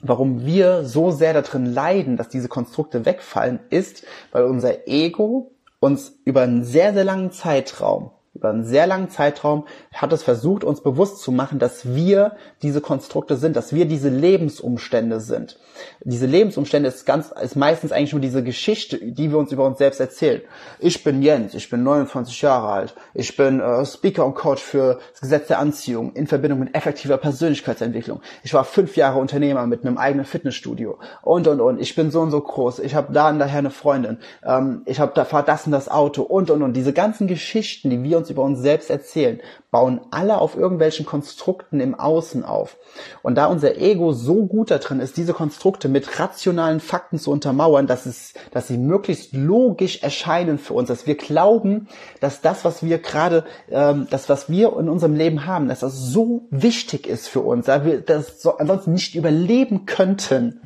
warum 0.00 0.46
wir 0.46 0.84
so 0.84 1.10
sehr 1.10 1.34
darin 1.34 1.66
leiden, 1.66 2.16
dass 2.16 2.28
diese 2.28 2.48
Konstrukte 2.48 3.04
wegfallen, 3.04 3.60
ist, 3.70 4.04
weil 4.32 4.44
unser 4.44 4.88
Ego 4.88 5.52
uns 5.80 6.18
über 6.24 6.42
einen 6.42 6.64
sehr, 6.64 6.94
sehr 6.94 7.04
langen 7.04 7.32
Zeitraum, 7.32 8.10
über 8.34 8.48
einen 8.48 8.64
sehr 8.64 8.86
langen 8.86 9.10
Zeitraum 9.10 9.66
hat 9.92 10.12
es 10.12 10.22
versucht, 10.22 10.64
uns 10.64 10.80
bewusst 10.80 11.20
zu 11.20 11.32
machen, 11.32 11.58
dass 11.58 11.94
wir 11.94 12.36
diese 12.62 12.80
Konstrukte 12.80 13.36
sind, 13.36 13.56
dass 13.56 13.74
wir 13.74 13.84
diese 13.84 14.08
Lebensumstände 14.08 15.20
sind. 15.20 15.58
Diese 16.02 16.26
Lebensumstände 16.26 16.88
ist 16.88 17.04
ganz, 17.04 17.30
ist 17.42 17.56
meistens 17.56 17.92
eigentlich 17.92 18.12
nur 18.12 18.20
diese 18.20 18.42
Geschichte, 18.42 18.98
die 18.98 19.30
wir 19.30 19.38
uns 19.38 19.52
über 19.52 19.66
uns 19.66 19.78
selbst 19.78 20.00
erzählen. 20.00 20.40
Ich 20.78 21.04
bin 21.04 21.22
Jens, 21.22 21.54
ich 21.54 21.68
bin 21.68 21.82
29 21.82 22.40
Jahre 22.40 22.68
alt, 22.68 22.94
ich 23.14 23.36
bin 23.36 23.60
äh, 23.60 23.84
Speaker 23.84 24.24
und 24.24 24.34
Coach 24.34 24.62
für 24.62 24.98
das 25.12 25.20
Gesetz 25.20 25.48
der 25.48 25.58
Anziehung 25.58 26.12
in 26.14 26.26
Verbindung 26.26 26.60
mit 26.60 26.74
effektiver 26.74 27.18
Persönlichkeitsentwicklung. 27.18 28.22
Ich 28.42 28.54
war 28.54 28.64
fünf 28.64 28.96
Jahre 28.96 29.18
Unternehmer 29.18 29.66
mit 29.66 29.84
einem 29.84 29.98
eigenen 29.98 30.24
Fitnessstudio 30.24 30.98
und 31.22 31.46
und 31.48 31.60
und. 31.60 31.80
Ich 31.80 31.94
bin 31.94 32.10
so 32.10 32.20
und 32.20 32.30
so 32.30 32.40
groß. 32.40 32.78
Ich 32.78 32.94
habe 32.94 33.12
da 33.12 33.28
und 33.28 33.38
daher 33.38 33.58
eine 33.58 33.70
Freundin. 33.70 34.18
Ähm, 34.44 34.82
ich 34.86 35.00
habe 35.00 35.12
da 35.14 35.24
fahr 35.24 35.42
das 35.42 35.66
und 35.66 35.72
das 35.72 35.88
Auto 35.90 36.22
und 36.22 36.50
und 36.50 36.62
und. 36.62 36.74
Diese 36.74 36.92
ganzen 36.92 37.26
Geschichten, 37.26 37.90
die 37.90 38.02
wir 38.02 38.21
uns 38.22 38.30
über 38.30 38.42
uns 38.42 38.60
selbst 38.60 38.90
erzählen, 38.90 39.40
bauen 39.70 40.00
alle 40.10 40.38
auf 40.38 40.56
irgendwelchen 40.56 41.04
Konstrukten 41.04 41.80
im 41.80 41.94
Außen 41.94 42.44
auf. 42.44 42.76
Und 43.22 43.36
da 43.36 43.46
unser 43.46 43.76
Ego 43.76 44.12
so 44.12 44.46
gut 44.46 44.70
da 44.70 44.78
drin 44.78 45.00
ist, 45.00 45.16
diese 45.16 45.32
Konstrukte 45.32 45.88
mit 45.88 46.20
rationalen 46.20 46.80
Fakten 46.80 47.18
zu 47.18 47.30
untermauern, 47.30 47.86
dass 47.86 48.06
es, 48.06 48.34
dass 48.52 48.68
sie 48.68 48.78
möglichst 48.78 49.32
logisch 49.32 50.02
erscheinen 50.02 50.58
für 50.58 50.74
uns, 50.74 50.88
dass 50.88 51.06
wir 51.06 51.16
glauben, 51.16 51.88
dass 52.20 52.40
das, 52.40 52.64
was 52.64 52.82
wir 52.82 52.98
gerade, 52.98 53.44
ähm, 53.70 54.06
das, 54.10 54.28
was 54.28 54.48
wir 54.48 54.76
in 54.78 54.88
unserem 54.88 55.14
Leben 55.14 55.46
haben, 55.46 55.68
dass 55.68 55.80
das 55.80 55.94
so 55.94 56.46
wichtig 56.50 57.06
ist 57.06 57.28
für 57.28 57.40
uns, 57.40 57.66
dass 57.66 57.84
wir 57.84 58.00
das 58.00 58.40
so, 58.40 58.56
ansonsten 58.56 58.92
nicht 58.92 59.14
überleben 59.14 59.86
könnten. 59.86 60.60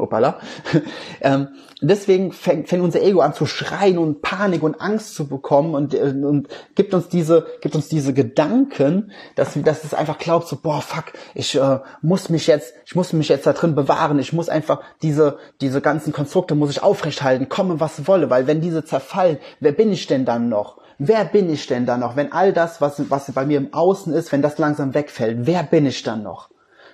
Hoppala. 0.00 0.40
ähm, 1.20 1.48
deswegen 1.80 2.32
fängt, 2.32 2.68
fängt 2.68 2.82
unser 2.82 3.02
Ego 3.02 3.20
an 3.20 3.34
zu 3.34 3.46
schreien 3.46 3.98
und 3.98 4.22
Panik 4.22 4.62
und 4.62 4.80
Angst 4.80 5.14
zu 5.14 5.28
bekommen 5.28 5.74
und, 5.74 5.94
äh, 5.94 6.14
und 6.22 6.48
gibt 6.74 6.94
uns 6.94 7.08
diese, 7.08 7.46
gibt 7.60 7.74
uns 7.74 7.88
diese 7.88 8.12
Gedanken, 8.12 9.12
dass, 9.34 9.60
dass 9.62 9.84
es 9.84 9.94
einfach 9.94 10.18
glaubt, 10.18 10.48
so, 10.48 10.56
boah, 10.56 10.80
fuck, 10.80 11.12
ich 11.34 11.56
äh, 11.56 11.78
muss 12.02 12.28
mich 12.28 12.46
jetzt, 12.46 12.74
ich 12.86 12.94
muss 12.94 13.12
mich 13.12 13.28
jetzt 13.28 13.46
da 13.46 13.52
drin 13.52 13.74
bewahren, 13.74 14.18
ich 14.18 14.32
muss 14.32 14.48
einfach 14.48 14.80
diese, 15.02 15.38
diese 15.60 15.80
ganzen 15.80 16.12
Konstrukte 16.12 16.54
muss 16.54 16.70
ich 16.70 16.82
aufrechthalten, 16.82 17.48
komme 17.48 17.80
was 17.80 18.06
wolle, 18.06 18.30
weil 18.30 18.46
wenn 18.46 18.60
diese 18.60 18.84
zerfallen, 18.84 19.38
wer 19.60 19.72
bin 19.72 19.92
ich 19.92 20.06
denn 20.06 20.24
dann 20.24 20.48
noch? 20.48 20.80
Wer 21.02 21.24
bin 21.24 21.50
ich 21.50 21.66
denn 21.66 21.86
dann 21.86 22.00
noch? 22.00 22.14
Wenn 22.16 22.30
all 22.30 22.52
das, 22.52 22.82
was, 22.82 23.10
was 23.10 23.32
bei 23.32 23.46
mir 23.46 23.56
im 23.56 23.72
Außen 23.72 24.12
ist, 24.12 24.32
wenn 24.32 24.42
das 24.42 24.58
langsam 24.58 24.92
wegfällt, 24.92 25.46
wer 25.46 25.62
bin 25.62 25.86
ich 25.86 26.02
dann 26.02 26.22
noch? 26.22 26.50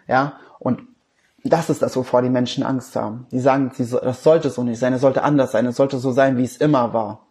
Ja, 0.07 0.35
und 0.61 0.83
das 1.49 1.71
ist 1.71 1.83
das, 1.83 1.97
wovor 1.97 2.23
die 2.23 2.31
Menschen 2.31 2.63
Angst 2.63 2.97
haben. 2.97 3.27
Die 3.31 3.41
sagen, 3.41 3.73
das 3.79 4.23
sollte 4.23 4.51
so 4.51 4.63
nicht 4.63 4.79
sein, 4.79 4.93
es 4.93 5.01
sollte 5.01 5.23
anders 5.23 5.53
sein, 5.53 5.67
es 5.67 5.77
sollte 5.77 5.99
so 5.99 6.13
sein, 6.13 6.39
wie 6.39 6.45
es 6.45 6.57
immer 6.57 6.93
war. 6.93 7.27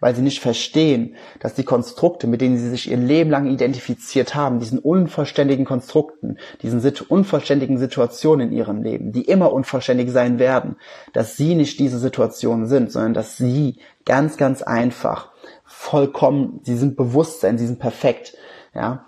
Weil 0.00 0.16
sie 0.16 0.22
nicht 0.22 0.40
verstehen, 0.40 1.14
dass 1.40 1.54
die 1.54 1.64
Konstrukte, 1.64 2.26
mit 2.26 2.40
denen 2.40 2.58
sie 2.58 2.68
sich 2.68 2.90
ihr 2.90 2.96
Leben 2.96 3.30
lang 3.30 3.46
identifiziert 3.46 4.34
haben, 4.34 4.58
diesen 4.58 4.78
unvollständigen 4.78 5.64
Konstrukten, 5.64 6.38
diesen 6.62 6.82
unvollständigen 7.08 7.78
Situationen 7.78 8.48
in 8.48 8.56
ihrem 8.56 8.82
Leben, 8.82 9.12
die 9.12 9.22
immer 9.22 9.52
unvollständig 9.52 10.10
sein 10.10 10.38
werden, 10.38 10.76
dass 11.12 11.36
sie 11.36 11.54
nicht 11.54 11.78
diese 11.78 11.98
Situationen 11.98 12.66
sind, 12.66 12.90
sondern 12.90 13.14
dass 13.14 13.36
sie 13.36 13.78
ganz, 14.04 14.36
ganz 14.36 14.62
einfach 14.62 15.30
vollkommen, 15.64 16.60
sie 16.64 16.76
sind 16.76 16.96
Bewusstsein, 16.96 17.56
sie 17.58 17.66
sind 17.66 17.78
perfekt, 17.78 18.36
ja. 18.74 19.06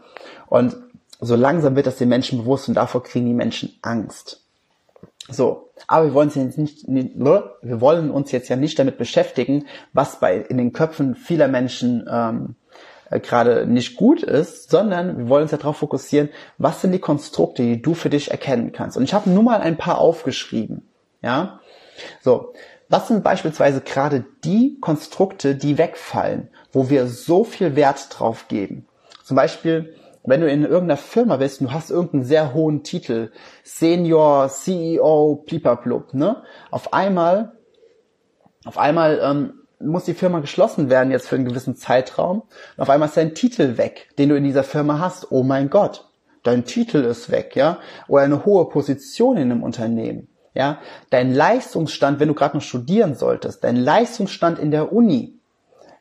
Und 0.49 0.77
so 1.21 1.35
langsam 1.35 1.77
wird 1.77 1.87
das 1.87 1.97
den 1.97 2.09
Menschen 2.09 2.39
bewusst 2.39 2.69
und 2.69 2.75
davor 2.75 3.03
kriegen 3.03 3.27
die 3.27 3.35
Menschen 3.35 3.79
Angst. 3.83 4.46
So, 5.29 5.71
aber 5.89 6.07
wir 6.07 6.15
wollen 6.15 6.29
uns 6.29 6.37
jetzt 6.37 6.59
nicht, 6.59 6.89
ne, 6.89 7.51
wir 7.63 7.81
wollen 7.81 8.11
uns 8.11 8.31
jetzt 8.33 8.49
ja 8.49 8.57
nicht 8.57 8.79
damit 8.79 8.97
beschäftigen, 8.97 9.67
was 9.93 10.21
bei 10.21 10.37
in 10.37 10.57
den 10.57 10.73
Köpfen 10.73 11.17
vieler 11.17 11.49
Menschen 11.49 12.07
ähm, 12.09 12.55
äh, 13.11 13.19
gerade 13.21 13.67
nicht 13.67 13.97
gut 13.97 14.23
ist, 14.23 14.71
sondern 14.71 15.19
wir 15.19 15.29
wollen 15.29 15.43
uns 15.43 15.53
ja 15.53 15.59
darauf 15.59 15.79
fokussieren, 15.79 16.29
was 16.59 16.81
sind 16.81 16.93
die 16.93 17.01
Konstrukte, 17.01 17.63
die 17.63 17.83
du 17.83 17.95
für 17.95 18.11
dich 18.11 18.31
erkennen 18.31 18.73
kannst. 18.73 18.97
Und 18.97 19.03
ich 19.03 19.15
habe 19.15 19.31
nur 19.31 19.43
mal 19.43 19.61
ein 19.61 19.77
paar 19.77 19.99
aufgeschrieben. 19.99 20.89
Ja, 21.23 21.61
so, 22.21 22.53
was 22.89 23.09
sind 23.09 23.25
beispielsweise 23.25 23.81
gerade 23.81 24.25
die 24.45 24.79
Konstrukte, 24.81 25.57
die 25.57 25.79
wegfallen, 25.79 26.49
wo 26.73 26.89
wir 26.89 27.07
so 27.07 27.43
viel 27.43 27.75
Wert 27.75 28.09
drauf 28.11 28.47
geben? 28.49 28.87
Zum 29.25 29.35
Beispiel 29.35 29.95
wenn 30.27 30.41
du 30.41 30.51
in 30.51 30.63
irgendeiner 30.63 30.97
Firma 30.97 31.37
bist 31.37 31.61
und 31.61 31.69
du 31.69 31.73
hast 31.73 31.91
irgendeinen 31.91 32.25
sehr 32.25 32.53
hohen 32.53 32.83
Titel, 32.83 33.31
Senior, 33.65 34.49
CEO, 34.49 35.43
Plipaplub, 35.47 36.15
ne? 36.15 36.43
Auf 36.71 36.93
einmal, 36.93 37.53
auf 38.65 38.77
einmal 38.77 39.21
ähm, 39.23 39.63
muss 39.79 40.05
die 40.05 40.15
Firma 40.15 40.41
geschlossen 40.41 40.91
werden 40.91 41.11
jetzt 41.11 41.29
für 41.29 41.37
einen 41.37 41.45
gewissen 41.45 41.77
Zeitraum. 41.77 42.43
Und 42.77 42.83
auf 42.83 42.91
einmal 42.91 43.09
ist 43.09 43.17
dein 43.17 43.35
Titel 43.35 43.77
weg, 43.77 44.09
den 44.19 44.29
du 44.29 44.37
in 44.37 44.45
dieser 44.45 44.65
Firma 44.65 44.99
hast. 44.99 45.31
Oh 45.31 45.43
mein 45.43 45.71
Gott, 45.71 46.09
dein 46.43 46.65
Titel 46.65 46.99
ist 46.99 47.31
weg, 47.31 47.55
ja? 47.57 47.79
Oder 48.09 48.23
eine 48.23 48.45
hohe 48.45 48.69
Position 48.69 49.37
in 49.37 49.51
einem 49.51 49.63
Unternehmen. 49.63 50.29
Ja, 50.55 50.79
dein 51.11 51.35
Leistungsstand, 51.35 52.19
wenn 52.19 52.29
du 52.29 52.35
gerade 52.35 52.57
noch 52.57 52.63
studieren 52.63 53.15
solltest, 53.15 53.63
dein 53.63 53.77
Leistungsstand 53.77 54.59
in 54.59 54.71
der 54.71 54.91
Uni, 54.91 55.36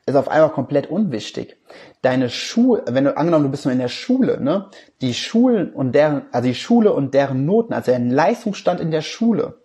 ist 0.06 0.14
auf 0.14 0.28
einmal 0.28 0.50
komplett 0.50 0.88
unwichtig. 0.88 1.56
Deine 2.00 2.30
Schule, 2.30 2.84
wenn 2.88 3.04
du 3.04 3.16
angenommen, 3.16 3.44
du 3.44 3.50
bist 3.50 3.64
nur 3.64 3.72
in 3.72 3.80
der 3.80 3.88
Schule, 3.88 4.40
ne, 4.40 4.70
die 5.00 5.14
Schulen 5.14 5.72
und 5.72 5.92
deren, 5.92 6.26
also 6.30 6.46
die 6.46 6.54
Schule 6.54 6.92
und 6.92 7.12
deren 7.12 7.44
Noten, 7.44 7.72
also 7.72 7.92
ein 7.92 8.10
Leistungsstand 8.10 8.80
in 8.80 8.92
der 8.92 9.02
Schule, 9.02 9.58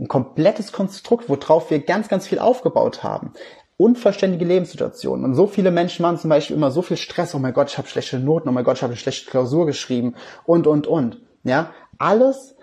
ein 0.00 0.08
komplettes 0.08 0.72
Konstrukt, 0.72 1.28
worauf 1.28 1.70
wir 1.70 1.80
ganz, 1.80 2.08
ganz 2.08 2.26
viel 2.26 2.38
aufgebaut 2.38 3.02
haben. 3.02 3.34
Unverständliche 3.76 4.46
Lebenssituationen. 4.46 5.24
Und 5.24 5.34
so 5.34 5.46
viele 5.46 5.70
Menschen 5.70 6.02
machen 6.02 6.18
zum 6.18 6.30
Beispiel 6.30 6.56
immer 6.56 6.70
so 6.70 6.80
viel 6.80 6.96
Stress, 6.96 7.34
oh 7.34 7.38
mein 7.38 7.52
Gott, 7.52 7.70
ich 7.70 7.76
habe 7.76 7.88
schlechte 7.88 8.18
Noten, 8.18 8.48
oh 8.48 8.52
mein 8.52 8.64
Gott, 8.64 8.78
ich 8.78 8.82
habe 8.82 8.92
eine 8.92 8.98
schlechte 8.98 9.30
Klausur 9.30 9.66
geschrieben 9.66 10.14
und, 10.44 10.66
und, 10.66 10.86
und. 10.86 11.20
Ja, 11.44 11.72
alles, 11.98 12.56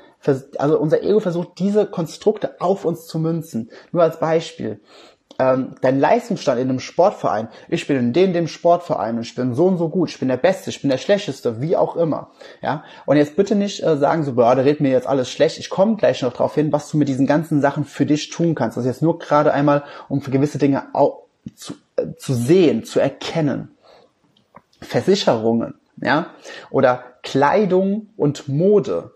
also 0.57 0.79
unser 0.79 1.03
Ego 1.03 1.19
versucht, 1.19 1.59
diese 1.59 1.85
Konstrukte 1.85 2.59
auf 2.59 2.85
uns 2.85 3.05
zu 3.05 3.19
münzen. 3.19 3.69
Nur 3.91 4.01
als 4.01 4.19
Beispiel 4.19 4.81
ähm, 5.39 5.75
dein 5.81 5.99
Leistungsstand 5.99 6.59
in 6.59 6.69
einem 6.69 6.79
Sportverein, 6.79 7.47
ich 7.69 7.87
bin 7.87 7.97
in 7.97 8.13
dem, 8.13 8.33
dem 8.33 8.47
Sportverein 8.47 9.15
und 9.15 9.21
ich 9.21 9.33
bin 9.33 9.53
so 9.53 9.65
und 9.65 9.77
so 9.77 9.89
gut, 9.89 10.09
ich 10.09 10.19
bin 10.19 10.27
der 10.27 10.37
Beste, 10.37 10.69
ich 10.69 10.81
bin 10.81 10.89
der 10.89 10.97
Schlechteste, 10.97 11.61
wie 11.61 11.77
auch 11.77 11.95
immer. 11.95 12.31
Ja, 12.61 12.83
und 13.05 13.17
jetzt 13.17 13.37
bitte 13.37 13.55
nicht 13.55 13.81
äh, 13.81 13.97
sagen 13.97 14.23
so, 14.23 14.33
boah, 14.33 14.55
da 14.55 14.61
redet 14.61 14.81
mir 14.81 14.91
jetzt 14.91 15.07
alles 15.07 15.31
schlecht. 15.31 15.57
Ich 15.57 15.69
komme 15.69 15.95
gleich 15.95 16.21
noch 16.21 16.33
drauf 16.33 16.55
hin, 16.55 16.71
was 16.73 16.91
du 16.91 16.97
mit 16.97 17.07
diesen 17.07 17.25
ganzen 17.25 17.61
Sachen 17.61 17.85
für 17.85 18.05
dich 18.05 18.29
tun 18.29 18.53
kannst. 18.53 18.75
Das 18.75 18.83
ist 18.83 18.89
jetzt 18.91 19.01
nur 19.01 19.17
gerade 19.17 19.53
einmal, 19.53 19.83
um 20.09 20.21
für 20.21 20.31
gewisse 20.31 20.57
Dinge 20.57 20.87
auch 20.93 21.23
zu, 21.55 21.73
äh, 21.95 22.07
zu 22.17 22.33
sehen, 22.33 22.83
zu 22.83 22.99
erkennen. 22.99 23.71
Versicherungen, 24.81 25.75
ja, 26.01 26.27
oder 26.69 27.03
Kleidung 27.23 28.09
und 28.17 28.47
Mode. 28.47 29.11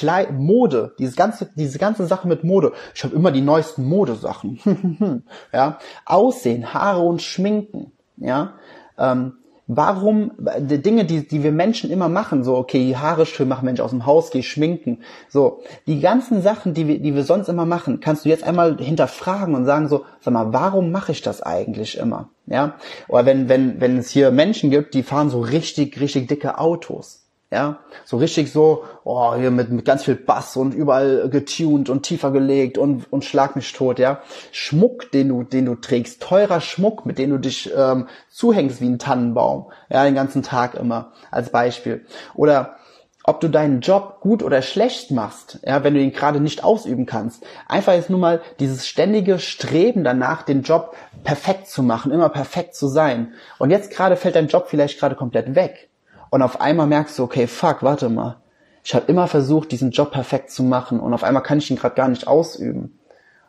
Kleid, 0.00 0.32
Mode, 0.32 0.94
diese 0.98 1.14
ganze, 1.14 1.50
diese 1.56 1.78
ganze 1.78 2.06
Sache 2.06 2.26
mit 2.26 2.42
Mode. 2.42 2.72
Ich 2.94 3.04
habe 3.04 3.14
immer 3.14 3.30
die 3.30 3.42
neuesten 3.42 3.86
Modesachen. 3.86 5.22
ja, 5.52 5.78
Aussehen, 6.06 6.72
Haare 6.72 7.02
und 7.02 7.20
Schminken. 7.20 7.92
Ja, 8.16 8.54
ähm, 8.96 9.34
warum 9.66 10.32
die 10.58 10.80
Dinge, 10.80 11.04
die, 11.04 11.28
die 11.28 11.42
wir 11.42 11.52
Menschen 11.52 11.90
immer 11.90 12.08
machen, 12.08 12.44
so 12.44 12.56
okay, 12.56 12.96
Haare 12.96 13.26
schön 13.26 13.46
machen, 13.46 13.66
Mensch 13.66 13.80
aus 13.80 13.90
dem 13.90 14.06
Haus 14.06 14.30
geh 14.30 14.42
schminken, 14.42 15.00
so 15.28 15.60
die 15.86 16.00
ganzen 16.00 16.40
Sachen, 16.40 16.72
die 16.72 16.88
wir, 16.88 16.98
die 16.98 17.14
wir 17.14 17.24
sonst 17.24 17.48
immer 17.48 17.66
machen, 17.66 18.00
kannst 18.00 18.24
du 18.24 18.30
jetzt 18.30 18.44
einmal 18.44 18.78
hinterfragen 18.78 19.54
und 19.54 19.66
sagen 19.66 19.88
so, 19.88 20.06
sag 20.22 20.32
mal, 20.32 20.54
warum 20.54 20.92
mache 20.92 21.12
ich 21.12 21.20
das 21.20 21.42
eigentlich 21.42 21.98
immer? 21.98 22.30
Ja, 22.46 22.76
oder 23.06 23.26
wenn 23.26 23.50
wenn 23.50 23.82
wenn 23.82 23.98
es 23.98 24.08
hier 24.08 24.30
Menschen 24.30 24.70
gibt, 24.70 24.94
die 24.94 25.02
fahren 25.02 25.28
so 25.28 25.40
richtig 25.40 26.00
richtig 26.00 26.26
dicke 26.28 26.58
Autos 26.58 27.19
ja, 27.52 27.80
so 28.04 28.16
richtig 28.16 28.52
so, 28.52 28.84
oh, 29.02 29.34
hier 29.34 29.50
mit, 29.50 29.70
mit 29.70 29.84
ganz 29.84 30.04
viel 30.04 30.14
Bass 30.14 30.56
und 30.56 30.72
überall 30.72 31.28
getuned 31.28 31.90
und 31.90 32.04
tiefer 32.04 32.30
gelegt 32.30 32.78
und, 32.78 33.12
und 33.12 33.24
schlag 33.24 33.56
mich 33.56 33.72
tot, 33.72 33.98
ja. 33.98 34.20
Schmuck, 34.52 35.10
den 35.10 35.28
du, 35.28 35.42
den 35.42 35.66
du 35.66 35.74
trägst, 35.74 36.22
teurer 36.22 36.60
Schmuck, 36.60 37.06
mit 37.06 37.18
dem 37.18 37.30
du 37.30 37.38
dich 37.38 37.70
ähm, 37.76 38.06
zuhängst 38.28 38.80
wie 38.80 38.86
ein 38.86 39.00
Tannenbaum, 39.00 39.72
ja, 39.88 40.04
den 40.04 40.14
ganzen 40.14 40.44
Tag 40.44 40.74
immer, 40.74 41.12
als 41.32 41.50
Beispiel. 41.50 42.06
Oder 42.34 42.76
ob 43.24 43.40
du 43.40 43.48
deinen 43.48 43.80
Job 43.80 44.20
gut 44.20 44.44
oder 44.44 44.62
schlecht 44.62 45.10
machst, 45.10 45.58
ja, 45.64 45.82
wenn 45.82 45.94
du 45.94 46.00
ihn 46.00 46.12
gerade 46.12 46.40
nicht 46.40 46.62
ausüben 46.62 47.04
kannst. 47.04 47.44
Einfach 47.66 47.94
jetzt 47.94 48.10
nur 48.10 48.20
mal 48.20 48.40
dieses 48.60 48.86
ständige 48.86 49.40
Streben 49.40 50.04
danach, 50.04 50.42
den 50.42 50.62
Job 50.62 50.96
perfekt 51.24 51.66
zu 51.66 51.82
machen, 51.82 52.12
immer 52.12 52.28
perfekt 52.28 52.76
zu 52.76 52.86
sein. 52.86 53.34
Und 53.58 53.70
jetzt 53.70 53.90
gerade 53.90 54.16
fällt 54.16 54.36
dein 54.36 54.48
Job 54.48 54.68
vielleicht 54.68 55.00
gerade 55.00 55.16
komplett 55.16 55.54
weg 55.56 55.89
und 56.30 56.42
auf 56.42 56.60
einmal 56.60 56.86
merkst 56.86 57.18
du, 57.18 57.24
okay, 57.24 57.46
fuck, 57.46 57.82
warte 57.82 58.08
mal. 58.08 58.36
Ich 58.82 58.94
habe 58.94 59.06
immer 59.06 59.28
versucht, 59.28 59.72
diesen 59.72 59.90
Job 59.90 60.12
perfekt 60.12 60.50
zu 60.50 60.62
machen 60.62 61.00
und 61.00 61.12
auf 61.12 61.24
einmal 61.24 61.42
kann 61.42 61.58
ich 61.58 61.70
ihn 61.70 61.76
gerade 61.76 61.94
gar 61.94 62.08
nicht 62.08 62.26
ausüben. 62.26 62.98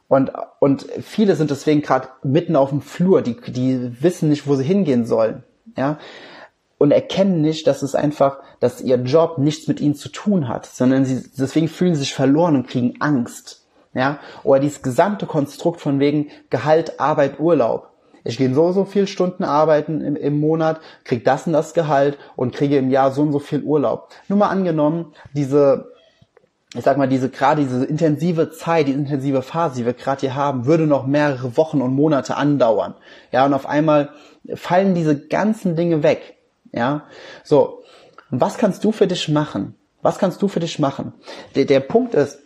Und, 0.07 0.31
und 0.59 0.87
viele 1.01 1.37
sind 1.37 1.51
deswegen 1.51 1.81
gerade 1.81 2.09
mitten 2.21 2.57
auf 2.57 2.69
dem 2.69 2.81
Flur, 2.81 3.21
die, 3.21 3.39
die 3.47 4.03
wissen 4.03 4.27
nicht, 4.27 4.45
wo 4.45 4.55
sie 4.55 4.65
hingehen 4.65 5.05
sollen. 5.05 5.43
Ja? 5.77 5.99
Und 6.77 6.91
erkennen 6.91 7.39
nicht, 7.39 7.65
dass 7.65 7.81
es 7.81 7.95
einfach, 7.95 8.39
dass 8.59 8.81
ihr 8.81 8.97
Job 8.97 9.37
nichts 9.37 9.69
mit 9.69 9.79
ihnen 9.79 9.95
zu 9.95 10.09
tun 10.09 10.49
hat, 10.49 10.65
sondern 10.65 11.05
sie, 11.05 11.23
deswegen 11.37 11.69
fühlen 11.69 11.93
sie 11.93 12.01
sich 12.01 12.13
verloren 12.13 12.57
und 12.57 12.67
kriegen 12.67 12.95
Angst. 12.99 13.65
Ja? 13.93 14.19
Oder 14.43 14.59
dieses 14.59 14.81
gesamte 14.81 15.27
Konstrukt 15.27 15.79
von 15.79 16.01
wegen 16.01 16.27
Gehalt, 16.49 16.99
Arbeit, 16.99 17.39
Urlaub 17.39 17.90
ich 18.23 18.37
gehe 18.37 18.53
so 18.53 18.71
so 18.71 18.85
viel 18.85 19.07
Stunden 19.07 19.43
arbeiten 19.43 20.01
im, 20.01 20.15
im 20.15 20.39
Monat, 20.39 20.79
krieg 21.03 21.23
das 21.25 21.47
und 21.47 21.53
das 21.53 21.73
Gehalt 21.73 22.17
und 22.35 22.53
kriege 22.53 22.77
im 22.77 22.89
Jahr 22.89 23.11
so 23.11 23.21
und 23.21 23.31
so 23.31 23.39
viel 23.39 23.63
Urlaub. 23.63 24.09
Nur 24.27 24.39
mal 24.39 24.49
angenommen, 24.49 25.13
diese 25.33 25.91
ich 26.73 26.85
sag 26.85 26.97
mal, 26.97 27.07
diese 27.07 27.29
gerade 27.29 27.63
diese 27.63 27.83
intensive 27.83 28.51
Zeit, 28.51 28.87
diese 28.87 28.97
intensive 28.97 29.41
Phase, 29.41 29.75
die 29.75 29.85
wir 29.85 29.93
gerade 29.93 30.21
hier 30.21 30.35
haben, 30.35 30.65
würde 30.65 30.87
noch 30.87 31.05
mehrere 31.05 31.57
Wochen 31.57 31.81
und 31.81 31.93
Monate 31.93 32.37
andauern. 32.37 32.95
Ja, 33.31 33.45
und 33.45 33.53
auf 33.53 33.67
einmal 33.67 34.09
fallen 34.55 34.95
diese 34.95 35.19
ganzen 35.27 35.75
Dinge 35.75 36.01
weg. 36.01 36.37
Ja, 36.71 37.03
so. 37.43 37.83
Und 38.31 38.39
was 38.39 38.57
kannst 38.57 38.83
du 38.85 38.93
für 38.93 39.07
dich 39.07 39.27
machen? 39.27 39.75
Was 40.01 40.17
kannst 40.17 40.41
du 40.41 40.47
für 40.47 40.61
dich 40.61 40.79
machen? 40.79 41.13
Der, 41.55 41.65
der 41.65 41.81
Punkt 41.81 42.15
ist, 42.15 42.39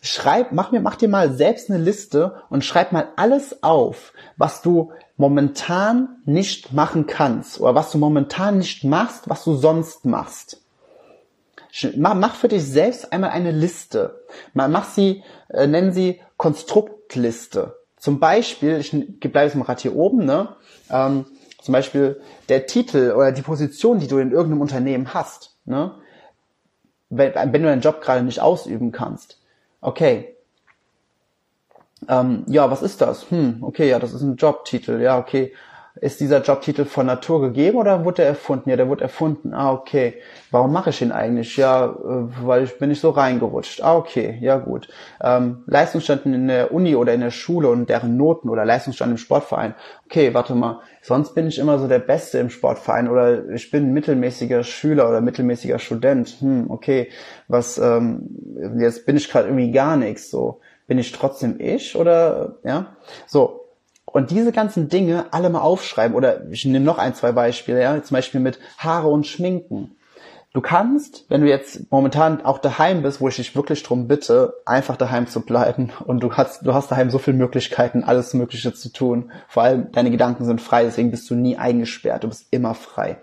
schreib, 0.00 0.52
mach 0.52 0.72
mir, 0.72 0.80
mach 0.80 0.96
dir 0.96 1.08
mal 1.08 1.32
selbst 1.32 1.70
eine 1.70 1.78
Liste 1.78 2.42
und 2.48 2.64
schreib 2.64 2.92
mal 2.92 3.08
alles 3.16 3.62
auf, 3.62 4.12
was 4.36 4.62
du 4.62 4.92
momentan 5.16 6.20
nicht 6.24 6.72
machen 6.72 7.06
kannst 7.06 7.60
oder 7.60 7.74
was 7.74 7.90
du 7.90 7.98
momentan 7.98 8.58
nicht 8.58 8.84
machst, 8.84 9.28
was 9.28 9.44
du 9.44 9.54
sonst 9.54 10.04
machst. 10.04 10.62
Mach, 11.96 12.34
für 12.34 12.48
dich 12.48 12.64
selbst 12.64 13.12
einmal 13.12 13.30
eine 13.30 13.52
Liste. 13.52 14.22
Mach 14.54 14.84
sie, 14.84 15.22
äh, 15.48 15.66
nennen 15.66 15.92
sie 15.92 16.20
Konstruktliste. 16.36 17.76
Zum 17.96 18.18
Beispiel, 18.18 18.78
ich 18.78 18.90
bleibe 19.20 19.46
jetzt 19.46 19.54
mal 19.54 19.64
gerade 19.64 19.82
hier 19.82 19.94
oben, 19.94 20.24
ne? 20.24 20.56
Ähm, 20.90 21.26
zum 21.60 21.72
Beispiel 21.72 22.20
der 22.48 22.66
Titel 22.66 23.12
oder 23.14 23.32
die 23.32 23.42
Position, 23.42 23.98
die 23.98 24.08
du 24.08 24.18
in 24.18 24.32
irgendeinem 24.32 24.62
Unternehmen 24.62 25.12
hast. 25.12 25.56
Ne? 25.66 25.92
Wenn, 27.10 27.34
wenn 27.34 27.62
du 27.62 27.68
deinen 27.68 27.82
Job 27.82 28.00
gerade 28.00 28.22
nicht 28.22 28.40
ausüben 28.40 28.92
kannst. 28.92 29.39
Okay. 29.80 30.36
Ähm, 32.08 32.44
ja, 32.48 32.70
was 32.70 32.82
ist 32.82 33.00
das? 33.00 33.30
Hm, 33.30 33.62
okay, 33.62 33.88
ja, 33.88 33.98
das 33.98 34.12
ist 34.12 34.22
ein 34.22 34.36
Jobtitel. 34.36 35.00
Ja, 35.00 35.18
okay 35.18 35.52
ist 35.96 36.20
dieser 36.20 36.40
Jobtitel 36.40 36.84
von 36.84 37.06
Natur 37.06 37.40
gegeben 37.42 37.76
oder 37.76 38.04
wurde 38.04 38.22
er 38.22 38.28
erfunden? 38.28 38.70
Ja, 38.70 38.76
der 38.76 38.88
wurde 38.88 39.02
erfunden. 39.02 39.52
Ah, 39.52 39.72
okay. 39.72 40.14
Warum 40.50 40.72
mache 40.72 40.90
ich 40.90 41.02
ihn 41.02 41.10
eigentlich? 41.10 41.56
Ja, 41.56 41.86
äh, 41.86 42.44
weil 42.44 42.64
ich 42.64 42.78
bin 42.78 42.90
nicht 42.90 43.00
so 43.00 43.10
reingerutscht. 43.10 43.82
Ah, 43.82 43.96
okay, 43.96 44.38
ja 44.40 44.58
gut. 44.58 44.88
Ähm, 45.20 45.64
Leistungsstand 45.66 46.26
in 46.26 46.46
der 46.46 46.72
Uni 46.72 46.94
oder 46.94 47.12
in 47.12 47.20
der 47.20 47.32
Schule 47.32 47.68
und 47.68 47.88
deren 47.88 48.16
Noten 48.16 48.48
oder 48.48 48.64
Leistungsstand 48.64 49.10
im 49.10 49.18
Sportverein. 49.18 49.74
Okay, 50.06 50.32
warte 50.32 50.54
mal. 50.54 50.80
Sonst 51.02 51.34
bin 51.34 51.48
ich 51.48 51.58
immer 51.58 51.78
so 51.78 51.88
der 51.88 51.98
Beste 51.98 52.38
im 52.38 52.50
Sportverein 52.50 53.08
oder 53.08 53.48
ich 53.50 53.70
bin 53.70 53.92
mittelmäßiger 53.92 54.62
Schüler 54.62 55.08
oder 55.08 55.20
mittelmäßiger 55.20 55.80
Student. 55.80 56.36
Hm, 56.40 56.70
okay. 56.70 57.08
Was, 57.48 57.78
ähm, 57.78 58.76
jetzt 58.78 59.06
bin 59.06 59.16
ich 59.16 59.28
gerade 59.28 59.48
irgendwie 59.48 59.72
gar 59.72 59.96
nichts. 59.96 60.30
So, 60.30 60.60
bin 60.86 60.98
ich 60.98 61.10
trotzdem 61.12 61.56
ich 61.58 61.96
oder 61.96 62.56
ja? 62.64 62.96
So, 63.26 63.59
und 64.12 64.30
diese 64.30 64.52
ganzen 64.52 64.88
Dinge 64.88 65.26
alle 65.32 65.50
mal 65.50 65.60
aufschreiben 65.60 66.16
oder 66.16 66.48
ich 66.50 66.64
nehme 66.64 66.84
noch 66.84 66.98
ein, 66.98 67.14
zwei 67.14 67.32
Beispiele, 67.32 67.80
ja, 67.80 68.02
zum 68.02 68.14
Beispiel 68.14 68.40
mit 68.40 68.58
Haare 68.78 69.08
und 69.08 69.26
Schminken. 69.26 69.96
Du 70.52 70.60
kannst, 70.60 71.26
wenn 71.28 71.42
du 71.42 71.48
jetzt 71.48 71.92
momentan 71.92 72.44
auch 72.44 72.58
daheim 72.58 73.02
bist, 73.02 73.20
wo 73.20 73.28
ich 73.28 73.36
dich 73.36 73.54
wirklich 73.54 73.84
drum 73.84 74.08
bitte, 74.08 74.54
einfach 74.66 74.96
daheim 74.96 75.28
zu 75.28 75.42
bleiben 75.42 75.92
und 76.04 76.22
du 76.22 76.32
hast, 76.32 76.66
du 76.66 76.74
hast 76.74 76.90
daheim 76.90 77.10
so 77.10 77.18
viele 77.18 77.36
Möglichkeiten, 77.36 78.02
alles 78.02 78.34
Mögliche 78.34 78.74
zu 78.74 78.92
tun. 78.92 79.30
Vor 79.46 79.62
allem 79.62 79.92
deine 79.92 80.10
Gedanken 80.10 80.44
sind 80.44 80.60
frei, 80.60 80.82
deswegen 80.82 81.12
bist 81.12 81.30
du 81.30 81.36
nie 81.36 81.56
eingesperrt, 81.56 82.24
du 82.24 82.28
bist 82.28 82.48
immer 82.50 82.74
frei. 82.74 83.18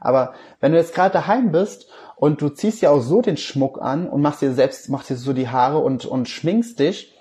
Aber 0.00 0.34
wenn 0.60 0.72
du 0.72 0.78
jetzt 0.78 0.94
gerade 0.94 1.12
daheim 1.12 1.50
bist 1.50 1.88
und 2.14 2.40
du 2.40 2.48
ziehst 2.48 2.82
ja 2.82 2.90
auch 2.90 3.00
so 3.00 3.20
den 3.20 3.36
Schmuck 3.36 3.82
an 3.82 4.08
und 4.08 4.22
machst 4.22 4.40
dir 4.40 4.52
selbst, 4.52 4.88
machst 4.90 5.10
dir 5.10 5.16
so 5.16 5.32
die 5.32 5.48
Haare 5.48 5.78
und, 5.78 6.06
und 6.06 6.28
schminkst 6.28 6.78
dich, 6.78 7.14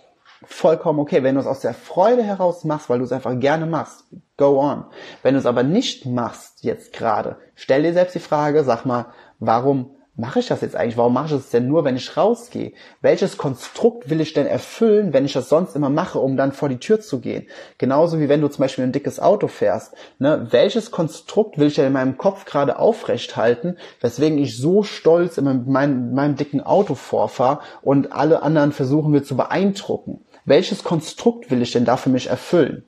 vollkommen 0.45 0.99
okay. 0.99 1.23
Wenn 1.23 1.35
du 1.35 1.41
es 1.41 1.47
aus 1.47 1.61
der 1.61 1.73
Freude 1.73 2.23
heraus 2.23 2.63
machst, 2.63 2.89
weil 2.89 2.99
du 2.99 3.05
es 3.05 3.11
einfach 3.11 3.39
gerne 3.39 3.65
machst, 3.65 4.05
go 4.37 4.59
on. 4.59 4.85
Wenn 5.23 5.33
du 5.33 5.39
es 5.39 5.45
aber 5.45 5.63
nicht 5.63 6.05
machst 6.05 6.63
jetzt 6.63 6.93
gerade, 6.93 7.37
stell 7.55 7.83
dir 7.83 7.93
selbst 7.93 8.15
die 8.15 8.19
Frage, 8.19 8.63
sag 8.63 8.85
mal, 8.85 9.07
warum 9.39 9.95
mache 10.19 10.39
ich 10.39 10.47
das 10.47 10.61
jetzt 10.61 10.75
eigentlich? 10.75 10.97
Warum 10.97 11.13
mache 11.13 11.27
ich 11.27 11.31
das 11.31 11.49
denn 11.49 11.67
nur, 11.67 11.85
wenn 11.85 11.95
ich 11.95 12.17
rausgehe? 12.17 12.73
Welches 13.01 13.37
Konstrukt 13.37 14.09
will 14.09 14.21
ich 14.21 14.33
denn 14.33 14.45
erfüllen, 14.45 15.13
wenn 15.13 15.25
ich 15.25 15.33
das 15.33 15.49
sonst 15.49 15.75
immer 15.75 15.89
mache, 15.89 16.19
um 16.19 16.35
dann 16.35 16.51
vor 16.51 16.69
die 16.69 16.79
Tür 16.79 16.99
zu 16.99 17.19
gehen? 17.19 17.47
Genauso 17.77 18.19
wie 18.19 18.29
wenn 18.29 18.41
du 18.41 18.49
zum 18.49 18.63
Beispiel 18.63 18.83
ein 18.83 18.91
dickes 18.91 19.19
Auto 19.19 19.47
fährst. 19.47 19.93
Ne? 20.19 20.47
Welches 20.51 20.91
Konstrukt 20.91 21.57
will 21.57 21.67
ich 21.67 21.75
denn 21.75 21.87
in 21.87 21.93
meinem 21.93 22.17
Kopf 22.17 22.45
gerade 22.45 22.77
aufrecht 22.77 23.37
halten, 23.37 23.77
weswegen 24.01 24.37
ich 24.37 24.57
so 24.57 24.83
stolz 24.83 25.37
in 25.37 25.45
meinem, 25.45 25.71
meinem, 25.71 26.13
meinem 26.13 26.35
dicken 26.35 26.61
Auto 26.61 26.95
vorfahre 26.95 27.59
und 27.81 28.11
alle 28.11 28.43
anderen 28.43 28.73
versuchen 28.73 29.11
mir 29.11 29.23
zu 29.23 29.37
beeindrucken? 29.37 30.25
Welches 30.45 30.83
Konstrukt 30.83 31.51
will 31.51 31.61
ich 31.61 31.71
denn 31.71 31.85
da 31.85 31.97
für 31.97 32.09
mich 32.09 32.27
erfüllen? 32.27 32.83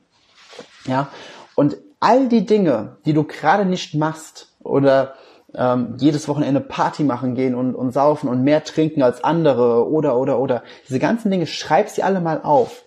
Ja, 0.85 1.09
und 1.55 1.77
all 1.99 2.27
die 2.27 2.45
Dinge, 2.45 2.97
die 3.05 3.13
du 3.13 3.23
gerade 3.23 3.65
nicht 3.65 3.93
machst 3.93 4.53
oder 4.59 5.15
ähm, 5.53 5.95
jedes 5.99 6.27
Wochenende 6.27 6.61
Party 6.61 7.03
machen 7.03 7.35
gehen 7.35 7.55
und, 7.55 7.75
und 7.75 7.91
saufen 7.91 8.29
und 8.29 8.43
mehr 8.43 8.63
trinken 8.63 9.03
als 9.03 9.23
andere 9.23 9.87
oder 9.89 10.17
oder 10.17 10.39
oder 10.39 10.63
diese 10.87 10.99
ganzen 10.99 11.29
Dinge, 11.29 11.45
schreib 11.45 11.89
sie 11.89 12.03
alle 12.03 12.21
mal 12.21 12.41
auf, 12.41 12.83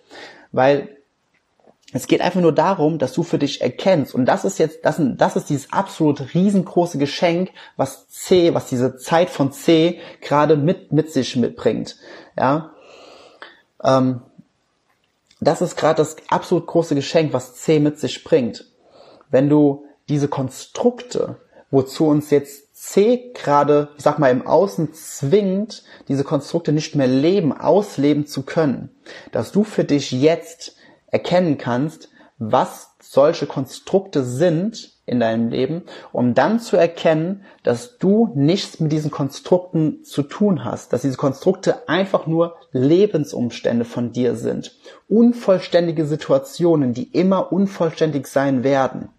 weil 0.51 0.95
es 1.95 2.09
geht 2.09 2.23
einfach 2.23 2.41
nur 2.41 2.53
darum, 2.53 2.99
dass 2.99 3.13
du 3.13 3.23
für 3.23 3.39
dich 3.39 3.61
erkennst. 3.61 4.17
Und 4.17 4.27
das 4.27 4.45
ist 4.45 4.59
jetzt, 4.59 4.85
das, 4.85 5.01
das 5.01 5.37
ist 5.37 5.49
dieses 5.49 5.73
absolut 5.73 6.35
riesengroße 6.35 6.99
Geschenk, 6.99 7.51
was 7.77 8.09
C, 8.09 8.53
was 8.53 8.67
diese 8.67 8.97
Zeit 8.97 9.31
von 9.31 9.53
C 9.53 10.01
gerade 10.21 10.57
mit, 10.57 10.91
mit 10.91 11.13
sich 11.13 11.37
mitbringt. 11.37 11.97
Ja. 12.37 12.73
Ähm, 13.85 14.23
das 15.47 15.63
ist 15.63 15.77
gerade 15.77 15.97
das 15.97 16.17
absolut 16.29 16.67
große 16.67 16.95
Geschenk, 16.95 17.33
was 17.33 17.55
C 17.55 17.81
mit 17.81 17.99
sich 17.99 18.25
bringt. 18.25 18.73
Wenn 19.31 19.49
du 19.49 19.85
diese 20.09 20.29
Konstrukte, 20.29 21.37
wozu 21.71 22.07
uns 22.07 22.31
jetzt 22.31 22.75
C 22.75 23.33
gerade, 23.35 23.89
ich 23.97 24.03
sag 24.03 24.19
mal, 24.19 24.31
im 24.31 24.47
Außen 24.47 24.93
zwingt, 24.93 25.85
diese 26.09 26.25
Konstrukte 26.25 26.73
nicht 26.73 26.95
mehr 26.95 27.07
leben, 27.07 27.53
ausleben 27.53 28.27
zu 28.27 28.43
können, 28.43 28.91
dass 29.33 29.53
du 29.53 29.65
für 29.65 29.85
dich 29.85 30.13
jetzt 30.13 30.77
erkennen 31.07 31.59
kannst, 31.59 32.11
was 32.39 32.95
solche 33.01 33.47
Konstrukte 33.47 34.25
sind 34.25 34.93
in 35.07 35.21
deinem 35.21 35.49
Leben, 35.49 35.83
um 36.13 36.35
dann 36.35 36.61
zu 36.61 36.77
erkennen, 36.77 37.45
dass 37.63 37.99
du 37.99 38.33
nichts 38.35 38.81
mit 38.81 38.91
diesen 38.91 39.11
Konstrukten 39.11 40.03
zu 40.05 40.23
tun 40.23 40.65
hast, 40.65 40.93
dass 40.93 41.03
diese 41.03 41.17
Konstrukte 41.17 41.89
einfach 41.89 42.27
nur 42.27 42.57
Lebensumstände 42.73 43.85
von 43.85 44.13
dir 44.13 44.35
sind, 44.35 44.77
unvollständige 45.09 46.07
Situationen, 46.07 46.95
die 46.95 47.05
immer 47.13 47.53
unvollständig 47.53 48.27
sein 48.27 48.65
werden. 48.65 49.11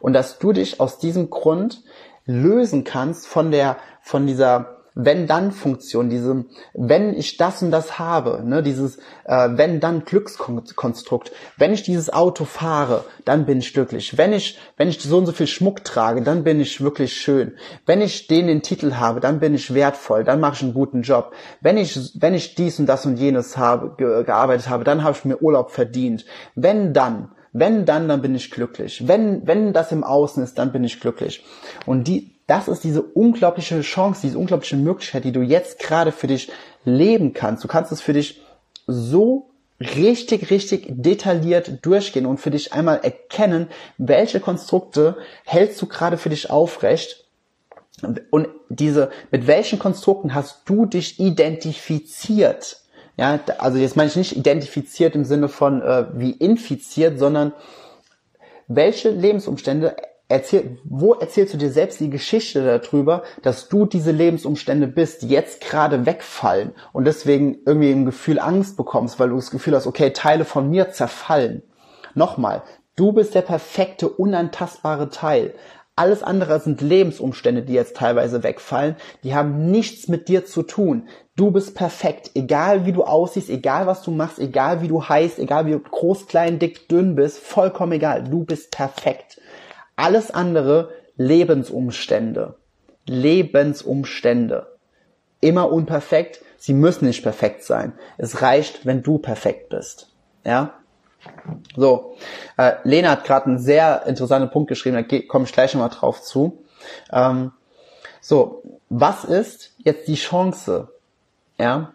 Und 0.00 0.12
dass 0.12 0.38
du 0.38 0.52
dich 0.52 0.80
aus 0.80 0.98
diesem 0.98 1.30
Grund 1.30 1.82
lösen 2.24 2.84
kannst 2.84 3.26
von 3.26 3.50
der, 3.50 3.78
von 4.02 4.26
dieser 4.26 4.77
wenn-Dann-Funktion, 4.98 6.10
diesem 6.10 6.46
wenn 6.74 7.14
ich 7.14 7.36
das 7.36 7.62
und 7.62 7.70
das 7.70 8.00
habe, 8.00 8.42
ne, 8.44 8.64
dieses 8.64 8.98
äh, 9.24 9.48
wenn-dann-Glückskonstrukt. 9.52 11.30
Wenn 11.56 11.72
ich 11.72 11.84
dieses 11.84 12.12
Auto 12.12 12.44
fahre, 12.44 13.04
dann 13.24 13.46
bin 13.46 13.58
ich 13.58 13.72
glücklich. 13.72 14.18
Wenn 14.18 14.32
ich, 14.32 14.58
wenn 14.76 14.88
ich 14.88 15.00
so 15.00 15.16
und 15.16 15.26
so 15.26 15.32
viel 15.32 15.46
Schmuck 15.46 15.84
trage, 15.84 16.22
dann 16.22 16.42
bin 16.42 16.60
ich 16.60 16.80
wirklich 16.80 17.14
schön. 17.14 17.56
Wenn 17.86 18.00
ich 18.00 18.26
den 18.26 18.48
den 18.48 18.62
Titel 18.62 18.94
habe, 18.94 19.20
dann 19.20 19.38
bin 19.38 19.54
ich 19.54 19.72
wertvoll, 19.72 20.24
dann 20.24 20.40
mache 20.40 20.54
ich 20.54 20.62
einen 20.62 20.74
guten 20.74 21.02
Job. 21.02 21.32
Wenn 21.60 21.76
ich, 21.76 21.96
wenn 22.20 22.34
ich 22.34 22.56
dies 22.56 22.80
und 22.80 22.86
das 22.86 23.06
und 23.06 23.18
jenes 23.18 23.56
habe, 23.56 23.94
ge 23.96 24.24
gearbeitet 24.24 24.68
habe, 24.68 24.82
dann 24.82 25.04
habe 25.04 25.16
ich 25.16 25.24
mir 25.24 25.40
Urlaub 25.40 25.70
verdient. 25.70 26.24
Wenn 26.56 26.92
dann, 26.92 27.30
wenn 27.52 27.84
dann, 27.86 28.08
dann 28.08 28.22
bin 28.22 28.34
ich 28.34 28.50
glücklich. 28.50 29.06
Wenn, 29.06 29.46
wenn 29.46 29.72
das 29.72 29.92
im 29.92 30.04
Außen 30.04 30.42
ist, 30.42 30.58
dann 30.58 30.72
bin 30.72 30.84
ich 30.84 31.00
glücklich. 31.00 31.44
Und 31.86 32.08
die, 32.08 32.34
das 32.46 32.68
ist 32.68 32.84
diese 32.84 33.02
unglaubliche 33.02 33.80
Chance, 33.80 34.22
diese 34.22 34.38
unglaubliche 34.38 34.76
Möglichkeit, 34.76 35.24
die 35.24 35.32
du 35.32 35.42
jetzt 35.42 35.78
gerade 35.78 36.12
für 36.12 36.26
dich 36.26 36.50
leben 36.84 37.32
kannst. 37.32 37.64
Du 37.64 37.68
kannst 37.68 37.92
es 37.92 38.00
für 38.00 38.12
dich 38.12 38.42
so 38.86 39.50
richtig, 39.80 40.50
richtig 40.50 40.86
detailliert 40.88 41.84
durchgehen 41.84 42.26
und 42.26 42.38
für 42.38 42.50
dich 42.50 42.72
einmal 42.72 43.00
erkennen, 43.02 43.68
welche 43.96 44.40
Konstrukte 44.40 45.16
hältst 45.44 45.80
du 45.80 45.86
gerade 45.86 46.18
für 46.18 46.30
dich 46.30 46.50
aufrecht 46.50 47.24
und 48.30 48.48
diese, 48.68 49.10
mit 49.30 49.46
welchen 49.46 49.78
Konstrukten 49.78 50.34
hast 50.34 50.62
du 50.66 50.86
dich 50.86 51.18
identifiziert? 51.18 52.80
Ja, 53.18 53.40
also 53.58 53.78
jetzt 53.78 53.96
meine 53.96 54.08
ich 54.08 54.16
nicht 54.16 54.36
identifiziert 54.36 55.16
im 55.16 55.24
Sinne 55.24 55.48
von 55.48 55.82
äh, 55.82 56.06
wie 56.14 56.30
infiziert, 56.30 57.18
sondern 57.18 57.52
welche 58.68 59.10
Lebensumstände 59.10 59.96
erzähl, 60.28 60.78
wo 60.84 61.14
erzählst 61.14 61.52
du 61.52 61.58
dir 61.58 61.70
selbst 61.70 61.98
die 61.98 62.10
Geschichte 62.10 62.62
darüber, 62.62 63.24
dass 63.42 63.68
du 63.68 63.86
diese 63.86 64.12
Lebensumstände 64.12 64.86
bist, 64.86 65.22
die 65.22 65.28
jetzt 65.28 65.62
gerade 65.62 66.06
wegfallen 66.06 66.74
und 66.92 67.06
deswegen 67.06 67.58
irgendwie 67.66 67.90
ein 67.90 68.04
Gefühl 68.04 68.38
Angst 68.38 68.76
bekommst, 68.76 69.18
weil 69.18 69.30
du 69.30 69.36
das 69.36 69.50
Gefühl 69.50 69.74
hast, 69.74 69.88
okay, 69.88 70.10
Teile 70.10 70.44
von 70.44 70.70
mir 70.70 70.90
zerfallen. 70.90 71.62
Nochmal, 72.14 72.62
du 72.94 73.12
bist 73.12 73.34
der 73.34 73.42
perfekte, 73.42 74.08
unantastbare 74.08 75.08
Teil. 75.08 75.54
Alles 75.98 76.22
andere 76.22 76.60
sind 76.60 76.80
Lebensumstände, 76.80 77.62
die 77.62 77.72
jetzt 77.72 77.96
teilweise 77.96 78.44
wegfallen. 78.44 78.94
Die 79.24 79.34
haben 79.34 79.68
nichts 79.72 80.06
mit 80.06 80.28
dir 80.28 80.46
zu 80.46 80.62
tun. 80.62 81.08
Du 81.34 81.50
bist 81.50 81.74
perfekt, 81.74 82.30
egal 82.36 82.86
wie 82.86 82.92
du 82.92 83.02
aussiehst, 83.02 83.50
egal 83.50 83.88
was 83.88 84.02
du 84.02 84.12
machst, 84.12 84.38
egal 84.38 84.80
wie 84.80 84.86
du 84.86 85.02
heißt, 85.02 85.40
egal 85.40 85.66
wie 85.66 85.76
groß, 85.76 86.28
klein, 86.28 86.60
dick, 86.60 86.88
dünn 86.88 87.16
bist, 87.16 87.40
vollkommen 87.40 87.90
egal. 87.90 88.22
Du 88.22 88.44
bist 88.44 88.70
perfekt. 88.70 89.40
Alles 89.96 90.30
andere 90.30 90.90
Lebensumstände. 91.16 92.54
Lebensumstände. 93.06 94.68
Immer 95.40 95.72
unperfekt. 95.72 96.44
Sie 96.58 96.74
müssen 96.74 97.06
nicht 97.06 97.24
perfekt 97.24 97.64
sein. 97.64 97.92
Es 98.18 98.40
reicht, 98.40 98.86
wenn 98.86 99.02
du 99.02 99.18
perfekt 99.18 99.68
bist. 99.70 100.14
Ja? 100.44 100.74
So, 101.76 102.16
äh, 102.56 102.74
Lena 102.84 103.10
hat 103.10 103.24
gerade 103.24 103.46
einen 103.46 103.58
sehr 103.58 104.06
interessanten 104.06 104.50
Punkt 104.50 104.68
geschrieben, 104.68 105.04
da 105.08 105.18
komme 105.26 105.44
ich 105.44 105.52
gleich 105.52 105.74
nochmal 105.74 105.90
drauf 105.90 106.22
zu. 106.22 106.64
Ähm, 107.12 107.52
so, 108.20 108.62
was 108.88 109.24
ist 109.24 109.74
jetzt 109.78 110.08
die 110.08 110.14
Chance? 110.14 110.88
Ja, 111.58 111.92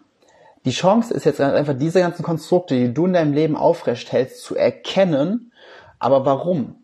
die 0.64 0.70
Chance 0.70 1.12
ist 1.12 1.24
jetzt 1.24 1.40
einfach 1.40 1.76
diese 1.76 2.00
ganzen 2.00 2.22
Konstrukte, 2.22 2.74
die 2.74 2.94
du 2.94 3.06
in 3.06 3.12
deinem 3.12 3.32
Leben 3.34 3.56
aufrecht 3.56 4.12
hältst, 4.12 4.42
zu 4.42 4.56
erkennen. 4.56 5.52
Aber 5.98 6.24
warum? 6.24 6.76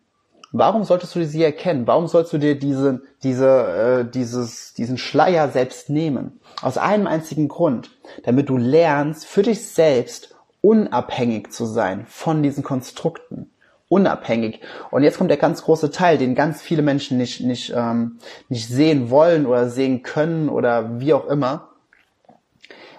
Warum 0.53 0.84
solltest 0.84 1.14
du 1.14 1.24
sie 1.24 1.45
erkennen? 1.45 1.86
Warum 1.86 2.07
sollst 2.09 2.32
du 2.32 2.38
dir 2.38 2.59
diese, 2.59 3.03
diese, 3.22 4.05
äh, 4.07 4.11
dieses, 4.11 4.74
diesen 4.74 4.99
Schleier 4.99 5.49
selbst 5.49 5.88
nehmen? 5.88 6.41
Aus 6.61 6.76
einem 6.76 7.07
einzigen 7.07 7.49
Grund, 7.49 7.91
damit 8.24 8.49
du 8.49 8.57
lernst, 8.57 9.26
für 9.26 9.43
dich 9.43 9.66
selbst 9.66 10.34
unabhängig 10.61 11.52
zu 11.52 11.64
sein 11.64 12.06
von 12.06 12.42
diesen 12.42 12.62
Konstrukten. 12.62 13.50
Unabhängig. 13.88 14.61
Und 14.92 15.02
jetzt 15.02 15.18
kommt 15.18 15.30
der 15.30 15.36
ganz 15.36 15.62
große 15.62 15.90
Teil, 15.90 16.16
den 16.16 16.36
ganz 16.36 16.62
viele 16.62 16.82
Menschen 16.82 17.18
nicht, 17.18 17.40
nicht, 17.40 17.72
ähm, 17.74 18.18
nicht 18.48 18.68
sehen 18.68 19.11
wollen 19.11 19.46
oder 19.46 19.68
sehen 19.68 20.04
können 20.04 20.48
oder 20.48 21.00
wie 21.00 21.12
auch 21.12 21.26
immer. 21.26 21.70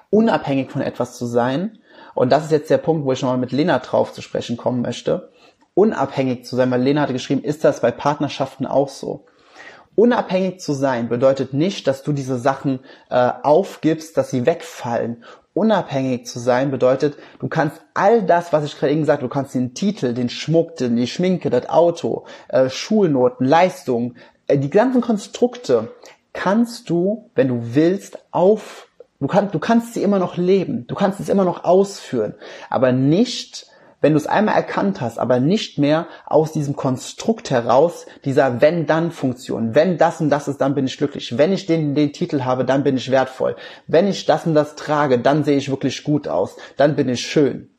Unabhängig 0.09 0.69
von 0.69 0.81
etwas 0.81 1.17
zu 1.17 1.25
sein. 1.25 1.79
Und 2.13 2.29
das 2.29 2.43
ist 2.43 2.51
jetzt 2.51 2.69
der 2.69 2.77
Punkt, 2.77 3.05
wo 3.05 3.13
ich 3.13 3.21
nochmal 3.21 3.37
mit 3.37 3.53
Lena 3.53 3.79
drauf 3.79 4.11
zu 4.11 4.21
sprechen 4.21 4.57
kommen 4.57 4.81
möchte. 4.81 5.31
Unabhängig 5.75 6.43
zu 6.43 6.57
sein, 6.57 6.69
weil 6.71 6.81
Lena 6.81 7.01
hatte 7.01 7.13
geschrieben, 7.13 7.43
ist 7.43 7.63
das 7.63 7.79
bei 7.79 7.91
Partnerschaften 7.91 8.65
auch 8.65 8.89
so? 8.89 9.25
Unabhängig 9.95 10.59
zu 10.59 10.73
sein 10.73 11.09
bedeutet 11.09 11.53
nicht, 11.53 11.87
dass 11.87 12.03
du 12.03 12.11
diese 12.11 12.37
Sachen 12.37 12.79
äh, 13.09 13.31
aufgibst, 13.43 14.17
dass 14.17 14.29
sie 14.29 14.45
wegfallen 14.45 15.23
unabhängig 15.53 16.25
zu 16.25 16.39
sein 16.39 16.71
bedeutet, 16.71 17.17
du 17.39 17.47
kannst 17.47 17.81
all 17.93 18.23
das, 18.23 18.53
was 18.53 18.63
ich 18.63 18.77
gerade 18.77 18.93
eben 18.93 19.01
gesagt 19.01 19.21
habe, 19.21 19.27
du 19.27 19.33
kannst 19.33 19.53
den 19.53 19.73
Titel, 19.73 20.13
den 20.13 20.29
Schmuck, 20.29 20.77
den, 20.77 20.95
die 20.95 21.07
Schminke, 21.07 21.49
das 21.49 21.69
Auto, 21.69 22.25
äh, 22.47 22.69
Schulnoten, 22.69 23.45
Leistungen, 23.45 24.15
äh, 24.47 24.57
die 24.57 24.69
ganzen 24.69 25.01
Konstrukte 25.01 25.89
kannst 26.33 26.89
du, 26.89 27.29
wenn 27.35 27.49
du 27.49 27.75
willst, 27.75 28.19
auf, 28.31 28.87
du 29.19 29.27
kannst, 29.27 29.53
du 29.53 29.59
kannst 29.59 29.93
sie 29.93 30.03
immer 30.03 30.19
noch 30.19 30.37
leben, 30.37 30.87
du 30.87 30.95
kannst 30.95 31.19
es 31.19 31.29
immer 31.29 31.43
noch 31.43 31.63
ausführen, 31.65 32.35
aber 32.69 32.91
nicht 32.91 33.67
wenn 34.01 34.13
du 34.13 34.17
es 34.17 34.27
einmal 34.27 34.55
erkannt 34.55 34.99
hast, 34.99 35.19
aber 35.19 35.39
nicht 35.39 35.77
mehr 35.77 36.07
aus 36.25 36.51
diesem 36.51 36.75
Konstrukt 36.75 37.51
heraus, 37.51 38.07
dieser 38.25 38.59
Wenn-Dann-Funktion. 38.59 39.75
Wenn 39.75 39.97
das 39.97 40.19
und 40.19 40.29
das 40.29 40.47
ist, 40.47 40.59
dann 40.59 40.75
bin 40.75 40.87
ich 40.87 40.97
glücklich. 40.97 41.37
Wenn 41.37 41.53
ich 41.53 41.67
den, 41.67 41.93
den 41.93 42.11
Titel 42.11 42.43
habe, 42.43 42.65
dann 42.65 42.83
bin 42.83 42.97
ich 42.97 43.11
wertvoll. 43.11 43.55
Wenn 43.87 44.07
ich 44.07 44.25
das 44.25 44.47
und 44.47 44.55
das 44.55 44.75
trage, 44.75 45.19
dann 45.19 45.43
sehe 45.43 45.57
ich 45.57 45.69
wirklich 45.69 46.03
gut 46.03 46.27
aus. 46.27 46.57
Dann 46.77 46.95
bin 46.95 47.07
ich 47.09 47.21
schön. 47.21 47.69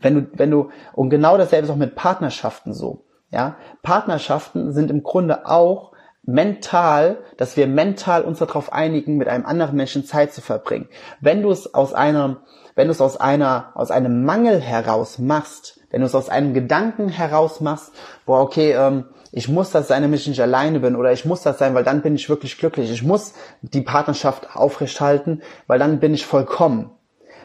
Wenn 0.00 0.14
du, 0.14 0.26
wenn 0.34 0.50
du, 0.50 0.70
und 0.92 1.10
genau 1.10 1.36
dasselbe 1.36 1.66
ist 1.66 1.72
auch 1.72 1.76
mit 1.76 1.96
Partnerschaften 1.96 2.72
so. 2.72 3.04
Ja, 3.30 3.56
Partnerschaften 3.82 4.72
sind 4.72 4.92
im 4.92 5.02
Grunde 5.02 5.46
auch 5.46 5.93
mental, 6.26 7.18
dass 7.36 7.56
wir 7.56 7.66
mental 7.66 8.22
uns 8.22 8.38
darauf 8.38 8.72
einigen, 8.72 9.16
mit 9.16 9.28
einem 9.28 9.46
anderen 9.46 9.76
Menschen 9.76 10.04
Zeit 10.04 10.32
zu 10.32 10.40
verbringen. 10.40 10.88
Wenn 11.20 11.42
du 11.42 11.50
es 11.50 11.74
aus 11.74 11.92
einer 11.94 12.42
wenn 12.74 12.88
du 12.88 12.92
es 12.92 13.00
aus 13.00 13.16
einer, 13.16 13.70
aus 13.74 13.90
einem 13.90 14.24
Mangel 14.24 14.60
heraus 14.60 15.18
machst, 15.18 15.80
wenn 15.90 16.00
du 16.00 16.06
es 16.06 16.14
aus 16.14 16.28
einem 16.28 16.54
Gedanken 16.54 17.08
heraus 17.08 17.60
machst, 17.60 17.92
boah, 18.26 18.40
okay, 18.40 18.72
ähm, 18.72 19.04
ich 19.30 19.48
muss 19.48 19.70
das 19.70 19.88
sein, 19.88 20.02
damit 20.02 20.20
ich 20.20 20.28
nicht 20.28 20.42
alleine 20.42 20.80
bin 20.80 20.96
oder 20.96 21.12
ich 21.12 21.24
muss 21.24 21.42
das 21.42 21.58
sein, 21.58 21.74
weil 21.74 21.84
dann 21.84 22.02
bin 22.02 22.14
ich 22.14 22.28
wirklich 22.28 22.58
glücklich. 22.58 22.90
Ich 22.90 23.02
muss 23.02 23.34
die 23.62 23.82
Partnerschaft 23.82 24.54
aufrechthalten, 24.54 25.42
weil 25.66 25.78
dann 25.78 26.00
bin 26.00 26.14
ich 26.14 26.26
vollkommen. 26.26 26.90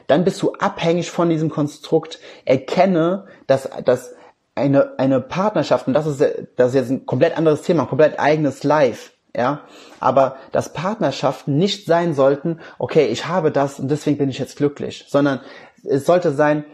Dann 0.07 0.23
bist 0.23 0.41
du 0.41 0.53
abhängig 0.53 1.11
von 1.11 1.29
diesem 1.29 1.49
Konstrukt. 1.49 2.19
Erkenne, 2.45 3.25
dass, 3.45 3.69
dass 3.85 4.15
eine, 4.59 4.99
eine 4.99 5.21
Partnerschaft, 5.21 5.87
und 5.87 5.93
das 5.93 6.05
ist, 6.05 6.23
das 6.55 6.69
ist 6.69 6.75
jetzt 6.75 6.89
ein 6.91 7.05
komplett 7.05 7.37
anderes 7.37 7.61
Thema, 7.61 7.83
ein 7.83 7.89
komplett 7.89 8.19
eigenes 8.19 8.63
Life, 8.63 9.11
ja, 9.35 9.61
aber 9.99 10.37
dass 10.51 10.73
Partnerschaften 10.73 11.57
nicht 11.57 11.85
sein 11.85 12.13
sollten, 12.13 12.59
okay, 12.77 13.07
ich 13.07 13.27
habe 13.27 13.51
das 13.51 13.79
und 13.79 13.89
deswegen 13.89 14.17
bin 14.17 14.29
ich 14.29 14.39
jetzt 14.39 14.57
glücklich, 14.57 15.05
sondern 15.07 15.41
es 15.83 16.05
sollte 16.05 16.31
sein, 16.31 16.65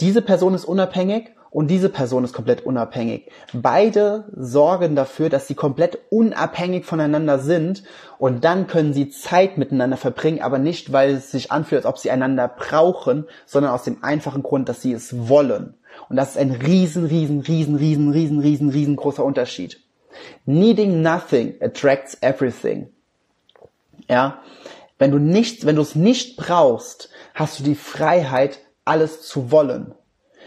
diese 0.00 0.22
Person 0.22 0.54
ist 0.54 0.64
unabhängig 0.64 1.30
und 1.50 1.68
diese 1.68 1.90
Person 1.90 2.24
ist 2.24 2.32
komplett 2.32 2.64
unabhängig. 2.64 3.30
Beide 3.52 4.24
sorgen 4.34 4.96
dafür, 4.96 5.28
dass 5.28 5.46
sie 5.46 5.54
komplett 5.54 5.98
unabhängig 6.08 6.86
voneinander 6.86 7.38
sind 7.38 7.82
und 8.18 8.42
dann 8.42 8.66
können 8.66 8.94
sie 8.94 9.10
Zeit 9.10 9.58
miteinander 9.58 9.98
verbringen, 9.98 10.40
aber 10.40 10.58
nicht, 10.58 10.92
weil 10.92 11.10
es 11.10 11.30
sich 11.30 11.52
anfühlt, 11.52 11.84
als 11.84 11.86
ob 11.86 11.98
sie 11.98 12.10
einander 12.10 12.48
brauchen, 12.48 13.26
sondern 13.44 13.72
aus 13.72 13.84
dem 13.84 14.02
einfachen 14.02 14.42
Grund, 14.42 14.68
dass 14.68 14.80
sie 14.80 14.92
es 14.92 15.28
wollen. 15.28 15.74
Und 16.12 16.16
das 16.16 16.32
ist 16.32 16.36
ein 16.36 16.50
riesen, 16.50 17.06
riesen, 17.06 17.40
riesen, 17.40 17.74
riesen, 17.74 18.10
riesen, 18.10 18.40
riesen, 18.40 18.68
riesengroßer 18.68 19.24
Unterschied. 19.24 19.80
Needing 20.44 21.00
nothing 21.00 21.54
attracts 21.62 22.18
everything. 22.20 22.90
Ja, 24.10 24.42
wenn 24.98 25.10
du 25.10 25.16
nichts, 25.16 25.64
wenn 25.64 25.76
du 25.76 25.80
es 25.80 25.94
nicht 25.94 26.36
brauchst, 26.36 27.08
hast 27.32 27.60
du 27.60 27.62
die 27.62 27.74
Freiheit, 27.74 28.58
alles 28.84 29.22
zu 29.22 29.50
wollen. 29.50 29.94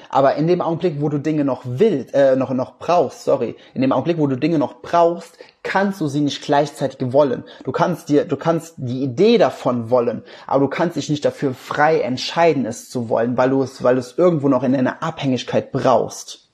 Aber 0.10 0.36
in 0.36 0.47
dem 0.47 0.62
Augenblick, 0.62 1.01
wo 1.01 1.10
du 1.10 1.20
Dinge 1.20 1.45
noch 1.45 1.62
willst, 1.66 2.14
äh, 2.14 2.36
noch, 2.36 2.51
noch 2.51 2.78
brauchst, 2.78 3.24
sorry, 3.24 3.56
in 3.74 3.82
dem 3.82 3.91
Augenblick, 3.91 4.18
wo 4.18 4.28
du 4.28 4.36
Dinge 4.36 4.60
noch 4.60 4.82
brauchst, 4.82 5.38
kannst 5.64 5.99
du 5.99 6.08
sie 6.08 6.22
nicht 6.22 6.41
gleichzeitig 6.43 7.12
wollen. 7.12 7.43
Du 7.64 7.72
kannst 7.72 8.10
dir, 8.10 8.26
du 8.26 8.38
kannst 8.38 8.76
die 8.78 9.03
Idee 9.03 9.38
davon 9.38 9.89
wollen, 9.89 10.24
aber 10.47 10.62
du 10.62 10.70
kannst 10.70 10.95
dich 10.95 11.10
nicht 11.10 11.26
dafür 11.26 11.53
frei 11.53 12.01
entscheiden, 12.01 12.66
es 12.66 12.89
zu 12.89 13.10
wollen, 13.10 13.38
weil 13.38 13.49
du 13.49 13.64
es, 13.64 13.84
weil 13.84 13.95
du 13.95 13.99
es 13.99 14.18
irgendwo 14.18 14.47
noch 14.49 14.64
in 14.64 14.76
einer 14.76 15.01
Abhängigkeit 15.01 15.72
brauchst. 15.72 16.49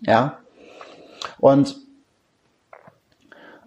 Ja? 0.00 0.38
Und 1.38 1.76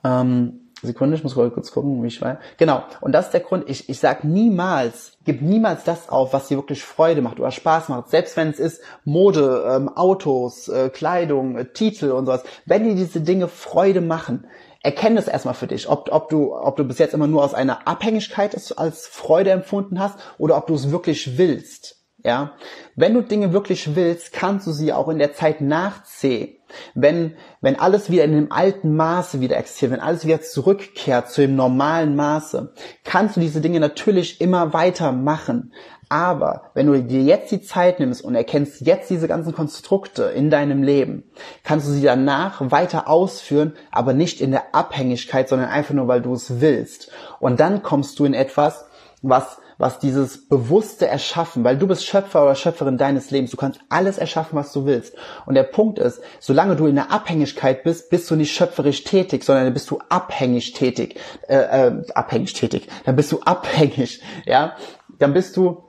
ähm, 0.04 0.65
Sekunde, 0.86 1.16
ich 1.16 1.24
muss 1.24 1.36
kurz 1.36 1.72
gucken, 1.72 2.02
wie 2.04 2.08
ich 2.08 2.22
war. 2.22 2.40
Genau. 2.58 2.84
Und 3.02 3.12
das 3.12 3.26
ist 3.26 3.34
der 3.34 3.42
Grund. 3.42 3.70
Ich, 3.70 3.90
ich 3.90 4.00
sag 4.00 4.24
niemals, 4.24 5.18
gib 5.26 5.42
niemals 5.42 5.84
das 5.84 6.10
auf, 6.10 6.34
was 6.34 6.48
dir 6.48 6.58
wirklich 6.58 6.84
Freude 6.84 7.22
macht 7.22 7.40
oder 7.40 7.52
Spaß 7.52 7.90
macht. 7.90 8.10
Selbst 8.10 8.38
wenn 8.38 8.50
es 8.50 8.60
ist 8.60 8.82
Mode, 9.04 9.66
ähm, 9.68 9.90
Autos, 9.90 10.68
äh, 10.68 10.90
Kleidung, 10.90 11.58
äh, 11.58 11.66
Titel 11.66 12.12
und 12.12 12.26
sowas. 12.26 12.44
Wenn 12.66 12.84
dir 12.84 12.96
diese 12.96 13.22
Dinge 13.22 13.48
Freude 13.48 14.02
machen, 14.02 14.48
erkenne 14.86 15.20
es 15.20 15.28
erstmal 15.28 15.56
für 15.56 15.68
dich, 15.68 15.90
ob, 15.90 16.10
ob 16.12 16.30
du, 16.30 16.56
ob 16.56 16.76
du 16.76 16.84
bis 16.84 17.00
jetzt 17.00 17.16
immer 17.16 17.28
nur 17.28 17.44
aus 17.44 17.56
einer 17.56 17.88
Abhängigkeit 17.88 18.56
als 18.78 19.08
Freude 19.08 19.50
empfunden 19.50 20.00
hast 20.00 20.18
oder 20.38 20.58
ob 20.58 20.68
du 20.68 20.76
es 20.76 20.92
wirklich 20.92 21.38
willst. 21.38 21.95
Ja, 22.26 22.54
wenn 22.96 23.14
du 23.14 23.22
Dinge 23.22 23.54
wirklich 23.54 23.96
willst, 23.96 24.34
kannst 24.34 24.66
du 24.66 24.72
sie 24.72 24.92
auch 24.92 25.10
in 25.10 25.20
der 25.20 25.34
Zeit 25.34 25.62
nachsehen. 25.62 26.56
Wenn, 26.96 27.36
wenn 27.62 27.80
alles 27.80 28.10
wieder 28.10 28.24
in 28.24 28.32
dem 28.32 28.52
alten 28.52 28.96
Maße 28.96 29.42
wieder 29.42 29.58
existiert, 29.58 29.92
wenn 29.92 30.00
alles 30.00 30.26
wieder 30.26 30.42
zurückkehrt 30.42 31.30
zu 31.30 31.42
dem 31.42 31.56
normalen 31.56 32.16
Maße, 32.16 32.74
kannst 33.04 33.36
du 33.36 33.42
diese 33.42 33.62
Dinge 33.62 33.80
natürlich 33.80 34.42
immer 34.42 34.74
weiter 34.74 35.12
machen. 35.12 35.72
Aber 36.10 36.72
wenn 36.74 36.88
du 36.88 37.00
dir 37.00 37.22
jetzt 37.22 37.52
die 37.52 37.62
Zeit 37.62 38.00
nimmst 38.00 38.24
und 38.24 38.34
erkennst 38.34 38.82
jetzt 38.82 39.12
diese 39.12 39.28
ganzen 39.28 39.54
Konstrukte 39.54 40.24
in 40.24 40.50
deinem 40.50 40.82
Leben, 40.82 41.26
kannst 41.64 41.88
du 41.88 41.92
sie 41.92 42.02
danach 42.02 42.72
weiter 42.72 43.08
ausführen, 43.08 43.74
aber 43.92 44.14
nicht 44.14 44.42
in 44.42 44.50
der 44.50 44.74
Abhängigkeit, 44.74 45.48
sondern 45.48 45.70
einfach 45.70 45.94
nur, 45.94 46.08
weil 46.08 46.24
du 46.24 46.34
es 46.34 46.60
willst. 46.60 47.12
Und 47.40 47.60
dann 47.60 47.84
kommst 47.84 48.18
du 48.18 48.26
in 48.26 48.34
etwas, 48.34 48.86
was 49.22 49.60
was 49.78 50.00
dieses 50.00 50.48
bewusste 50.48 51.08
Erschaffen, 51.08 51.64
weil 51.64 51.78
du 51.78 51.88
bist 51.88 52.06
Schöpfer 52.06 52.44
oder 52.44 52.56
Schöpferin 52.56 52.98
deines 52.98 53.32
Lebens, 53.32 53.52
du 53.52 53.58
kannst 53.58 53.80
alles 53.90 54.18
erschaffen, 54.18 54.58
was 54.58 54.72
du 54.72 54.86
willst. 54.86 55.16
Und 55.46 55.56
der 55.56 55.64
Punkt 55.64 56.00
ist, 56.00 56.22
solange 56.40 56.76
du 56.76 56.88
in 56.88 56.96
der 56.96 57.12
Abhängigkeit 57.12 57.84
bist, 57.84 58.10
bist 58.10 58.30
du 58.32 58.36
nicht 58.36 58.54
schöpferisch 58.54 59.04
tätig, 59.04 59.44
sondern 59.44 59.74
bist 59.74 59.90
du 59.90 60.00
abhängig 60.10 60.74
tätig, 60.74 61.20
äh, 61.48 61.88
äh, 61.88 62.04
abhängig 62.14 62.54
tätig, 62.54 62.88
dann 63.06 63.16
bist 63.16 63.32
du 63.32 63.42
abhängig, 63.42 64.22
ja, 64.46 64.76
dann 65.20 65.34
bist 65.34 65.58
du, 65.58 65.84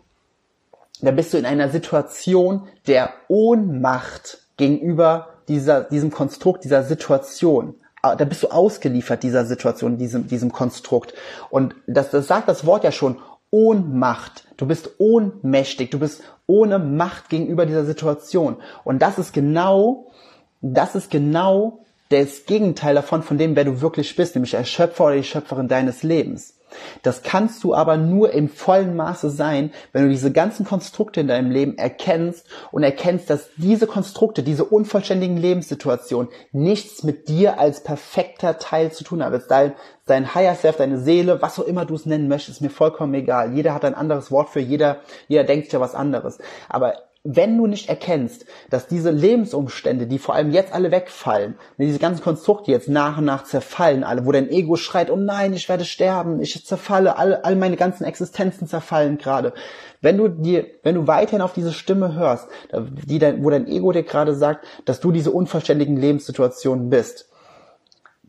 dann 1.00 1.16
bist 1.16 1.32
du 1.32 1.38
in 1.38 1.46
einer 1.46 1.68
Situation 1.68 2.68
der 2.86 3.10
Ohnmacht 3.28 4.38
gegenüber 4.56 5.28
dieser, 5.48 5.84
diesem 5.84 6.10
Konstrukt, 6.10 6.64
dieser 6.64 6.82
Situation 6.82 7.74
ah, 8.02 8.16
da 8.16 8.24
bist 8.24 8.42
du 8.42 8.48
ausgeliefert 8.48 9.22
dieser 9.22 9.44
Situation, 9.44 9.98
diesem, 9.98 10.28
diesem 10.28 10.52
Konstrukt. 10.52 11.14
Und 11.50 11.74
das, 11.86 12.10
das 12.10 12.26
sagt 12.26 12.48
das 12.48 12.64
Wort 12.64 12.84
ja 12.84 12.92
schon, 12.92 13.18
Ohnmacht. 13.56 14.44
Du 14.58 14.66
bist 14.66 14.90
ohnmächtig. 14.98 15.90
Du 15.90 15.98
bist 15.98 16.22
ohne 16.46 16.78
Macht 16.78 17.30
gegenüber 17.30 17.64
dieser 17.64 17.86
Situation. 17.86 18.56
Und 18.84 19.00
das 19.00 19.18
ist 19.18 19.32
genau, 19.32 20.12
das 20.60 20.94
ist 20.94 21.10
genau 21.10 21.78
das 22.10 22.44
Gegenteil 22.44 22.94
davon, 22.94 23.22
von 23.22 23.38
dem, 23.38 23.56
wer 23.56 23.64
du 23.64 23.80
wirklich 23.80 24.14
bist, 24.14 24.34
nämlich 24.34 24.50
der 24.50 24.64
Schöpfer 24.64 25.06
oder 25.06 25.16
die 25.16 25.24
Schöpferin 25.24 25.68
deines 25.68 26.02
Lebens. 26.02 26.55
Das 27.02 27.22
kannst 27.22 27.62
du 27.64 27.74
aber 27.74 27.96
nur 27.96 28.32
im 28.32 28.48
vollen 28.48 28.96
Maße 28.96 29.30
sein, 29.30 29.72
wenn 29.92 30.04
du 30.04 30.08
diese 30.08 30.32
ganzen 30.32 30.66
Konstrukte 30.66 31.20
in 31.20 31.28
deinem 31.28 31.50
Leben 31.50 31.78
erkennst 31.78 32.46
und 32.72 32.82
erkennst, 32.82 33.30
dass 33.30 33.50
diese 33.56 33.86
Konstrukte, 33.86 34.42
diese 34.42 34.64
unvollständigen 34.64 35.36
Lebenssituationen 35.36 36.30
nichts 36.52 37.02
mit 37.02 37.28
dir 37.28 37.58
als 37.58 37.82
perfekter 37.82 38.58
Teil 38.58 38.92
zu 38.92 39.04
tun 39.04 39.22
haben. 39.22 39.40
Dein, 39.48 39.74
dein 40.06 40.34
Higher 40.34 40.54
Self, 40.54 40.76
deine 40.76 40.98
Seele, 40.98 41.40
was 41.42 41.58
auch 41.58 41.66
immer 41.66 41.84
du 41.84 41.94
es 41.94 42.06
nennen 42.06 42.28
möchtest, 42.28 42.58
ist 42.58 42.62
mir 42.62 42.70
vollkommen 42.70 43.14
egal. 43.14 43.54
Jeder 43.54 43.74
hat 43.74 43.84
ein 43.84 43.94
anderes 43.94 44.30
Wort 44.30 44.48
für 44.48 44.60
jeder, 44.60 45.00
jeder 45.28 45.44
denkt 45.44 45.72
ja 45.72 45.80
was 45.80 45.94
anderes. 45.94 46.38
Aber 46.68 46.94
wenn 47.28 47.58
du 47.58 47.66
nicht 47.66 47.88
erkennst, 47.88 48.46
dass 48.70 48.86
diese 48.86 49.10
Lebensumstände, 49.10 50.06
die 50.06 50.18
vor 50.18 50.34
allem 50.34 50.52
jetzt 50.52 50.72
alle 50.72 50.90
wegfallen, 50.90 51.56
diese 51.76 51.98
ganzen 51.98 52.22
Konstrukte 52.22 52.70
jetzt 52.70 52.88
nach 52.88 53.18
und 53.18 53.24
nach 53.24 53.44
zerfallen, 53.44 54.04
alle, 54.04 54.24
wo 54.26 54.32
dein 54.32 54.48
Ego 54.48 54.76
schreit, 54.76 55.10
oh 55.10 55.16
nein, 55.16 55.52
ich 55.52 55.68
werde 55.68 55.84
sterben, 55.84 56.40
ich 56.40 56.64
zerfalle, 56.64 57.18
all, 57.18 57.34
all 57.34 57.56
meine 57.56 57.76
ganzen 57.76 58.04
Existenzen 58.04 58.68
zerfallen 58.68 59.18
gerade. 59.18 59.52
Wenn 60.00 60.18
du 60.18 60.28
dir, 60.28 60.66
wenn 60.84 60.94
du 60.94 61.06
weiterhin 61.06 61.42
auf 61.42 61.52
diese 61.52 61.72
Stimme 61.72 62.14
hörst, 62.14 62.48
die 62.72 63.18
dein, 63.18 63.42
wo 63.42 63.50
dein 63.50 63.66
Ego 63.66 63.90
dir 63.90 64.04
gerade 64.04 64.34
sagt, 64.34 64.64
dass 64.84 65.00
du 65.00 65.10
diese 65.10 65.32
unverständigen 65.32 65.96
Lebenssituationen 65.96 66.90
bist, 66.90 67.28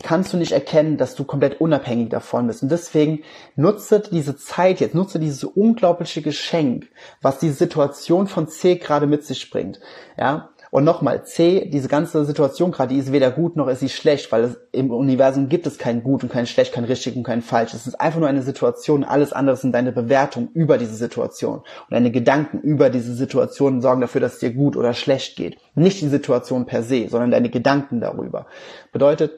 kannst 0.04 0.34
du 0.34 0.38
nicht 0.38 0.52
erkennen, 0.52 0.98
dass 0.98 1.16
du 1.16 1.24
komplett 1.24 1.60
unabhängig 1.60 2.10
davon 2.10 2.48
bist. 2.48 2.64
Und 2.64 2.72
deswegen 2.72 3.24
nutze 3.56 4.00
diese 4.00 4.36
Zeit 4.36 4.80
jetzt, 4.80 4.96
nutze 4.96 5.20
dieses 5.20 5.44
unglaubliche 5.44 6.22
Geschenk, 6.22 6.88
was 7.22 7.40
die 7.40 7.50
Situation 7.50 8.28
von 8.28 8.48
C 8.48 8.76
gerade 8.76 9.08
mit 9.08 9.24
sich 9.24 9.50
bringt. 9.50 9.80
Ja, 10.18 10.50
und 10.70 10.84
nochmal, 10.84 11.24
C, 11.24 11.70
diese 11.72 11.88
ganze 11.88 12.26
Situation 12.26 12.72
gerade, 12.72 12.94
die 12.94 13.00
ist 13.00 13.12
weder 13.12 13.32
gut 13.32 13.56
noch 13.56 13.68
ist 13.68 13.80
sie 13.80 13.90
schlecht, 13.90 14.32
weil 14.32 14.44
es, 14.44 14.58
im 14.74 14.92
Universum 14.92 15.48
gibt 15.48 15.66
es 15.66 15.78
kein 15.78 16.04
Gut 16.04 16.24
und 16.24 16.32
kein 16.32 16.46
Schlecht, 16.46 16.74
kein 16.74 16.84
Richtig 16.84 17.16
und 17.16 17.24
kein 17.24 17.42
Falsch. 17.42 17.74
Es 17.74 17.88
ist 17.88 18.00
einfach 18.00 18.20
nur 18.20 18.28
eine 18.28 18.42
Situation, 18.42 19.04
alles 19.04 19.32
andere 19.32 19.56
sind 19.56 19.72
deine 19.72 19.92
Bewertung 19.92 20.50
über 20.54 20.78
diese 20.78 20.96
Situation. 20.96 21.60
Und 21.60 21.92
deine 21.92 22.12
Gedanken 22.12 22.60
über 22.60 22.90
diese 22.90 23.14
Situation 23.14 23.82
sorgen 23.82 24.02
dafür, 24.02 24.22
dass 24.22 24.36
es 24.36 24.40
dir 24.40 24.52
gut 24.52 24.76
oder 24.76 24.94
schlecht 24.94 25.38
geht. 25.38 25.58
Nicht 25.76 26.02
die 26.02 26.10
Situation 26.10 26.66
per 26.66 26.84
se, 26.84 27.08
sondern 27.10 27.32
deine 27.32 27.50
Gedanken 27.50 28.02
darüber. 28.02 28.48
Bedeutet, 28.92 29.32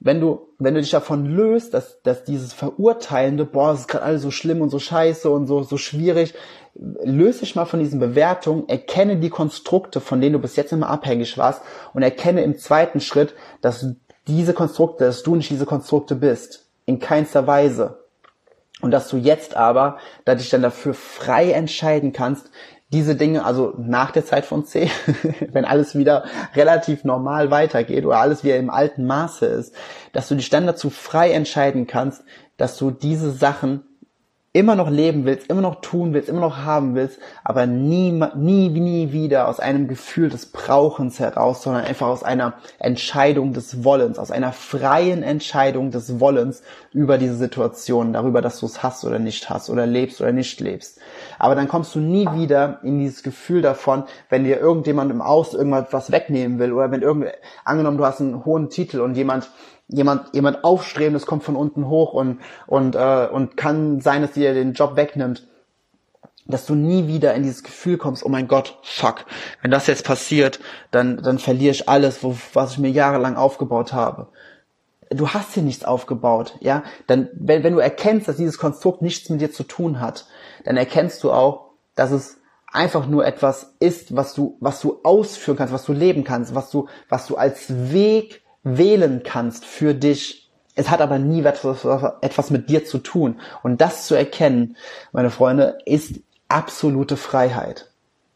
wenn 0.00 0.18
du, 0.20 0.48
wenn 0.58 0.74
du 0.74 0.80
dich 0.80 0.90
davon 0.90 1.26
löst, 1.26 1.74
dass, 1.74 2.00
dass 2.02 2.24
dieses 2.24 2.54
Verurteilende, 2.54 3.44
boah, 3.44 3.72
es 3.72 3.80
ist 3.80 3.88
gerade 3.88 4.04
alles 4.04 4.22
so 4.22 4.30
schlimm 4.30 4.62
und 4.62 4.70
so 4.70 4.78
scheiße 4.78 5.30
und 5.30 5.46
so, 5.46 5.62
so 5.62 5.76
schwierig, 5.76 6.34
löse 6.74 7.40
dich 7.40 7.54
mal 7.54 7.66
von 7.66 7.80
diesen 7.80 8.00
Bewertungen, 8.00 8.66
erkenne 8.68 9.18
die 9.18 9.28
Konstrukte, 9.28 10.00
von 10.00 10.20
denen 10.20 10.32
du 10.32 10.38
bis 10.38 10.56
jetzt 10.56 10.72
immer 10.72 10.88
abhängig 10.88 11.36
warst 11.36 11.62
und 11.92 12.02
erkenne 12.02 12.42
im 12.42 12.56
zweiten 12.56 13.00
Schritt, 13.00 13.34
dass 13.60 13.86
diese 14.26 14.54
Konstrukte, 14.54 15.04
dass 15.04 15.22
du 15.22 15.36
nicht 15.36 15.50
diese 15.50 15.66
Konstrukte 15.66 16.14
bist. 16.14 16.66
In 16.86 16.98
keinster 16.98 17.46
Weise. 17.46 17.98
Und 18.80 18.92
dass 18.92 19.08
du 19.08 19.18
jetzt 19.18 19.54
aber, 19.54 19.98
da 20.24 20.34
dich 20.34 20.48
dann 20.48 20.62
dafür 20.62 20.94
frei 20.94 21.52
entscheiden 21.52 22.12
kannst, 22.12 22.50
diese 22.92 23.14
Dinge, 23.14 23.44
also 23.44 23.74
nach 23.78 24.10
der 24.10 24.24
Zeit 24.24 24.44
von 24.44 24.64
C, 24.64 24.90
wenn 25.52 25.64
alles 25.64 25.94
wieder 25.94 26.24
relativ 26.54 27.04
normal 27.04 27.50
weitergeht 27.50 28.04
oder 28.04 28.18
alles 28.18 28.42
wieder 28.42 28.56
im 28.56 28.70
alten 28.70 29.06
Maße 29.06 29.46
ist, 29.46 29.74
dass 30.12 30.28
du 30.28 30.34
dich 30.34 30.50
dann 30.50 30.66
dazu 30.66 30.90
frei 30.90 31.30
entscheiden 31.30 31.86
kannst, 31.86 32.24
dass 32.56 32.76
du 32.76 32.90
diese 32.90 33.30
Sachen 33.30 33.84
immer 34.52 34.74
noch 34.74 34.90
leben 34.90 35.26
willst, 35.26 35.48
immer 35.48 35.60
noch 35.60 35.80
tun 35.80 36.12
willst, 36.12 36.28
immer 36.28 36.40
noch 36.40 36.58
haben 36.58 36.96
willst, 36.96 37.20
aber 37.44 37.66
nie, 37.66 38.10
nie, 38.34 38.68
nie 38.68 39.12
wieder 39.12 39.46
aus 39.46 39.60
einem 39.60 39.86
Gefühl 39.86 40.28
des 40.28 40.46
Brauchens 40.46 41.20
heraus, 41.20 41.62
sondern 41.62 41.84
einfach 41.84 42.08
aus 42.08 42.24
einer 42.24 42.54
Entscheidung 42.80 43.52
des 43.52 43.84
Wollens, 43.84 44.18
aus 44.18 44.32
einer 44.32 44.52
freien 44.52 45.22
Entscheidung 45.22 45.92
des 45.92 46.18
Wollens 46.18 46.62
über 46.92 47.16
diese 47.16 47.36
Situation, 47.36 48.12
darüber, 48.12 48.42
dass 48.42 48.58
du 48.58 48.66
es 48.66 48.82
hast 48.82 49.04
oder 49.04 49.20
nicht 49.20 49.48
hast 49.48 49.70
oder 49.70 49.86
lebst 49.86 50.20
oder 50.20 50.32
nicht 50.32 50.58
lebst. 50.58 50.98
Aber 51.40 51.54
dann 51.54 51.68
kommst 51.68 51.94
du 51.94 52.00
nie 52.00 52.28
wieder 52.34 52.80
in 52.82 52.98
dieses 52.98 53.22
Gefühl 53.22 53.62
davon, 53.62 54.04
wenn 54.28 54.44
dir 54.44 54.60
irgendjemand 54.60 55.10
im 55.10 55.22
Aus 55.22 55.54
irgendwas 55.54 55.86
was 55.90 56.12
wegnehmen 56.12 56.58
will 56.58 56.72
oder 56.72 56.90
wenn 56.90 57.00
irgend, 57.00 57.32
angenommen 57.64 57.96
du 57.96 58.04
hast 58.04 58.20
einen 58.20 58.44
hohen 58.44 58.68
Titel 58.68 59.00
und 59.00 59.16
jemand 59.16 59.50
jemand, 59.88 60.34
jemand 60.34 60.64
Aufstrebendes 60.64 61.26
kommt 61.26 61.42
von 61.42 61.56
unten 61.56 61.88
hoch 61.88 62.12
und, 62.12 62.40
und, 62.66 62.94
äh, 62.94 63.26
und 63.26 63.56
kann 63.56 64.00
sein, 64.00 64.22
dass 64.22 64.32
dir 64.32 64.54
den 64.54 64.74
Job 64.74 64.96
wegnimmt, 64.96 65.48
dass 66.46 66.66
du 66.66 66.74
nie 66.74 67.06
wieder 67.06 67.34
in 67.34 67.42
dieses 67.42 67.62
Gefühl 67.62 67.96
kommst, 67.96 68.24
oh 68.24 68.28
mein 68.28 68.46
Gott, 68.46 68.78
fuck, 68.82 69.24
wenn 69.62 69.70
das 69.70 69.86
jetzt 69.86 70.04
passiert, 70.04 70.60
dann, 70.90 71.22
dann 71.22 71.38
verliere 71.38 71.72
ich 71.72 71.88
alles, 71.88 72.22
wo, 72.22 72.36
was 72.52 72.72
ich 72.72 72.78
mir 72.78 72.90
jahrelang 72.90 73.36
aufgebaut 73.36 73.92
habe. 73.92 74.28
Du 75.10 75.30
hast 75.30 75.54
hier 75.54 75.64
nichts 75.64 75.84
aufgebaut, 75.84 76.56
ja? 76.60 76.84
Dann, 77.08 77.28
wenn, 77.32 77.64
wenn 77.64 77.72
du 77.72 77.80
erkennst, 77.80 78.28
dass 78.28 78.36
dieses 78.36 78.58
Konstrukt 78.58 79.02
nichts 79.02 79.28
mit 79.28 79.40
dir 79.40 79.50
zu 79.50 79.64
tun 79.64 80.00
hat, 80.00 80.26
dann 80.64 80.76
erkennst 80.76 81.22
du 81.24 81.32
auch, 81.32 81.70
dass 81.94 82.10
es 82.10 82.38
einfach 82.72 83.06
nur 83.06 83.26
etwas 83.26 83.74
ist, 83.80 84.16
was 84.16 84.34
du, 84.34 84.56
was 84.60 84.80
du 84.80 85.00
ausführen 85.02 85.56
kannst, 85.56 85.74
was 85.74 85.84
du 85.84 85.92
leben 85.92 86.24
kannst, 86.24 86.54
was 86.54 86.70
du, 86.70 86.88
was 87.08 87.26
du 87.26 87.36
als 87.36 87.92
Weg 87.92 88.42
wählen 88.62 89.22
kannst 89.24 89.64
für 89.64 89.94
dich. 89.94 90.50
Es 90.76 90.90
hat 90.90 91.00
aber 91.00 91.18
nie 91.18 91.42
etwas 91.42 92.50
mit 92.50 92.68
dir 92.70 92.84
zu 92.84 92.98
tun. 92.98 93.40
Und 93.62 93.80
das 93.80 94.06
zu 94.06 94.14
erkennen, 94.14 94.76
meine 95.12 95.30
Freunde, 95.30 95.78
ist 95.84 96.20
absolute 96.48 97.16
Freiheit. 97.16 97.89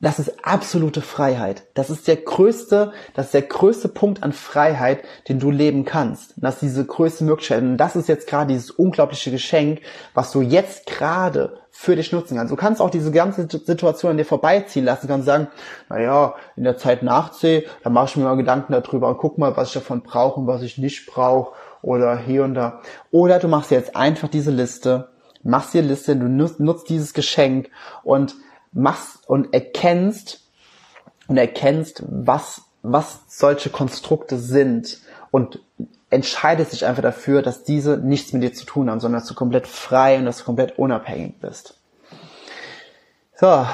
Das 0.05 0.18
ist 0.18 0.44
absolute 0.44 1.00
Freiheit. 1.00 1.62
Das 1.72 1.88
ist 1.88 2.07
der 2.09 2.16
größte, 2.16 2.92
das 3.14 3.26
ist 3.26 3.34
der 3.34 3.40
größte 3.40 3.88
Punkt 3.88 4.22
an 4.22 4.34
Freiheit, 4.34 5.02
den 5.28 5.38
du 5.38 5.50
leben 5.50 5.86
kannst. 5.86 6.34
Das 6.36 6.57
ist 6.57 6.62
diese 6.62 6.84
größte 6.84 7.24
Möglichkeit. 7.24 7.62
Und 7.62 7.78
das 7.78 7.96
ist 7.96 8.07
jetzt 8.07 8.26
gerade 8.26 8.52
dieses 8.52 8.70
unglaubliche 8.70 9.30
Geschenk, 9.30 9.80
was 10.12 10.30
du 10.30 10.42
jetzt 10.42 10.84
gerade 10.84 11.57
für 11.70 11.96
dich 11.96 12.12
nutzen 12.12 12.36
kannst. 12.36 12.52
Du 12.52 12.57
kannst 12.57 12.82
auch 12.82 12.90
diese 12.90 13.12
ganze 13.12 13.48
Situation 13.48 14.11
an 14.11 14.18
dir 14.18 14.26
vorbeiziehen 14.26 14.84
lassen, 14.84 15.09
kannst 15.09 15.24
sagen, 15.24 15.48
naja, 15.88 16.34
in 16.55 16.64
der 16.64 16.76
Zeit 16.76 17.02
nach 17.02 17.30
C, 17.30 17.66
da 17.82 17.88
mache 17.88 18.11
ich 18.11 18.16
mir 18.18 18.24
mal 18.24 18.36
Gedanken 18.36 18.74
darüber 18.74 19.09
und 19.09 19.16
guck 19.16 19.38
mal, 19.38 19.57
was 19.57 19.68
ich 19.68 19.74
davon 19.74 20.02
brauche 20.02 20.38
und 20.38 20.46
was 20.46 20.61
ich 20.61 20.76
nicht 20.76 21.07
brauche 21.07 21.55
oder 21.80 22.18
hier 22.18 22.44
und 22.44 22.52
da. 22.52 22.82
Oder 23.11 23.38
du 23.38 23.48
machst 23.48 23.70
jetzt 23.70 23.96
einfach 23.96 24.28
diese 24.28 24.50
Liste, 24.50 25.09
machst 25.42 25.72
dir 25.72 25.80
Liste, 25.80 26.14
du 26.14 26.28
nutzt 26.28 26.90
dieses 26.90 27.14
Geschenk 27.14 27.70
und 28.02 28.34
machst 28.75 29.29
und 29.29 29.55
erkennst 29.55 30.43
und 31.29 31.37
erkennst, 31.37 32.03
was, 32.07 32.62
was 32.83 33.20
solche 33.29 33.70
Konstrukte 33.70 34.39
sind 34.39 34.99
und 35.31 35.61
entscheidest 36.11 36.72
dich 36.72 36.85
einfach 36.87 37.03
dafür, 37.03 37.43
dass 37.43 37.64
diese 37.64 37.97
nichts 37.97 38.33
mit 38.33 38.43
dir 38.43 38.53
zu 38.53 38.66
tun 38.66 38.91
haben, 38.91 39.01
sondern 39.01 39.20
dass 39.20 39.29
du 39.29 39.35
komplett 39.35 39.66
frei 39.66 40.18
und 40.18 40.27
dass 40.27 40.39
du 40.39 40.45
komplett 40.45 40.79
unabhängig 40.79 41.41
bist. 41.41 41.81
So, 43.35 43.66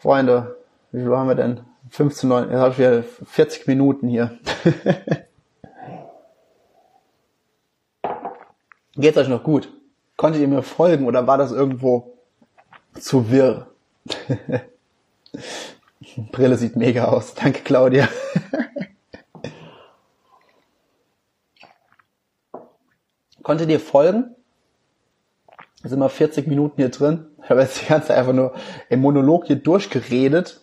Freunde, 0.00 0.56
wie 0.90 1.00
viel 1.00 1.16
haben 1.16 1.28
wir 1.28 1.34
denn? 1.34 1.60
15, 1.90 2.28
9, 2.28 2.50
jetzt 2.50 2.58
habe 2.58 2.72
ich 2.72 2.78
wieder 2.78 3.02
40 3.02 3.66
Minuten 3.66 4.08
hier. 4.08 4.38
Geht's 8.94 9.16
euch 9.16 9.28
noch 9.28 9.42
gut? 9.42 9.72
Konntet 10.16 10.42
ihr 10.42 10.48
mir 10.48 10.62
folgen 10.62 11.06
oder 11.06 11.26
war 11.26 11.38
das 11.38 11.52
irgendwo 11.52 12.18
zu 13.00 13.30
wirr? 13.30 13.71
Brille 16.32 16.56
sieht 16.56 16.76
mega 16.76 17.06
aus. 17.06 17.34
Danke, 17.34 17.62
Claudia. 17.62 18.08
Konntet 23.42 23.70
ihr 23.70 23.80
folgen? 23.80 24.36
Sind 25.82 25.98
wir 25.98 26.08
40 26.08 26.46
Minuten 26.46 26.76
hier 26.76 26.90
drin. 26.90 27.26
Ich 27.42 27.50
habe 27.50 27.62
jetzt 27.62 27.82
die 27.82 27.86
ganze 27.86 28.08
Zeit 28.08 28.18
einfach 28.18 28.32
nur 28.32 28.54
im 28.88 29.00
Monolog 29.00 29.46
hier 29.46 29.56
durchgeredet. 29.56 30.60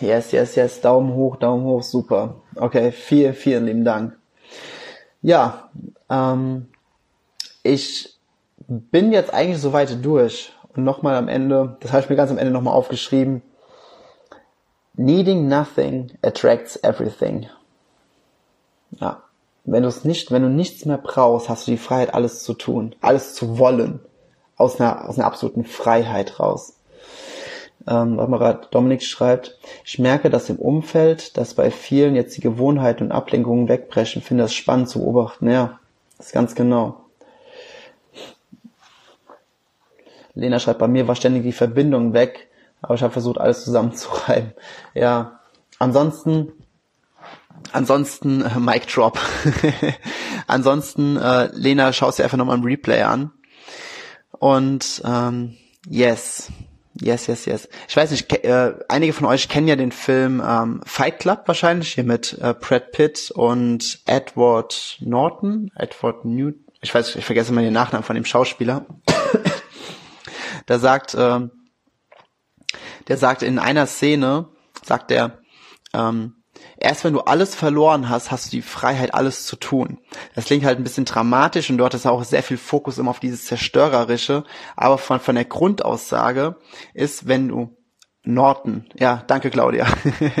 Yes, 0.00 0.32
yes, 0.32 0.54
yes. 0.54 0.80
Daumen 0.80 1.14
hoch, 1.14 1.36
Daumen 1.36 1.64
hoch, 1.64 1.82
super. 1.82 2.42
Okay, 2.54 2.92
vielen, 2.92 3.34
vielen 3.34 3.66
lieben 3.66 3.84
Dank. 3.84 4.16
Ja, 5.22 5.70
ähm, 6.08 6.68
ich 7.62 8.15
bin 8.68 9.12
jetzt 9.12 9.32
eigentlich 9.32 9.60
soweit 9.60 10.04
durch. 10.04 10.52
Und 10.74 10.84
nochmal 10.84 11.16
am 11.16 11.28
Ende, 11.28 11.76
das 11.80 11.92
habe 11.92 12.02
ich 12.02 12.10
mir 12.10 12.16
ganz 12.16 12.30
am 12.30 12.38
Ende 12.38 12.52
nochmal 12.52 12.74
aufgeschrieben. 12.74 13.42
Needing 14.94 15.48
nothing 15.48 16.12
attracts 16.22 16.76
everything. 16.82 17.48
Ja. 18.92 19.22
Wenn 19.64 19.82
du 19.82 19.88
es 19.88 20.04
nicht, 20.04 20.30
wenn 20.30 20.42
du 20.42 20.48
nichts 20.48 20.84
mehr 20.84 20.98
brauchst, 20.98 21.48
hast 21.48 21.66
du 21.66 21.72
die 21.72 21.76
Freiheit, 21.76 22.14
alles 22.14 22.44
zu 22.44 22.54
tun, 22.54 22.94
alles 23.00 23.34
zu 23.34 23.58
wollen. 23.58 24.00
Aus 24.56 24.80
einer, 24.80 25.08
aus 25.08 25.18
einer 25.18 25.26
absoluten 25.26 25.64
Freiheit 25.64 26.40
raus. 26.40 26.76
Ähm, 27.86 28.16
was 28.16 28.28
mal 28.28 28.60
Dominik 28.70 29.02
schreibt, 29.02 29.58
ich 29.84 29.98
merke, 29.98 30.30
dass 30.30 30.50
im 30.50 30.56
Umfeld, 30.56 31.36
dass 31.36 31.54
bei 31.54 31.70
vielen 31.70 32.14
jetzt 32.14 32.36
die 32.36 32.40
Gewohnheiten 32.40 33.04
und 33.04 33.12
Ablenkungen 33.12 33.68
wegbrechen, 33.68 34.22
finde 34.22 34.44
das 34.44 34.54
spannend 34.54 34.88
zu 34.88 35.00
beobachten. 35.00 35.50
Ja, 35.50 35.78
das 36.16 36.26
ist 36.26 36.32
ganz 36.32 36.54
genau. 36.54 37.05
Lena 40.36 40.60
schreibt, 40.60 40.78
bei 40.78 40.88
mir 40.88 41.08
war 41.08 41.16
ständig 41.16 41.42
die 41.42 41.52
Verbindung 41.52 42.12
weg, 42.12 42.48
aber 42.82 42.94
ich 42.94 43.02
habe 43.02 43.12
versucht, 43.12 43.38
alles 43.38 43.64
zusammenzureiben. 43.64 44.52
Ja, 44.94 45.40
ansonsten 45.78 46.52
ansonsten 47.72 48.42
äh, 48.42 48.58
Mic 48.58 48.86
Drop. 48.86 49.18
ansonsten, 50.46 51.16
äh, 51.16 51.48
Lena, 51.52 51.92
schaust 51.92 52.18
dir 52.18 52.24
einfach 52.24 52.38
nochmal 52.38 52.58
im 52.58 52.64
Replay 52.64 53.02
an. 53.02 53.32
Und 54.30 55.02
ähm, 55.04 55.56
yes, 55.88 56.50
yes, 57.00 57.26
yes, 57.26 57.46
yes. 57.46 57.68
Ich 57.88 57.96
weiß 57.96 58.10
nicht, 58.10 58.32
äh, 58.44 58.74
einige 58.88 59.12
von 59.12 59.26
euch 59.26 59.48
kennen 59.48 59.68
ja 59.68 59.76
den 59.76 59.92
Film 59.92 60.42
ähm, 60.46 60.80
Fight 60.84 61.18
Club 61.18 61.42
wahrscheinlich, 61.46 61.94
hier 61.94 62.04
mit 62.04 62.38
äh, 62.40 62.54
Brad 62.54 62.92
Pitt 62.92 63.30
und 63.30 64.00
Edward 64.06 64.98
Norton, 65.00 65.70
Edward 65.76 66.24
Newton. 66.24 66.64
Ich 66.82 66.94
weiß, 66.94 67.16
ich 67.16 67.24
vergesse 67.24 67.52
mal 67.52 67.64
den 67.64 67.72
Nachnamen 67.72 68.04
von 68.04 68.14
dem 68.14 68.24
Schauspieler. 68.24 68.84
Da 70.66 70.78
sagt, 70.78 71.14
äh, 71.14 71.40
der 73.08 73.16
sagt 73.16 73.42
in 73.42 73.58
einer 73.58 73.86
Szene, 73.86 74.48
sagt 74.84 75.10
er, 75.10 75.38
ähm, 75.94 76.42
erst 76.76 77.04
wenn 77.04 77.12
du 77.12 77.20
alles 77.20 77.54
verloren 77.54 78.08
hast, 78.08 78.30
hast 78.30 78.46
du 78.46 78.50
die 78.50 78.62
Freiheit, 78.62 79.14
alles 79.14 79.46
zu 79.46 79.56
tun. 79.56 79.98
Das 80.34 80.46
klingt 80.46 80.64
halt 80.64 80.78
ein 80.78 80.84
bisschen 80.84 81.04
dramatisch 81.04 81.70
und 81.70 81.78
dort 81.78 81.94
ist 81.94 82.06
auch 82.06 82.24
sehr 82.24 82.42
viel 82.42 82.58
Fokus 82.58 82.98
immer 82.98 83.10
auf 83.10 83.20
dieses 83.20 83.46
Zerstörerische. 83.46 84.44
Aber 84.76 84.98
von, 84.98 85.20
von 85.20 85.34
der 85.34 85.44
Grundaussage 85.44 86.56
ist, 86.94 87.28
wenn 87.28 87.48
du 87.48 87.76
Norton, 88.26 88.84
ja, 88.98 89.22
danke 89.28 89.50
Claudia. 89.50 89.86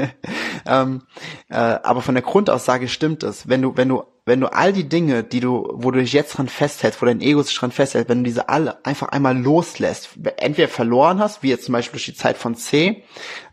ähm, 0.66 1.02
äh, 1.48 1.54
aber 1.54 2.02
von 2.02 2.14
der 2.14 2.22
Grundaussage 2.22 2.88
stimmt 2.88 3.22
es. 3.22 3.48
Wenn 3.48 3.62
du, 3.62 3.76
wenn 3.76 3.88
du, 3.88 4.02
wenn 4.24 4.40
du 4.40 4.52
all 4.52 4.72
die 4.72 4.88
Dinge, 4.88 5.22
die 5.22 5.40
du, 5.40 5.68
wo 5.72 5.92
du 5.92 6.00
dich 6.00 6.12
jetzt 6.12 6.36
dran 6.36 6.48
festhältst, 6.48 7.00
wo 7.00 7.06
dein 7.06 7.20
Ego 7.20 7.42
sich 7.42 7.56
dran 7.56 7.70
festhält, 7.70 8.08
wenn 8.08 8.18
du 8.18 8.24
diese 8.24 8.48
alle 8.48 8.84
einfach 8.84 9.08
einmal 9.08 9.38
loslässt, 9.38 10.10
entweder 10.38 10.68
verloren 10.68 11.20
hast, 11.20 11.44
wie 11.44 11.50
jetzt 11.50 11.64
zum 11.64 11.74
Beispiel 11.74 11.98
durch 11.98 12.06
die 12.06 12.14
Zeit 12.14 12.36
von 12.36 12.56
C, 12.56 13.04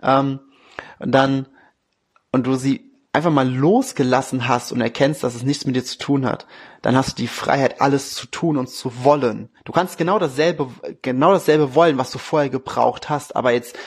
ähm, 0.02 0.40
dann 1.00 1.48
und 2.32 2.48
du 2.48 2.56
sie 2.56 2.94
einfach 3.14 3.32
mal 3.32 3.48
losgelassen 3.48 4.48
hast 4.48 4.72
und 4.72 4.82
erkennst, 4.82 5.24
dass 5.24 5.36
es 5.36 5.44
nichts 5.44 5.66
mit 5.66 5.76
dir 5.76 5.84
zu 5.84 6.00
tun 6.00 6.26
hat, 6.26 6.48
dann 6.82 6.98
hast 6.98 7.12
du 7.12 7.22
die 7.22 7.28
Freiheit, 7.28 7.80
alles 7.80 8.16
zu 8.16 8.26
tun 8.26 8.58
und 8.58 8.68
zu 8.68 9.04
wollen. 9.04 9.50
Du 9.66 9.72
kannst 9.72 10.00
genau 10.00 10.18
dasselbe, 10.18 10.68
genau 11.04 11.32
dasselbe 11.32 11.76
wollen, 11.76 12.00
was 12.00 12.10
du 12.10 12.18
vorher 12.18 12.50
gebraucht 12.50 13.10
hast, 13.10 13.36
aber 13.36 13.52
jetzt 13.52 13.78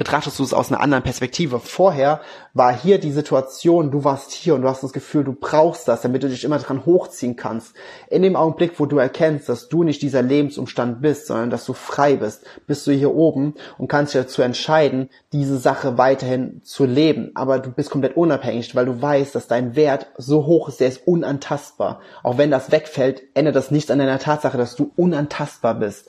betrachtest 0.00 0.38
du 0.38 0.44
es 0.44 0.54
aus 0.54 0.72
einer 0.72 0.80
anderen 0.80 1.04
Perspektive. 1.04 1.60
Vorher 1.60 2.22
war 2.54 2.74
hier 2.74 2.98
die 2.98 3.12
Situation, 3.12 3.90
du 3.90 4.02
warst 4.02 4.32
hier 4.32 4.54
und 4.54 4.62
du 4.62 4.68
hast 4.68 4.82
das 4.82 4.94
Gefühl, 4.94 5.24
du 5.24 5.34
brauchst 5.34 5.88
das, 5.88 6.00
damit 6.00 6.22
du 6.22 6.30
dich 6.30 6.42
immer 6.42 6.58
dran 6.58 6.86
hochziehen 6.86 7.36
kannst. 7.36 7.74
In 8.08 8.22
dem 8.22 8.34
Augenblick, 8.34 8.80
wo 8.80 8.86
du 8.86 8.96
erkennst, 8.96 9.50
dass 9.50 9.68
du 9.68 9.82
nicht 9.84 10.00
dieser 10.00 10.22
Lebensumstand 10.22 11.02
bist, 11.02 11.26
sondern 11.26 11.50
dass 11.50 11.66
du 11.66 11.74
frei 11.74 12.16
bist, 12.16 12.46
bist 12.66 12.86
du 12.86 12.92
hier 12.92 13.14
oben 13.14 13.56
und 13.76 13.88
kannst 13.88 14.14
dich 14.14 14.22
dazu 14.22 14.40
entscheiden, 14.40 15.10
diese 15.34 15.58
Sache 15.58 15.98
weiterhin 15.98 16.62
zu 16.64 16.86
leben. 16.86 17.32
Aber 17.34 17.58
du 17.58 17.70
bist 17.70 17.90
komplett 17.90 18.16
unabhängig, 18.16 18.74
weil 18.74 18.86
du 18.86 19.02
weißt, 19.02 19.34
dass 19.34 19.48
dein 19.48 19.76
Wert 19.76 20.06
so 20.16 20.46
hoch 20.46 20.70
ist, 20.70 20.80
der 20.80 20.88
ist 20.88 21.06
unantastbar. 21.06 22.00
Auch 22.22 22.38
wenn 22.38 22.50
das 22.50 22.72
wegfällt, 22.72 23.20
ändert 23.34 23.54
das 23.54 23.70
nichts 23.70 23.90
an 23.90 23.98
deiner 23.98 24.18
Tatsache, 24.18 24.56
dass 24.56 24.76
du 24.76 24.92
unantastbar 24.96 25.74
bist. 25.74 26.08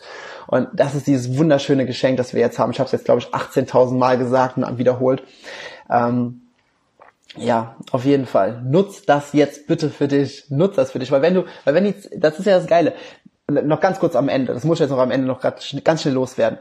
Und 0.51 0.67
das 0.73 0.95
ist 0.95 1.07
dieses 1.07 1.37
wunderschöne 1.37 1.85
Geschenk, 1.85 2.17
das 2.17 2.33
wir 2.33 2.41
jetzt 2.41 2.59
haben. 2.59 2.71
Ich 2.71 2.79
habe 2.79 2.85
es 2.85 2.91
jetzt, 2.91 3.05
glaube 3.05 3.21
ich, 3.21 3.27
18.000 3.27 3.97
Mal 3.97 4.17
gesagt 4.17 4.57
und 4.57 4.77
wiederholt. 4.77 5.23
Ähm, 5.89 6.41
ja, 7.37 7.77
auf 7.91 8.03
jeden 8.03 8.25
Fall. 8.25 8.61
Nutz 8.61 9.05
das 9.05 9.31
jetzt 9.31 9.65
bitte 9.65 9.89
für 9.89 10.09
dich. 10.09 10.45
Nutz 10.49 10.75
das 10.75 10.91
für 10.91 10.99
dich, 10.99 11.09
weil 11.09 11.21
wenn 11.21 11.33
du, 11.33 11.45
weil 11.63 11.73
wenn 11.73 11.85
jetzt, 11.85 12.09
das 12.15 12.37
ist 12.37 12.45
ja 12.45 12.57
das 12.57 12.67
Geile. 12.67 12.93
Noch 13.49 13.79
ganz 13.79 13.99
kurz 13.99 14.15
am 14.15 14.27
Ende. 14.27 14.53
Das 14.53 14.65
muss 14.65 14.75
ich 14.75 14.81
jetzt 14.81 14.91
noch 14.91 14.99
am 14.99 15.11
Ende 15.11 15.25
noch 15.25 15.39
ganz 15.39 16.01
schnell 16.01 16.13
loswerden 16.13 16.59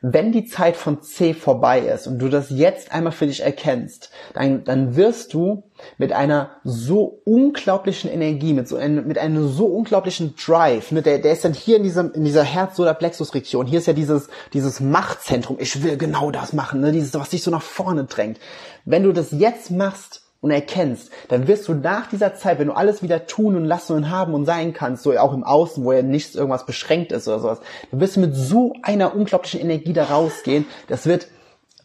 wenn 0.00 0.32
die 0.32 0.44
Zeit 0.44 0.76
von 0.76 1.02
C 1.02 1.34
vorbei 1.34 1.80
ist 1.80 2.06
und 2.06 2.18
du 2.18 2.28
das 2.28 2.50
jetzt 2.50 2.92
einmal 2.92 3.12
für 3.12 3.26
dich 3.26 3.42
erkennst, 3.42 4.10
dann, 4.34 4.64
dann 4.64 4.96
wirst 4.96 5.34
du 5.34 5.64
mit 5.98 6.12
einer 6.12 6.56
so 6.64 7.20
unglaublichen 7.24 8.10
Energie, 8.10 8.52
mit 8.52 8.68
so 8.68 8.76
einem, 8.76 9.06
mit 9.06 9.18
einem 9.18 9.48
so 9.48 9.66
unglaublichen 9.66 10.34
Drive, 10.36 10.92
ne, 10.92 11.02
der, 11.02 11.18
der 11.18 11.32
ist 11.32 11.44
dann 11.44 11.54
hier 11.54 11.76
in 11.76 11.82
diesem, 11.82 12.12
in 12.12 12.24
dieser 12.24 12.44
Herz-Solar-Plexus-Region. 12.44 13.66
Hier 13.66 13.78
ist 13.78 13.86
ja 13.86 13.92
dieses, 13.92 14.28
dieses 14.52 14.80
Machtzentrum. 14.80 15.56
Ich 15.60 15.82
will 15.82 15.96
genau 15.96 16.30
das 16.30 16.52
machen, 16.52 16.80
ne, 16.80 16.92
dieses, 16.92 17.14
was 17.14 17.30
dich 17.30 17.42
so 17.42 17.50
nach 17.50 17.62
vorne 17.62 18.04
drängt. 18.04 18.38
Wenn 18.84 19.02
du 19.02 19.12
das 19.12 19.30
jetzt 19.32 19.70
machst, 19.70 20.23
und 20.44 20.50
erkennst, 20.50 21.10
dann 21.28 21.48
wirst 21.48 21.66
du 21.68 21.72
nach 21.72 22.06
dieser 22.06 22.34
Zeit, 22.34 22.58
wenn 22.58 22.66
du 22.66 22.74
alles 22.74 23.02
wieder 23.02 23.26
tun 23.26 23.56
und 23.56 23.64
lassen 23.64 23.96
und 23.96 24.10
haben 24.10 24.34
und 24.34 24.44
sein 24.44 24.74
kannst, 24.74 25.02
so 25.02 25.16
auch 25.16 25.32
im 25.32 25.42
Außen, 25.42 25.82
wo 25.82 25.92
ja 25.92 26.02
nichts 26.02 26.34
irgendwas 26.34 26.66
beschränkt 26.66 27.12
ist 27.12 27.26
oder 27.26 27.40
sowas, 27.40 27.60
dann 27.90 28.00
wirst 28.00 28.16
du 28.16 28.20
mit 28.20 28.36
so 28.36 28.74
einer 28.82 29.16
unglaublichen 29.16 29.60
Energie 29.60 29.94
da 29.94 30.04
rausgehen. 30.04 30.66
Das 30.86 31.06
wird 31.06 31.28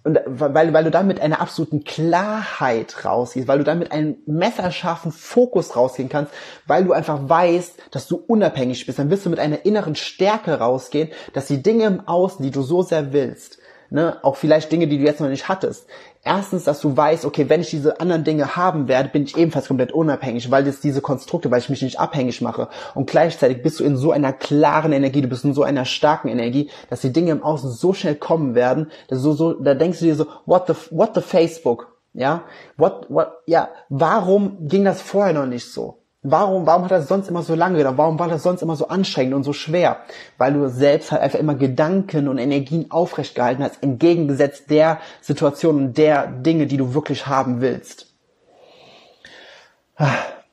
und 0.03 0.20
weil, 0.26 0.74
weil 0.74 0.84
du 0.84 0.91
dann 0.91 1.07
mit 1.07 1.22
einer 1.22 1.41
absoluten 1.41 1.84
Klarheit 1.84 3.05
rausgehst, 3.05 3.47
weil 3.47 3.60
du 3.60 3.64
dann 3.66 3.80
mit 3.80 3.91
einem 3.91 4.18
messerscharfen 4.26 5.12
Fokus 5.12 5.76
rausgehen 5.76 6.10
kannst, 6.10 6.34
weil 6.68 6.86
du 6.86 6.93
einfach 6.93 7.20
weißt, 7.30 7.76
dass 7.91 8.07
du 8.07 8.16
unabhängig 8.16 8.86
bist, 8.86 8.97
dann 8.99 9.10
wirst 9.10 9.26
du 9.26 9.30
mit 9.30 9.39
einer 9.39 9.66
inneren 9.66 9.95
Stärke 9.95 10.60
rausgehen, 10.60 11.10
dass 11.34 11.47
die 11.47 11.62
Dinge 11.62 11.86
im 11.86 12.07
Außen, 12.07 12.43
die 12.43 12.51
du 12.51 12.62
so 12.62 12.82
sehr 12.82 13.14
willst, 13.14 13.59
ne, 13.90 14.18
auch 14.24 14.36
vielleicht 14.36 14.72
Dinge, 14.72 14.88
die 14.88 14.98
du 14.98 15.04
jetzt 15.04 15.22
noch 15.22 15.30
nicht 15.30 15.48
hattest. 15.48 15.88
Erstens, 16.24 16.66
dass 16.66 16.82
du 16.82 16.96
weißt, 16.96 17.26
okay, 17.26 17.48
wenn 17.48 17.62
ich 17.62 17.70
diese 17.70 18.00
anderen 18.02 18.24
Dinge 18.24 18.56
haben 18.56 18.88
werde, 18.88 19.10
bin 19.10 19.24
ich 19.24 19.38
ebenfalls 19.38 19.68
komplett 19.68 19.92
unabhängig, 19.92 20.52
weil 20.52 20.66
jetzt 20.66 20.84
diese 20.84 21.02
Konstrukte, 21.02 21.50
weil 21.50 21.60
ich 21.60 21.70
mich 21.70 21.82
nicht 21.82 22.00
abhängig 22.00 22.42
mache. 22.42 22.68
Und 22.94 23.10
gleichzeitig 23.10 23.62
bist 23.64 23.80
du 23.80 23.84
in 23.86 23.96
so 23.96 24.12
einer 24.12 24.34
klaren 24.34 24.92
Energie, 24.92 25.22
du 25.22 25.30
bist 25.30 25.46
in 25.46 25.54
so 25.54 25.64
einer 25.64 25.86
starken 25.86 26.28
Energie, 26.28 26.70
dass 26.90 27.02
die 27.02 27.14
Dinge 27.14 27.32
im 27.32 27.44
Außen 27.44 27.72
so 27.72 27.94
schnell 27.94 28.16
kommen 28.16 28.54
werden, 28.54 28.92
dass 29.08 29.20
so, 29.20 29.34
so, 29.34 29.54
da 29.54 29.74
denkst 29.74 30.00
du 30.00 30.06
dir 30.06 30.16
so, 30.16 30.26
what 30.46 30.68
the, 30.68 30.74
what 30.92 31.16
the 31.16 31.22
Facebook? 31.22 31.96
Ja, 32.14 32.44
what, 32.76 33.06
what, 33.10 33.34
ja, 33.46 33.70
warum 33.88 34.68
ging 34.68 34.84
das 34.84 35.02
vorher 35.02 35.34
noch 35.34 35.46
nicht 35.46 35.72
so? 35.72 35.99
Warum, 36.22 36.66
warum 36.66 36.84
hat 36.84 36.92
das 36.92 37.08
sonst 37.08 37.30
immer 37.30 37.44
so 37.44 37.56
lange 37.56 37.78
gedauert? 37.78 37.98
Warum 37.98 38.20
war 38.20 38.28
das 38.28 38.44
sonst 38.44 38.62
immer 38.62 38.76
so 38.76 38.90
anstrengend 38.90 39.34
und 39.34 39.44
so 39.44 39.54
schwer? 39.54 39.98
Weil 40.38 40.52
du 40.52 40.68
selbst 40.68 41.14
halt 41.14 41.22
einfach 41.22 41.40
immer 41.40 41.56
Gedanken 41.56 42.28
und 42.28 42.38
Energien 42.38 42.92
aufrecht 42.92 43.36
gehalten 43.36 43.64
hast, 43.64 43.82
entgegengesetzt 43.82 44.70
der 44.70 45.00
Situation 45.22 45.78
und 45.78 45.98
der 45.98 46.28
Dinge, 46.28 46.68
die 46.68 46.76
du 46.76 46.94
wirklich 46.94 47.28
haben 47.28 47.62
willst. 47.62 48.08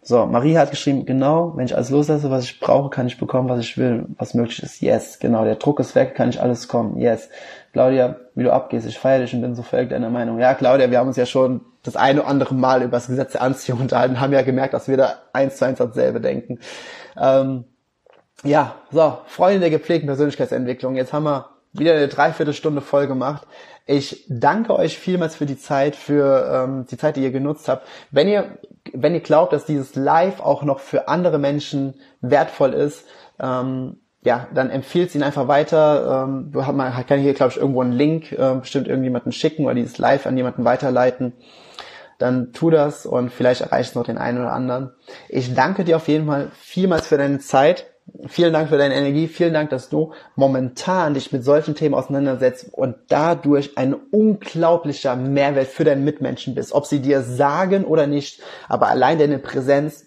So, 0.03 0.25
Marie 0.27 0.57
hat 0.57 0.71
geschrieben, 0.71 1.05
genau, 1.05 1.57
wenn 1.57 1.67
ich 1.67 1.75
alles 1.75 1.91
loslasse, 1.91 2.31
was 2.31 2.45
ich 2.45 2.61
brauche, 2.61 2.91
kann 2.91 3.09
ich 3.09 3.19
bekommen, 3.19 3.49
was 3.49 3.59
ich 3.59 3.77
will, 3.77 4.07
was 4.19 4.35
möglich 4.35 4.63
ist. 4.63 4.81
Yes, 4.81 5.19
genau, 5.19 5.45
der 5.45 5.57
Druck 5.57 5.81
ist 5.81 5.97
weg, 5.97 6.15
kann 6.15 6.29
ich 6.29 6.41
alles 6.41 6.69
kommen. 6.69 6.97
Yes. 6.97 7.29
Claudia, 7.73 8.15
wie 8.37 8.45
du 8.45 8.53
abgehst, 8.53 8.87
ich 8.87 9.01
feiere 9.01 9.23
dich 9.23 9.35
und 9.35 9.41
bin 9.41 9.57
so 9.57 9.65
völlig 9.65 9.91
deiner 9.91 10.11
Meinung. 10.11 10.39
Ja, 10.39 10.55
Claudia, 10.55 10.93
wir 10.93 11.01
haben 11.01 11.09
uns 11.09 11.17
ja 11.17 11.27
schon 11.27 11.61
das 11.87 11.97
eine 11.97 12.21
oder 12.21 12.29
andere 12.29 12.55
Mal 12.55 12.83
über 12.83 12.97
das 12.97 13.07
Gesetz 13.07 13.33
der 13.33 13.43
Anziehung 13.43 13.81
unterhalten, 13.81 14.21
haben 14.21 14.33
ja 14.33 14.43
gemerkt, 14.43 14.75
dass 14.75 14.89
wir 14.89 14.97
da 14.97 15.15
eins 15.33 15.57
zu 15.57 15.65
eins 15.65 15.79
dasselbe 15.79 16.21
denken. 16.21 16.59
Ähm, 17.19 17.65
ja, 18.45 18.77
so, 18.91 19.19
Freunde 19.27 19.61
der 19.61 19.71
gepflegten 19.71 20.07
Persönlichkeitsentwicklung. 20.07 20.97
Jetzt 20.97 21.13
haben 21.13 21.25
wir 21.25 21.51
wieder 21.73 21.95
eine 21.95 22.09
Dreiviertelstunde 22.09 22.81
voll 22.81 23.07
gemacht. 23.07 23.47
Ich 23.87 24.25
danke 24.29 24.75
euch 24.75 24.99
vielmals 24.99 25.37
für 25.37 25.47
die 25.47 25.59
Zeit, 25.59 25.95
für 25.95 26.51
ähm, 26.53 26.87
die 26.91 26.97
Zeit, 26.97 27.17
die 27.17 27.23
ihr 27.23 27.31
genutzt 27.31 27.69
habt. 27.69 27.87
Wenn 28.11 28.29
ihr, 28.29 28.59
wenn 28.93 29.15
ihr 29.15 29.21
glaubt, 29.21 29.53
dass 29.53 29.65
dieses 29.65 29.95
Live 29.95 30.41
auch 30.41 30.65
noch 30.65 30.81
für 30.81 31.09
andere 31.09 31.39
Menschen 31.39 31.95
wertvoll 32.21 32.73
ist, 32.75 33.05
ähm, 33.39 34.01
ja, 34.23 34.49
dann 34.53 34.71
empfiehlt 34.71 35.15
ihn 35.15 35.23
einfach 35.23 35.47
weiter. 35.47 36.25
Ähm, 36.27 36.51
man 36.53 37.07
kann 37.07 37.21
hier, 37.21 37.33
glaube 37.35 37.53
ich, 37.53 37.59
irgendwo 37.59 37.81
einen 37.81 37.93
Link 37.93 38.33
äh, 38.33 38.57
bestimmt 38.57 38.89
irgendjemanden 38.89 39.31
schicken 39.31 39.65
oder 39.65 39.75
dieses 39.75 39.99
Live 39.99 40.27
an 40.27 40.37
jemanden 40.37 40.65
weiterleiten. 40.65 41.33
Dann 42.19 42.53
tu 42.53 42.71
das 42.71 43.07
und 43.07 43.31
vielleicht 43.31 43.61
erreichst 43.61 43.95
du 43.95 43.99
noch 43.99 44.07
den 44.07 44.19
einen 44.19 44.39
oder 44.39 44.53
anderen. 44.53 44.93
Ich 45.29 45.55
danke 45.55 45.85
dir 45.85 45.97
auf 45.97 46.09
jeden 46.09 46.27
Fall 46.27 46.51
vielmals 46.55 47.07
für 47.07 47.19
deine 47.19 47.39
Zeit. 47.39 47.87
Vielen 48.29 48.53
Dank 48.53 48.69
für 48.69 48.79
deine 48.79 48.95
Energie. 48.95 49.27
Vielen 49.27 49.53
Dank, 49.53 49.71
dass 49.71 49.89
du 49.89 50.13
momentan 50.37 51.15
dich 51.15 51.33
mit 51.33 51.45
solchen 51.45 51.75
Themen 51.75 51.95
auseinandersetzt 51.95 52.69
und 52.73 52.95
dadurch 53.09 53.77
ein 53.77 53.95
unglaublicher 53.95 55.17
Mehrwert 55.17 55.67
für 55.67 55.83
deinen 55.83 56.05
Mitmenschen 56.05 56.55
bist. 56.55 56.73
Ob 56.73 56.87
sie 56.87 57.01
dir 57.01 57.23
sagen 57.23 57.85
oder 57.85 58.07
nicht, 58.07 58.41
aber 58.69 58.89
allein 58.89 59.19
deine 59.19 59.39
Präsenz, 59.39 60.07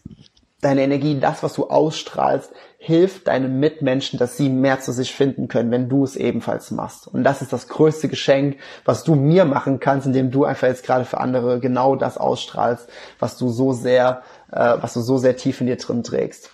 deine 0.62 0.84
Energie, 0.84 1.20
das, 1.20 1.42
was 1.44 1.54
du 1.54 1.68
ausstrahlst, 1.68 2.52
hilft 2.78 3.28
deinen 3.28 3.60
Mitmenschen, 3.60 4.20
dass 4.20 4.38
sie 4.38 4.50
mehr 4.50 4.80
zu 4.80 4.92
sich 4.92 5.14
finden 5.14 5.48
können, 5.48 5.72
wenn 5.72 5.90
du 5.90 6.04
es 6.04 6.16
ebenfalls 6.16 6.72
machst. 6.72 7.08
Und 7.08 7.24
das 7.24 7.42
ist 7.42 7.52
das 7.52 7.68
größte 7.68 8.08
Geschenk, 8.08 8.58
was 8.86 9.04
du 9.04 9.16
mir 9.16 9.46
machen 9.46 9.80
kannst, 9.80 10.08
indem 10.08 10.32
du 10.32 10.46
einfach 10.46 10.68
jetzt 10.68 10.86
gerade 10.86 11.06
für 11.06 11.20
andere 11.20 11.60
genau 11.60 11.96
das 11.96 12.18
ausstrahlst, 12.18 12.90
was 13.20 13.38
du 13.38 13.50
so 13.50 13.74
sehr, 13.74 14.22
äh, 14.52 14.76
was 14.80 14.94
du 14.94 15.02
so 15.02 15.18
sehr 15.18 15.36
tief 15.36 15.62
in 15.62 15.68
dir 15.68 15.78
drin 15.78 16.04
trägst. 16.04 16.52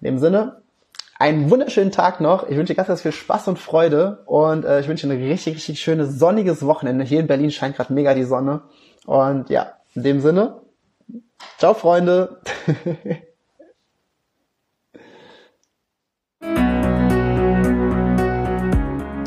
In 0.00 0.06
dem 0.06 0.18
Sinne, 0.18 0.62
einen 1.18 1.50
wunderschönen 1.50 1.90
Tag 1.90 2.20
noch. 2.20 2.48
Ich 2.48 2.56
wünsche 2.56 2.72
dir 2.72 2.76
ganz, 2.76 2.88
ganz 2.88 3.02
viel 3.02 3.12
Spaß 3.12 3.48
und 3.48 3.58
Freude 3.58 4.22
und 4.26 4.64
äh, 4.64 4.80
ich 4.80 4.88
wünsche 4.88 5.06
dir 5.06 5.14
ein 5.14 5.22
richtig, 5.22 5.56
richtig 5.56 5.80
schönes 5.80 6.18
sonniges 6.18 6.64
Wochenende. 6.64 7.04
Hier 7.04 7.20
in 7.20 7.26
Berlin 7.26 7.50
scheint 7.50 7.76
gerade 7.76 7.92
mega 7.92 8.14
die 8.14 8.24
Sonne. 8.24 8.62
Und 9.04 9.50
ja, 9.50 9.72
in 9.94 10.04
dem 10.04 10.20
Sinne, 10.20 10.60
ciao 11.58 11.74
Freunde. 11.74 12.40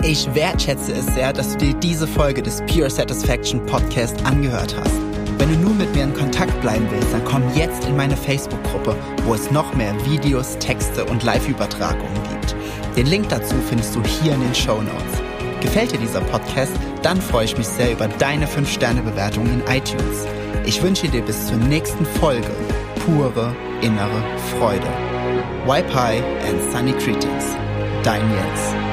Ich 0.04 0.34
wertschätze 0.34 0.94
es 0.94 1.06
sehr, 1.06 1.32
dass 1.32 1.52
du 1.52 1.58
dir 1.58 1.74
diese 1.76 2.08
Folge 2.08 2.42
des 2.42 2.62
Pure 2.66 2.90
Satisfaction 2.90 3.64
Podcast 3.68 4.26
angehört 4.26 4.76
hast. 4.76 5.00
Wenn 5.38 5.50
du 5.50 5.60
nun 5.60 5.78
mit 5.78 5.94
mir 5.94 6.04
in 6.04 6.14
Kontakt 6.14 6.60
bleiben 6.60 6.88
willst, 6.90 7.14
dann 7.14 7.24
komm 7.24 7.44
jetzt 7.56 7.86
in 7.86 7.96
meine 7.96 8.18
Facebook-Gruppe, 8.18 8.96
wo 9.26 9.36
es 9.36 9.52
noch 9.52 9.74
mehr 9.76 9.94
Videos, 10.06 10.58
Texte 10.58 11.06
und 11.06 11.24
Live-Übertragungen 11.24 12.22
gibt. 12.30 12.56
Den 12.98 13.06
Link 13.06 13.30
dazu 13.30 13.56
findest 13.70 13.96
du 13.96 14.04
hier 14.04 14.34
in 14.34 14.42
den 14.42 14.56
Show 14.56 14.82
Notes. 14.82 15.22
Gefällt 15.62 15.92
dir 15.92 16.00
dieser 16.00 16.22
Podcast? 16.22 16.74
Dann 17.04 17.22
freue 17.22 17.46
ich 17.46 17.58
mich 17.58 17.68
sehr 17.68 17.92
über 17.92 18.08
deine 18.08 18.48
5-Sterne-Bewertung 18.48 19.46
in 19.46 19.62
iTunes. 19.68 20.26
Ich 20.66 20.82
wünsche 20.84 21.08
dir 21.08 21.22
bis 21.22 21.48
zur 21.48 21.58
nächsten 21.58 22.06
Folge 22.06 22.52
pure 23.06 23.56
innere 23.82 24.24
Freude. 24.58 24.88
Wipe 25.66 25.94
High 25.94 26.24
and 26.48 26.72
Sunny 26.72 26.92
Greetings. 26.94 27.56
Dein 28.04 28.22
Jens. 28.32 28.91